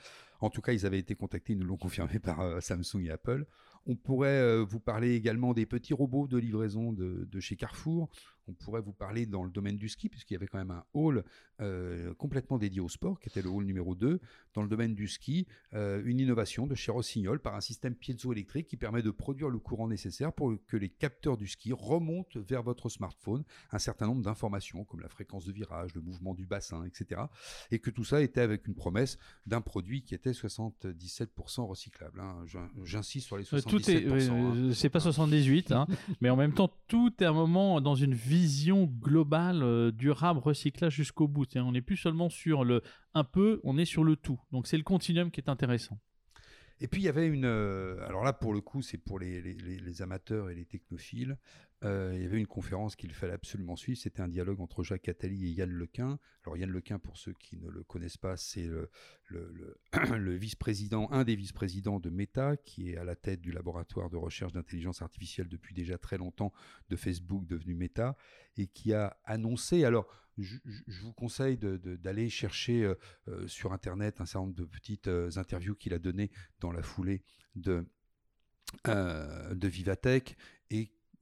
En 0.41 0.49
tout 0.49 0.61
cas, 0.61 0.71
ils 0.71 0.85
avaient 0.85 0.99
été 0.99 1.15
contactés, 1.15 1.53
ils 1.53 1.59
nous 1.59 1.65
l'ont 1.67 1.77
confirmé 1.77 2.19
par 2.19 2.39
euh, 2.41 2.61
Samsung 2.61 3.03
et 3.05 3.11
Apple. 3.11 3.45
On 3.85 3.95
pourrait 3.95 4.29
euh, 4.29 4.63
vous 4.63 4.79
parler 4.79 5.15
également 5.15 5.53
des 5.53 5.65
petits 5.65 5.93
robots 5.93 6.27
de 6.27 6.37
livraison 6.37 6.93
de, 6.93 7.39
chez 7.39 7.55
Carrefour. 7.55 8.09
On 8.49 8.53
pourrait 8.53 8.81
vous 8.81 8.93
parler 8.93 9.27
dans 9.27 9.43
le 9.43 9.51
domaine 9.51 9.77
du 9.77 9.89
ski, 9.89 10.09
puisqu'il 10.09 10.33
y 10.33 10.37
avait 10.37 10.47
quand 10.47 10.57
même 10.57 10.71
un 10.71 10.83
hall 10.93 11.23
euh, 11.61 12.13
complètement 12.15 12.57
dédié 12.57 12.81
au 12.81 12.89
sport, 12.89 13.19
qui 13.19 13.29
était 13.29 13.41
le 13.41 13.49
hall 13.49 13.63
numéro 13.65 13.93
2. 13.93 14.19
Dans 14.55 14.63
le 14.63 14.67
domaine 14.67 14.95
du 14.95 15.07
ski, 15.07 15.45
euh, 15.73 16.01
une 16.05 16.19
innovation 16.19 16.65
de 16.65 16.73
chez 16.73 16.91
Rossignol 16.91 17.39
par 17.39 17.55
un 17.55 17.61
système 17.61 17.95
piezoélectrique 17.95 18.67
qui 18.67 18.77
permet 18.77 19.03
de 19.03 19.11
produire 19.11 19.49
le 19.49 19.59
courant 19.59 19.87
nécessaire 19.87 20.33
pour 20.33 20.53
que 20.67 20.77
les 20.77 20.89
capteurs 20.89 21.37
du 21.37 21.47
ski 21.47 21.73
remontent 21.73 22.39
vers 22.39 22.63
votre 22.63 22.89
smartphone 22.89 23.43
un 23.71 23.79
certain 23.79 24.07
nombre 24.07 24.23
d'informations, 24.23 24.83
comme 24.85 25.01
la 25.01 25.09
fréquence 25.09 25.45
de 25.45 25.51
virage, 25.51 25.93
le 25.93 26.01
mouvement 26.01 26.33
du 26.33 26.45
bassin, 26.47 26.85
etc. 26.85 27.21
Et 27.71 27.79
que 27.79 27.91
tout 27.91 28.03
ça 28.03 28.21
était 28.21 28.41
avec 28.41 28.67
une 28.67 28.75
promesse 28.75 29.17
d'un 29.45 29.61
produit 29.61 30.01
qui 30.01 30.15
était 30.15 30.31
77% 30.31 31.67
recyclable. 31.67 32.19
Hein. 32.19 32.45
J'insiste 32.83 33.27
sur 33.27 33.37
les 33.37 33.43
77%. 33.43 33.63
Tout 33.63 33.91
est, 33.91 34.07
hein. 34.07 34.71
c'est 34.73 34.89
pas 34.89 34.99
78, 34.99 35.71
hein, 35.71 35.87
mais 36.21 36.29
en 36.29 36.35
même 36.35 36.53
temps, 36.53 36.71
tout 36.87 37.13
est 37.19 37.25
un 37.25 37.33
moment 37.33 37.81
dans 37.81 37.95
une 37.95 38.13
vision 38.39 38.85
globale, 38.85 39.63
euh, 39.63 39.91
durable, 39.91 40.39
recyclage 40.39 40.95
jusqu'au 40.95 41.27
bout. 41.27 41.45
On 41.57 41.73
n'est 41.73 41.81
plus 41.81 41.97
seulement 41.97 42.29
sur 42.29 42.63
le 42.63 42.81
un 43.13 43.25
peu, 43.25 43.59
on 43.63 43.77
est 43.77 43.85
sur 43.85 44.05
le 44.05 44.15
tout. 44.15 44.39
Donc 44.51 44.67
c'est 44.67 44.77
le 44.77 44.83
continuum 44.83 45.29
qui 45.29 45.41
est 45.41 45.49
intéressant. 45.49 45.99
Et 46.79 46.87
puis 46.87 47.01
il 47.01 47.05
y 47.05 47.09
avait 47.09 47.27
une. 47.27 47.45
Euh, 47.45 48.07
alors 48.07 48.23
là, 48.23 48.31
pour 48.31 48.53
le 48.53 48.61
coup, 48.61 48.81
c'est 48.81 48.97
pour 48.97 49.19
les, 49.19 49.41
les, 49.41 50.01
amateurs 50.01 50.49
et 50.49 50.55
les 50.55 50.63
technophiles. 50.63 51.37
Euh, 51.85 52.11
il 52.13 52.21
y 52.21 52.25
avait 52.25 52.37
une 52.37 52.47
conférence 52.47 52.95
qu'il 52.97 53.13
fallait 53.13 53.33
absolument 53.33 53.77
suivre. 53.77 53.97
C'était 53.97 54.21
un 54.21 54.27
dialogue 54.27 54.59
entre 54.59 54.83
Jacques 54.83 55.07
Attali 55.07 55.45
et 55.45 55.49
Yann 55.51 55.69
Lequin. 55.69 56.19
Alors 56.43 56.57
Yann 56.57 56.69
Lequin, 56.69 56.99
pour 56.99 57.17
ceux 57.17 57.33
qui 57.33 57.57
ne 57.57 57.69
le 57.69 57.83
connaissent 57.83 58.17
pas, 58.17 58.35
c'est 58.35 58.67
le, 59.29 60.35
vice-président, 60.35 61.09
un 61.11 61.23
des 61.23 61.35
vice-présidents 61.35 61.99
de 61.99 62.09
Meta, 62.09 62.57
qui 62.57 62.89
est 62.89 62.97
à 62.97 63.05
la 63.05 63.15
tête 63.15 63.39
du 63.39 63.51
laboratoire 63.51 64.09
de 64.09 64.17
recherche 64.17 64.51
d'intelligence 64.51 65.01
artificielle 65.01 65.47
depuis 65.47 65.73
déjà 65.73 65.97
très 65.97 66.17
longtemps 66.17 66.51
de 66.89 66.95
Facebook 66.95 67.45
devenu 67.45 67.75
Meta, 67.75 68.17
et 68.57 68.67
qui 68.67 68.93
a 68.93 69.17
annoncé. 69.23 69.85
Alors, 69.85 70.07
je, 70.37 70.57
vous 71.01 71.13
conseille 71.13 71.57
d'aller 71.57 72.29
chercher 72.29 72.83
euh, 72.83 72.95
euh, 73.27 73.47
sur 73.47 73.71
Internet 73.71 74.19
un 74.19 74.25
certain 74.25 74.45
nombre 74.45 74.55
de 74.55 74.65
petites 74.65 75.07
interviews 75.35 75.75
qu'il 75.75 75.93
a 75.93 75.99
données 75.99 76.31
dans 76.59 76.71
la 76.71 76.81
foulée 76.81 77.23
de, 77.55 77.85
de 78.85 79.67
Vivatech 79.67 80.37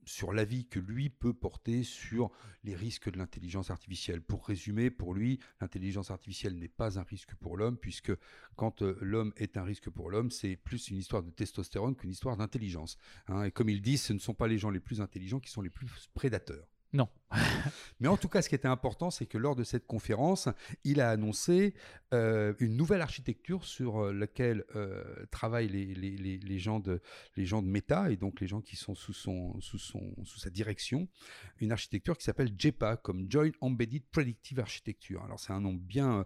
sur 0.07 0.33
l'avis 0.33 0.65
que 0.65 0.79
lui 0.79 1.09
peut 1.09 1.33
porter 1.33 1.83
sur 1.83 2.31
les 2.63 2.75
risques 2.75 3.11
de 3.11 3.17
l'intelligence 3.17 3.69
artificielle. 3.69 4.21
Pour 4.21 4.47
résumer, 4.47 4.89
pour 4.89 5.13
lui, 5.13 5.39
l'intelligence 5.61 6.11
artificielle 6.11 6.57
n'est 6.57 6.67
pas 6.67 6.97
un 6.97 7.03
risque 7.03 7.35
pour 7.35 7.57
l'homme, 7.57 7.77
puisque 7.77 8.11
quand 8.55 8.81
euh, 8.81 8.97
l'homme 9.01 9.33
est 9.37 9.57
un 9.57 9.63
risque 9.63 9.89
pour 9.89 10.09
l'homme, 10.09 10.31
c'est 10.31 10.55
plus 10.55 10.89
une 10.89 10.97
histoire 10.97 11.23
de 11.23 11.29
testostérone 11.29 11.95
qu'une 11.95 12.11
histoire 12.11 12.37
d'intelligence. 12.37 12.97
Hein. 13.27 13.43
Et 13.43 13.51
comme 13.51 13.69
il 13.69 13.81
dit, 13.81 13.97
ce 13.97 14.13
ne 14.13 14.19
sont 14.19 14.33
pas 14.33 14.47
les 14.47 14.57
gens 14.57 14.69
les 14.69 14.79
plus 14.79 15.01
intelligents 15.01 15.39
qui 15.39 15.51
sont 15.51 15.61
les 15.61 15.69
plus 15.69 15.87
prédateurs. 16.13 16.67
Non. 16.93 17.09
Mais 17.99 18.07
en 18.07 18.17
tout 18.17 18.29
cas, 18.29 18.41
ce 18.41 18.49
qui 18.49 18.55
était 18.55 18.67
important, 18.67 19.09
c'est 19.09 19.25
que 19.25 19.37
lors 19.37 19.55
de 19.55 19.63
cette 19.63 19.85
conférence, 19.85 20.49
il 20.83 21.01
a 21.01 21.09
annoncé 21.09 21.73
euh, 22.13 22.53
une 22.59 22.77
nouvelle 22.77 23.01
architecture 23.01 23.65
sur 23.65 23.97
euh, 23.97 24.13
laquelle 24.13 24.63
euh, 24.77 25.03
travaillent 25.29 25.67
les, 25.67 26.59
gens 26.59 26.79
de, 26.79 27.01
Meta 27.61 28.09
et 28.11 28.15
donc 28.15 28.39
les 28.39 28.47
gens 28.47 28.61
qui 28.61 28.77
sont 28.77 28.95
sous, 28.95 29.13
sa 29.13 30.49
direction. 30.49 31.07
Une 31.59 31.71
architecture 31.71 32.17
qui 32.17 32.23
s'appelle 32.23 32.53
JEPA, 32.57 32.97
comme 32.97 33.29
Joint 33.29 33.51
Embedded 33.59 34.03
Predictive 34.05 34.59
Architecture. 34.59 35.23
Alors, 35.23 35.39
c'est 35.39 35.51
un 35.51 35.59
nom 35.59 35.73
bien 35.73 36.25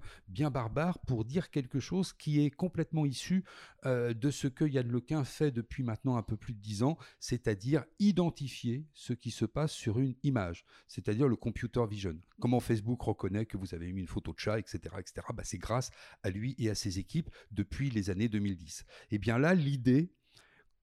barbare 0.52 1.00
pour 1.00 1.26
dire 1.26 1.50
quelque 1.50 1.80
chose 1.80 2.14
qui 2.14 2.46
est 2.46 2.52
complètement 2.52 3.06
issu 3.06 3.44
de 3.86 4.32
ce 4.32 4.48
que 4.48 4.66
Yann 4.66 4.88
Lequin 4.88 5.24
fait 5.24 5.52
depuis 5.52 5.84
maintenant 5.84 6.18
un 6.18 6.24
peu 6.24 6.38
plus 6.38 6.54
de 6.54 6.60
dix 6.60 6.84
ans, 6.84 6.98
c'est-à-dire 7.20 7.84
identifier 8.00 8.86
ce 8.94 9.14
qui 9.14 9.32
se 9.32 9.46
passe 9.46 9.72
sur 9.72 10.00
une 10.00 10.16
image, 10.24 10.66
c'est-à-dire 10.92 11.30
le 11.30 11.38
computer 11.38 11.86
vision. 11.90 12.20
Comment 12.42 12.60
Facebook 12.60 13.02
reconnaît 13.02 13.46
que 13.46 13.56
vous 13.56 13.74
avez 13.74 13.94
mis 13.94 14.02
une 14.02 14.08
photo 14.08 14.34
de 14.34 14.40
chat, 14.40 14.60
etc., 14.60 14.96
etc. 15.00 15.26
Bah, 15.34 15.44
c'est 15.46 15.58
grâce 15.58 15.90
à 16.22 16.30
lui 16.30 16.54
et 16.58 16.70
à 16.70 16.76
ses 16.76 17.00
équipes 17.00 17.30
depuis 17.50 17.90
les 17.90 18.10
années 18.10 18.28
2010. 18.28 18.82
Et 18.82 19.16
eh 19.16 19.18
bien 19.18 19.38
là, 19.38 19.54
l'idée, 19.54 20.12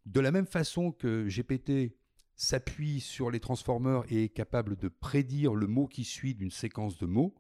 de 0.07 0.21
la 0.21 0.31
même 0.31 0.47
façon 0.47 0.93
que 0.93 1.29
GPT 1.29 1.95
s'appuie 2.37 3.01
sur 3.01 3.31
les 3.31 3.39
transformers 3.39 4.05
et 4.09 4.25
est 4.25 4.29
capable 4.31 4.77
de 4.77 4.89
prédire 4.89 5.55
le 5.55 5.67
mot 5.67 5.87
qui 5.87 6.05
suit 6.05 6.35
d'une 6.35 6.51
séquence 6.51 6.97
de 6.97 7.05
mots, 7.05 7.35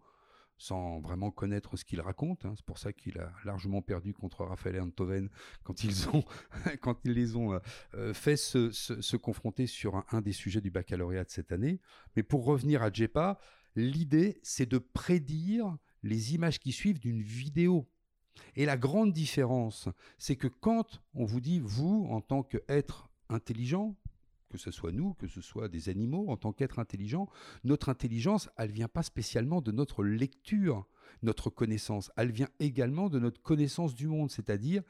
sans 0.58 0.98
vraiment 0.98 1.30
connaître 1.30 1.76
ce 1.76 1.84
qu'il 1.84 2.00
raconte. 2.00 2.44
Hein. 2.44 2.52
C'est 2.56 2.64
pour 2.66 2.78
ça 2.78 2.92
qu'il 2.92 3.18
a 3.18 3.32
largement 3.44 3.80
perdu 3.80 4.12
contre 4.12 4.44
Raphaël 4.44 4.76
et 4.76 5.28
quand 5.62 5.84
ils, 5.84 6.08
ont, 6.10 6.24
quand 6.82 6.98
ils 7.04 7.12
les 7.12 7.36
ont 7.36 7.54
euh, 7.54 7.58
euh, 7.94 8.12
fait 8.12 8.36
se, 8.36 9.16
confronter 9.16 9.66
sur 9.66 10.04
un, 10.10 10.20
des 10.20 10.32
sujets 10.32 10.60
du 10.60 10.70
baccalauréat 10.70 11.24
de 11.24 11.30
cette 11.30 11.52
année. 11.52 11.80
Mais 12.16 12.22
pour 12.22 12.44
revenir 12.44 12.82
à 12.82 12.92
JEPA, 12.92 13.38
l'idée, 13.76 14.40
c'est 14.42 14.68
de 14.68 14.78
prédire 14.78 15.76
les 16.02 16.34
images 16.34 16.58
qui 16.58 16.72
suivent 16.72 17.00
d'une 17.00 17.22
vidéo. 17.22 17.88
Et 18.56 18.66
la 18.66 18.76
grande 18.76 19.12
différence, 19.12 19.88
c'est 20.18 20.36
que 20.36 20.48
quand 20.48 21.02
on 21.14 21.24
vous 21.24 21.40
dit, 21.40 21.60
vous, 21.60 22.06
en 22.10 22.20
tant 22.20 22.42
qu'être 22.42 23.10
intelligent, 23.28 23.96
que 24.48 24.58
ce 24.58 24.70
soit 24.70 24.92
nous, 24.92 25.14
que 25.14 25.26
ce 25.26 25.40
soit 25.40 25.68
des 25.68 25.88
animaux, 25.88 26.28
en 26.28 26.36
tant 26.36 26.52
qu'être 26.52 26.78
intelligent, 26.78 27.28
notre 27.64 27.88
intelligence, 27.88 28.48
elle 28.56 28.70
vient 28.70 28.88
pas 28.88 29.02
spécialement 29.02 29.60
de 29.60 29.72
notre 29.72 30.04
lecture, 30.04 30.86
notre 31.22 31.50
connaissance, 31.50 32.10
elle 32.16 32.32
vient 32.32 32.48
également 32.60 33.08
de 33.08 33.18
notre 33.18 33.40
connaissance 33.42 33.94
du 33.94 34.06
monde, 34.06 34.30
c'est-à-dire 34.30 34.82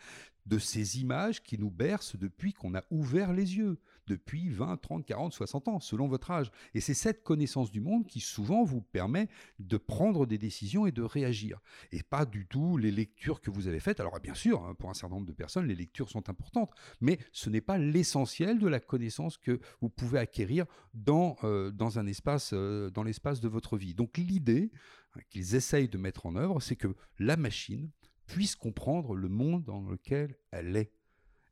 de 0.46 0.58
ces 0.58 1.00
images 1.00 1.42
qui 1.42 1.58
nous 1.58 1.70
bercent 1.70 2.16
depuis 2.16 2.52
qu'on 2.52 2.74
a 2.74 2.84
ouvert 2.90 3.32
les 3.32 3.56
yeux 3.56 3.78
depuis 4.08 4.48
20, 4.48 4.78
30, 4.78 5.06
40, 5.06 5.32
60 5.32 5.68
ans, 5.68 5.80
selon 5.80 6.08
votre 6.08 6.30
âge. 6.30 6.50
Et 6.74 6.80
c'est 6.80 6.94
cette 6.94 7.22
connaissance 7.22 7.70
du 7.70 7.80
monde 7.80 8.06
qui 8.06 8.20
souvent 8.20 8.64
vous 8.64 8.80
permet 8.80 9.28
de 9.58 9.76
prendre 9.76 10.26
des 10.26 10.38
décisions 10.38 10.86
et 10.86 10.92
de 10.92 11.02
réagir. 11.02 11.60
Et 11.92 12.02
pas 12.02 12.24
du 12.24 12.46
tout 12.46 12.76
les 12.76 12.90
lectures 12.90 13.40
que 13.40 13.50
vous 13.50 13.68
avez 13.68 13.80
faites. 13.80 14.00
Alors 14.00 14.18
bien 14.20 14.34
sûr, 14.34 14.64
hein, 14.64 14.74
pour 14.74 14.90
un 14.90 14.94
certain 14.94 15.16
nombre 15.16 15.26
de 15.26 15.32
personnes, 15.32 15.66
les 15.66 15.74
lectures 15.74 16.08
sont 16.08 16.28
importantes, 16.28 16.70
mais 17.00 17.18
ce 17.32 17.50
n'est 17.50 17.60
pas 17.60 17.78
l'essentiel 17.78 18.58
de 18.58 18.66
la 18.66 18.80
connaissance 18.80 19.36
que 19.36 19.60
vous 19.80 19.90
pouvez 19.90 20.18
acquérir 20.18 20.64
dans, 20.94 21.36
euh, 21.44 21.70
dans 21.70 21.98
un 21.98 22.06
espace, 22.06 22.50
euh, 22.54 22.90
dans 22.90 23.02
l'espace 23.02 23.40
de 23.40 23.48
votre 23.48 23.76
vie. 23.76 23.94
Donc 23.94 24.16
l'idée 24.16 24.72
hein, 25.14 25.20
qu'ils 25.28 25.54
essayent 25.54 25.88
de 25.88 25.98
mettre 25.98 26.26
en 26.26 26.34
œuvre, 26.36 26.60
c'est 26.60 26.76
que 26.76 26.94
la 27.18 27.36
machine 27.36 27.90
puisse 28.26 28.56
comprendre 28.56 29.14
le 29.14 29.28
monde 29.28 29.64
dans 29.64 29.82
lequel 29.82 30.36
elle 30.50 30.76
est. 30.76 30.92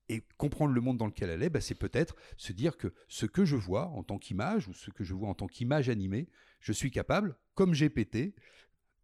Et 0.08 0.22
comprendre 0.36 0.72
le 0.72 0.80
monde 0.80 0.98
dans 0.98 1.06
lequel 1.06 1.30
elle 1.30 1.42
est, 1.42 1.50
bah, 1.50 1.60
c'est 1.60 1.74
peut-être 1.74 2.16
se 2.36 2.52
dire 2.52 2.76
que 2.76 2.94
ce 3.08 3.26
que 3.26 3.44
je 3.44 3.56
vois 3.56 3.88
en 3.88 4.02
tant 4.02 4.18
qu'image 4.18 4.68
ou 4.68 4.74
ce 4.74 4.90
que 4.90 5.02
je 5.02 5.14
vois 5.14 5.28
en 5.28 5.34
tant 5.34 5.48
qu'image 5.48 5.88
animée, 5.88 6.28
je 6.60 6.72
suis 6.72 6.90
capable, 6.90 7.36
comme 7.54 7.72
GPT, 7.72 8.34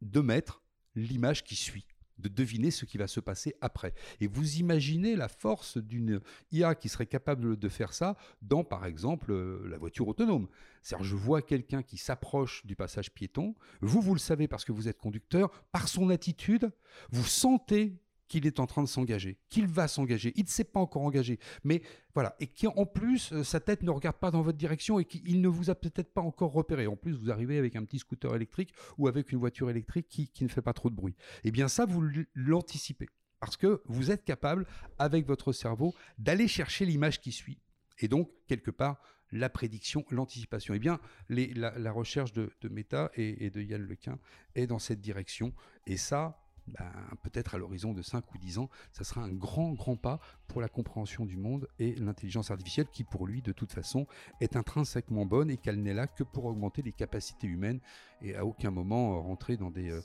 de 0.01 0.21
mettre 0.21 0.63
l'image 0.95 1.43
qui 1.45 1.57
suit 1.57 1.87
de 2.23 2.29
deviner 2.29 2.71
ce 2.71 2.85
qui 2.85 2.97
va 2.97 3.07
se 3.07 3.21
passer 3.21 3.55
après. 3.61 3.93
Et 4.21 4.27
vous 4.27 4.57
imaginez 4.57 5.17
la 5.17 5.29
force 5.29 5.77
d'une 5.79 6.21
IA 6.53 6.75
qui 6.75 6.89
serait 6.89 7.07
capable 7.07 7.57
de 7.57 7.69
faire 7.69 7.93
ça 7.93 8.17
dans, 8.41 8.65
par 8.65 8.87
exemple, 8.87 9.33
euh, 9.33 9.67
la 9.69 9.79
voiture 9.79 10.09
autonome. 10.09 10.49
C'est-à-dire, 10.83 11.05
je 11.05 11.17
vois 11.17 11.43
quelqu'un 11.43 11.83
qui 11.83 11.99
s'approche 11.99 12.65
du 12.65 12.77
passage 12.77 13.13
piéton, 13.13 13.55
vous, 13.81 14.01
vous 14.01 14.15
le 14.15 14.21
savez 14.21 14.49
parce 14.49 14.65
que 14.65 14.73
vous 14.73 14.89
êtes 14.89 14.99
conducteur, 14.99 15.51
par 15.73 15.89
son 15.89 16.11
attitude, 16.11 16.71
vous 17.11 17.25
sentez 17.25 17.99
qu'il 18.33 18.47
est 18.47 18.61
en 18.61 18.67
train 18.67 18.83
de 18.83 18.89
s'engager, 18.89 19.37
qu'il 19.51 19.67
va 19.67 19.89
s'engager. 19.89 20.33
Il 20.37 20.45
ne 20.45 20.49
s'est 20.49 20.65
pas 20.65 20.81
encore 20.81 21.03
engagé, 21.03 21.39
mais 21.65 21.83
voilà, 22.15 22.35
et 22.41 22.47
qu'en 22.47 22.87
plus, 22.87 23.31
euh, 23.35 23.45
sa 23.45 23.61
tête 23.61 23.83
ne 23.83 23.91
regarde 23.91 24.17
pas 24.17 24.31
dans 24.31 24.41
votre 24.41 24.57
direction 24.57 24.99
et 24.99 25.05
qu'il 25.05 25.43
ne 25.43 25.49
vous 25.49 25.69
a 25.69 25.75
peut-être 25.75 26.15
pas 26.15 26.23
encore 26.23 26.53
repéré. 26.53 26.87
En 26.87 26.97
plus, 26.97 27.13
vous 27.13 27.31
arrivez 27.31 27.59
avec 27.59 27.77
un 27.77 27.85
petit 27.85 27.99
scooter 27.99 28.35
électrique 28.35 28.73
ou 28.97 29.07
avec 29.07 29.33
une 29.33 29.39
voiture 29.39 29.69
électrique 29.69 30.09
qui, 30.09 30.29
qui 30.29 30.45
ne 30.45 30.49
fait 30.49 30.63
pas 30.63 30.73
trop 30.73 30.89
de 30.89 30.95
bruit. 30.95 31.15
Eh 31.45 31.51
bien, 31.51 31.69
ça, 31.69 31.85
vous 31.85 32.03
l'anticipez. 32.35 33.11
Parce 33.39 33.59
que 33.59 33.83
vous 33.85 34.11
êtes 34.11 34.25
capable, 34.25 34.67
avec 34.99 35.27
votre 35.27 35.53
cerveau, 35.53 35.95
d'aller 36.17 36.49
chercher 36.49 36.87
l'image 36.87 37.21
qui 37.21 37.33
suit. 37.33 37.59
Et 37.99 38.09
donc, 38.09 38.31
quelque 38.47 38.71
part, 38.71 38.99
la 39.31 39.51
prédiction, 39.51 40.07
l'anticipation. 40.11 40.73
Eh 40.73 40.79
bien, 40.79 41.01
la, 41.29 41.93
recherche 41.93 42.33
de, 42.33 42.51
de 42.63 42.69
Meta 42.71 43.11
et, 43.15 43.45
et, 43.45 43.51
de 43.51 43.61
Yann 43.61 43.83
Lequin 43.83 44.19
est 44.55 44.67
dans 44.67 44.79
cette 44.79 45.03
direction. 45.03 45.53
Et 45.87 45.99
ça, 45.99 46.42
ben, 46.69 46.91
peut-être 47.23 47.55
à 47.55 47.59
l'horizon 47.59 47.93
de 47.93 48.03
5 48.03 48.25
ou 48.35 48.39
10 48.39 48.59
ans, 48.59 48.71
ça 48.93 49.05
sera 49.05 49.23
un 49.23 49.33
grand, 49.33 49.73
grand 49.73 49.97
pas 49.97 50.21
pour 50.49 50.61
la 50.61 50.69
compréhension 50.69 51.25
du 51.25 51.37
monde 51.37 51.69
et 51.79 51.95
l'intelligence 51.95 52.51
artificielle 52.51 52.87
qui, 52.93 53.05
pour 53.05 53.27
lui, 53.27 53.43
de 53.43 53.53
toute 53.53 53.73
façon, 53.73 54.07
est 54.41 54.57
intrinsèquement 54.57 55.27
bonne 55.27 55.51
et 55.51 55.57
qu'elle 55.57 55.83
n'est 55.83 55.95
là 55.95 56.07
que 56.07 56.23
pour 56.23 56.45
augmenter 56.45 56.83
les 56.83 56.93
capacités 56.93 57.47
humaines 57.47 57.81
et 58.21 58.37
à 58.37 58.45
aucun 58.45 58.71
moment 58.71 59.21
rentrer 59.23 59.57
dans 59.57 59.71
des, 59.71 59.91
euh, 59.91 60.01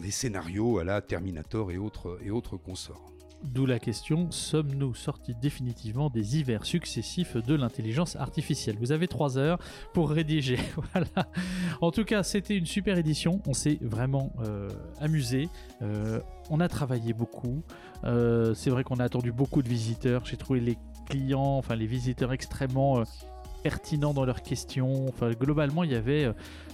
des 0.00 0.10
scénarios 0.10 0.78
à 0.78 0.84
la 0.84 1.00
Terminator 1.00 1.70
et 1.70 1.78
autres, 1.78 2.18
et 2.22 2.30
autres 2.30 2.56
consorts. 2.56 3.14
D'où 3.44 3.66
la 3.66 3.78
question, 3.78 4.30
sommes-nous 4.30 4.94
sortis 4.94 5.34
définitivement 5.34 6.08
des 6.08 6.38
hivers 6.38 6.64
successifs 6.64 7.36
de 7.36 7.54
l'intelligence 7.54 8.16
artificielle? 8.16 8.76
Vous 8.80 8.90
avez 8.90 9.06
trois 9.06 9.36
heures 9.36 9.58
pour 9.92 10.10
rédiger. 10.10 10.58
voilà. 10.92 11.28
En 11.82 11.90
tout 11.90 12.04
cas, 12.04 12.22
c'était 12.22 12.56
une 12.56 12.64
super 12.64 12.96
édition. 12.96 13.42
On 13.46 13.52
s'est 13.52 13.78
vraiment 13.82 14.32
euh, 14.40 14.70
amusé. 14.98 15.50
Euh, 15.82 16.20
on 16.48 16.58
a 16.60 16.68
travaillé 16.68 17.12
beaucoup. 17.12 17.62
Euh, 18.04 18.54
c'est 18.54 18.70
vrai 18.70 18.82
qu'on 18.82 18.96
a 18.96 19.04
attendu 19.04 19.30
beaucoup 19.30 19.62
de 19.62 19.68
visiteurs. 19.68 20.24
J'ai 20.24 20.38
trouvé 20.38 20.60
les 20.60 20.78
clients, 21.06 21.58
enfin 21.58 21.76
les 21.76 21.86
visiteurs 21.86 22.32
extrêmement 22.32 23.04
pertinents 23.64 24.14
dans 24.14 24.24
leurs 24.24 24.42
questions. 24.42 25.08
Enfin, 25.08 25.30
globalement, 25.30 25.82
il 25.82 25.90
y 25.90 25.96
avait 25.96 26.32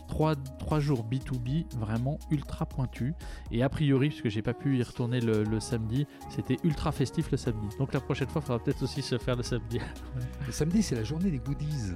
3, 0.09 0.81
jours 0.81 1.07
B2B 1.11 1.65
vraiment 1.79 2.19
ultra 2.31 2.67
pointus. 2.67 3.15
Et 3.51 3.63
a 3.63 3.69
priori, 3.69 4.09
puisque 4.09 4.29
j'ai 4.29 4.43
pas 4.43 4.55
pu 4.55 4.77
y 4.77 4.83
retourner 4.83 5.21
le, 5.21 5.61
samedi, 5.61 6.07
c'était 6.29 6.59
ultra 6.65 6.93
festif 6.93 7.31
le 7.31 7.37
samedi. 7.37 7.69
Donc 7.79 7.95
la 7.95 8.01
prochaine 8.01 8.29
fois, 8.29 8.43
il 8.43 8.47
faudra 8.47 8.63
peut-être 8.63 8.83
aussi 8.83 9.03
se 9.03 9.17
faire 9.17 9.37
le 9.37 9.43
samedi. 9.43 9.79
le 10.47 10.53
samedi, 10.53 10.83
c'est 10.83 10.97
la 10.97 11.05
journée 11.05 11.31
des 11.31 11.39
goodies. 11.39 11.95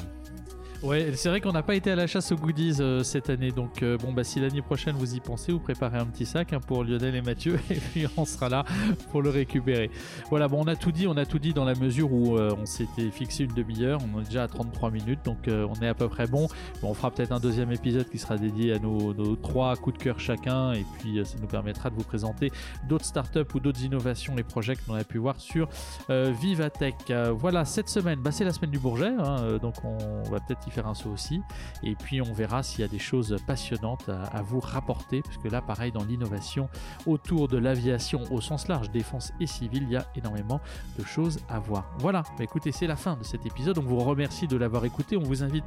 Ouais, 0.84 1.12
c'est 1.14 1.30
vrai 1.30 1.40
qu'on 1.40 1.52
n'a 1.52 1.62
pas 1.62 1.76
été 1.76 1.90
à 1.90 1.96
la 1.96 2.06
chasse 2.06 2.30
aux 2.30 2.36
goodies 2.36 2.76
euh, 2.78 3.02
cette 3.02 3.30
année, 3.30 3.50
donc 3.52 3.82
euh, 3.82 3.96
bon 3.96 4.12
bah 4.12 4.22
si 4.22 4.38
l'année 4.38 4.60
prochaine 4.60 4.94
vous 4.94 5.14
y 5.14 5.20
pensez, 5.20 5.50
vous 5.50 5.58
préparez 5.58 5.96
un 5.96 6.04
petit 6.04 6.26
sac 6.26 6.52
hein, 6.52 6.60
pour 6.60 6.84
Lionel 6.84 7.14
et 7.14 7.22
Mathieu, 7.22 7.58
et 7.70 7.76
puis 7.76 8.04
on 8.18 8.26
sera 8.26 8.50
là 8.50 8.66
pour 9.10 9.22
le 9.22 9.30
récupérer. 9.30 9.90
Voilà, 10.28 10.46
bon 10.46 10.62
on 10.62 10.66
a 10.66 10.76
tout 10.76 10.92
dit, 10.92 11.06
on 11.06 11.16
a 11.16 11.24
tout 11.24 11.38
dit 11.38 11.54
dans 11.54 11.64
la 11.64 11.74
mesure 11.74 12.12
où 12.12 12.36
euh, 12.36 12.54
on 12.60 12.66
s'était 12.66 13.10
fixé 13.10 13.44
une 13.44 13.54
demi-heure, 13.54 13.98
on 14.14 14.20
est 14.20 14.24
déjà 14.24 14.42
à 14.42 14.46
33 14.46 14.90
minutes, 14.90 15.20
donc 15.24 15.38
on 15.48 15.82
est 15.82 15.88
à 15.88 15.94
peu 15.94 16.06
près 16.06 16.26
bon. 16.26 16.48
bon 16.82 16.90
on 16.90 16.94
fera 16.94 17.10
peut-être 17.10 17.32
un 17.32 17.40
deuxième 17.40 17.72
épisode 17.72 18.10
qui 18.10 18.18
sera 18.18 18.36
dédié 18.36 18.74
à 18.74 18.78
nos, 18.78 19.36
trois 19.36 19.76
coups 19.76 19.96
de 19.96 20.02
cœur 20.02 20.20
chacun, 20.20 20.74
et 20.74 20.84
puis 20.98 21.18
ça 21.24 21.36
nous 21.40 21.48
permettra 21.48 21.88
de 21.88 21.94
vous 21.94 22.04
présenter 22.04 22.52
d'autres 22.86 23.06
startups 23.06 23.54
ou 23.54 23.60
d'autres 23.60 23.82
innovations 23.82 24.36
et 24.36 24.42
projets 24.42 24.76
qu'on 24.76 24.92
a 24.96 25.04
pu 25.04 25.16
voir 25.16 25.40
sur 25.40 25.66
Vivatech. 26.10 27.10
voilà, 27.32 27.64
cette 27.64 27.88
semaine, 27.88 28.20
bah, 28.20 28.32
c'est 28.32 28.44
la 28.44 28.52
semaine 28.52 28.70
du 28.70 28.78
Bourget, 28.78 29.14
hein, 29.18 29.56
donc 29.62 29.76
on 29.82 30.28
va 30.30 30.40
peut-être 30.40 30.68
y 30.68 30.73
faire 30.74 30.86
un 30.86 30.94
saut 30.94 31.10
aussi. 31.10 31.42
Et 31.82 31.94
puis 31.94 32.20
on 32.20 32.32
verra 32.32 32.62
s'il 32.62 32.80
y 32.80 32.84
a 32.84 32.88
des 32.88 32.98
choses 32.98 33.36
passionnantes 33.46 34.08
à, 34.08 34.42
vous 34.42 34.60
rapporter, 34.60 35.22
parce 35.22 35.38
que 35.38 35.48
là, 35.48 35.62
pareil, 35.62 35.92
dans 35.92 36.04
l'innovation 36.04 36.68
autour 37.06 37.48
de 37.48 37.56
l'aviation 37.56 38.22
au 38.30 38.40
sens 38.40 38.68
large, 38.68 38.90
défense 38.90 39.32
et 39.40 39.46
civile, 39.46 39.84
il 39.84 39.92
y 39.92 39.96
a 39.96 40.06
énormément 40.16 40.60
de 40.98 41.04
choses 41.04 41.38
à 41.48 41.58
voir. 41.58 41.90
Voilà, 41.98 42.22
bah, 42.36 42.44
écoutez, 42.44 42.72
c'est 42.72 42.86
la 42.86 42.96
fin 42.96 43.16
de 43.16 43.24
cet 43.24 43.46
épisode. 43.46 43.78
On 43.78 43.82
vous 43.82 43.98
remercie 43.98 44.46
de 44.46 44.56
l'avoir 44.56 44.84
écouté. 44.84 45.16
On 45.16 45.22
vous 45.22 45.42
invite 45.42 45.64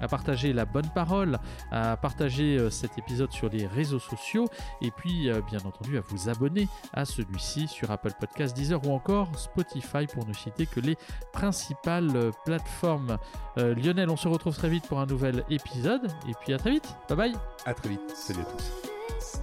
à 0.00 0.08
partager 0.08 0.52
la 0.52 0.64
bonne 0.64 0.88
parole, 0.94 1.38
à 1.70 1.96
partager 1.96 2.58
euh, 2.58 2.70
cet 2.70 2.98
épisode 2.98 3.32
sur 3.32 3.48
les 3.48 3.66
réseaux 3.66 3.98
sociaux, 3.98 4.48
et 4.80 4.90
puis 4.90 5.30
euh, 5.30 5.40
bien 5.48 5.60
entendu 5.60 5.98
à 5.98 6.00
vous 6.08 6.28
abonner 6.28 6.68
à 6.92 7.04
celui-ci 7.04 7.68
sur 7.68 7.90
Apple 7.90 8.12
Podcast, 8.18 8.56
Deezer 8.56 8.84
ou 8.86 8.92
encore 8.92 9.30
Spotify 9.38 10.06
pour 10.06 10.26
ne 10.26 10.32
citer 10.32 10.66
que 10.66 10.80
les 10.80 10.96
principales 11.32 12.10
euh, 12.14 12.30
plateformes. 12.44 13.18
Lionel, 13.56 14.08
on 14.08 14.16
se 14.16 14.28
retrouve 14.48 14.58
très 14.58 14.68
vite 14.68 14.86
pour 14.86 14.98
un 14.98 15.06
nouvel 15.06 15.44
épisode, 15.50 16.10
et 16.28 16.32
puis 16.40 16.52
à 16.52 16.58
très 16.58 16.70
vite. 16.70 16.88
Bye 17.08 17.16
bye. 17.16 17.36
À 17.66 17.74
très 17.74 17.90
vite. 17.90 18.00
Salut 18.14 18.40
à 18.40 18.44
tous. 18.44 19.38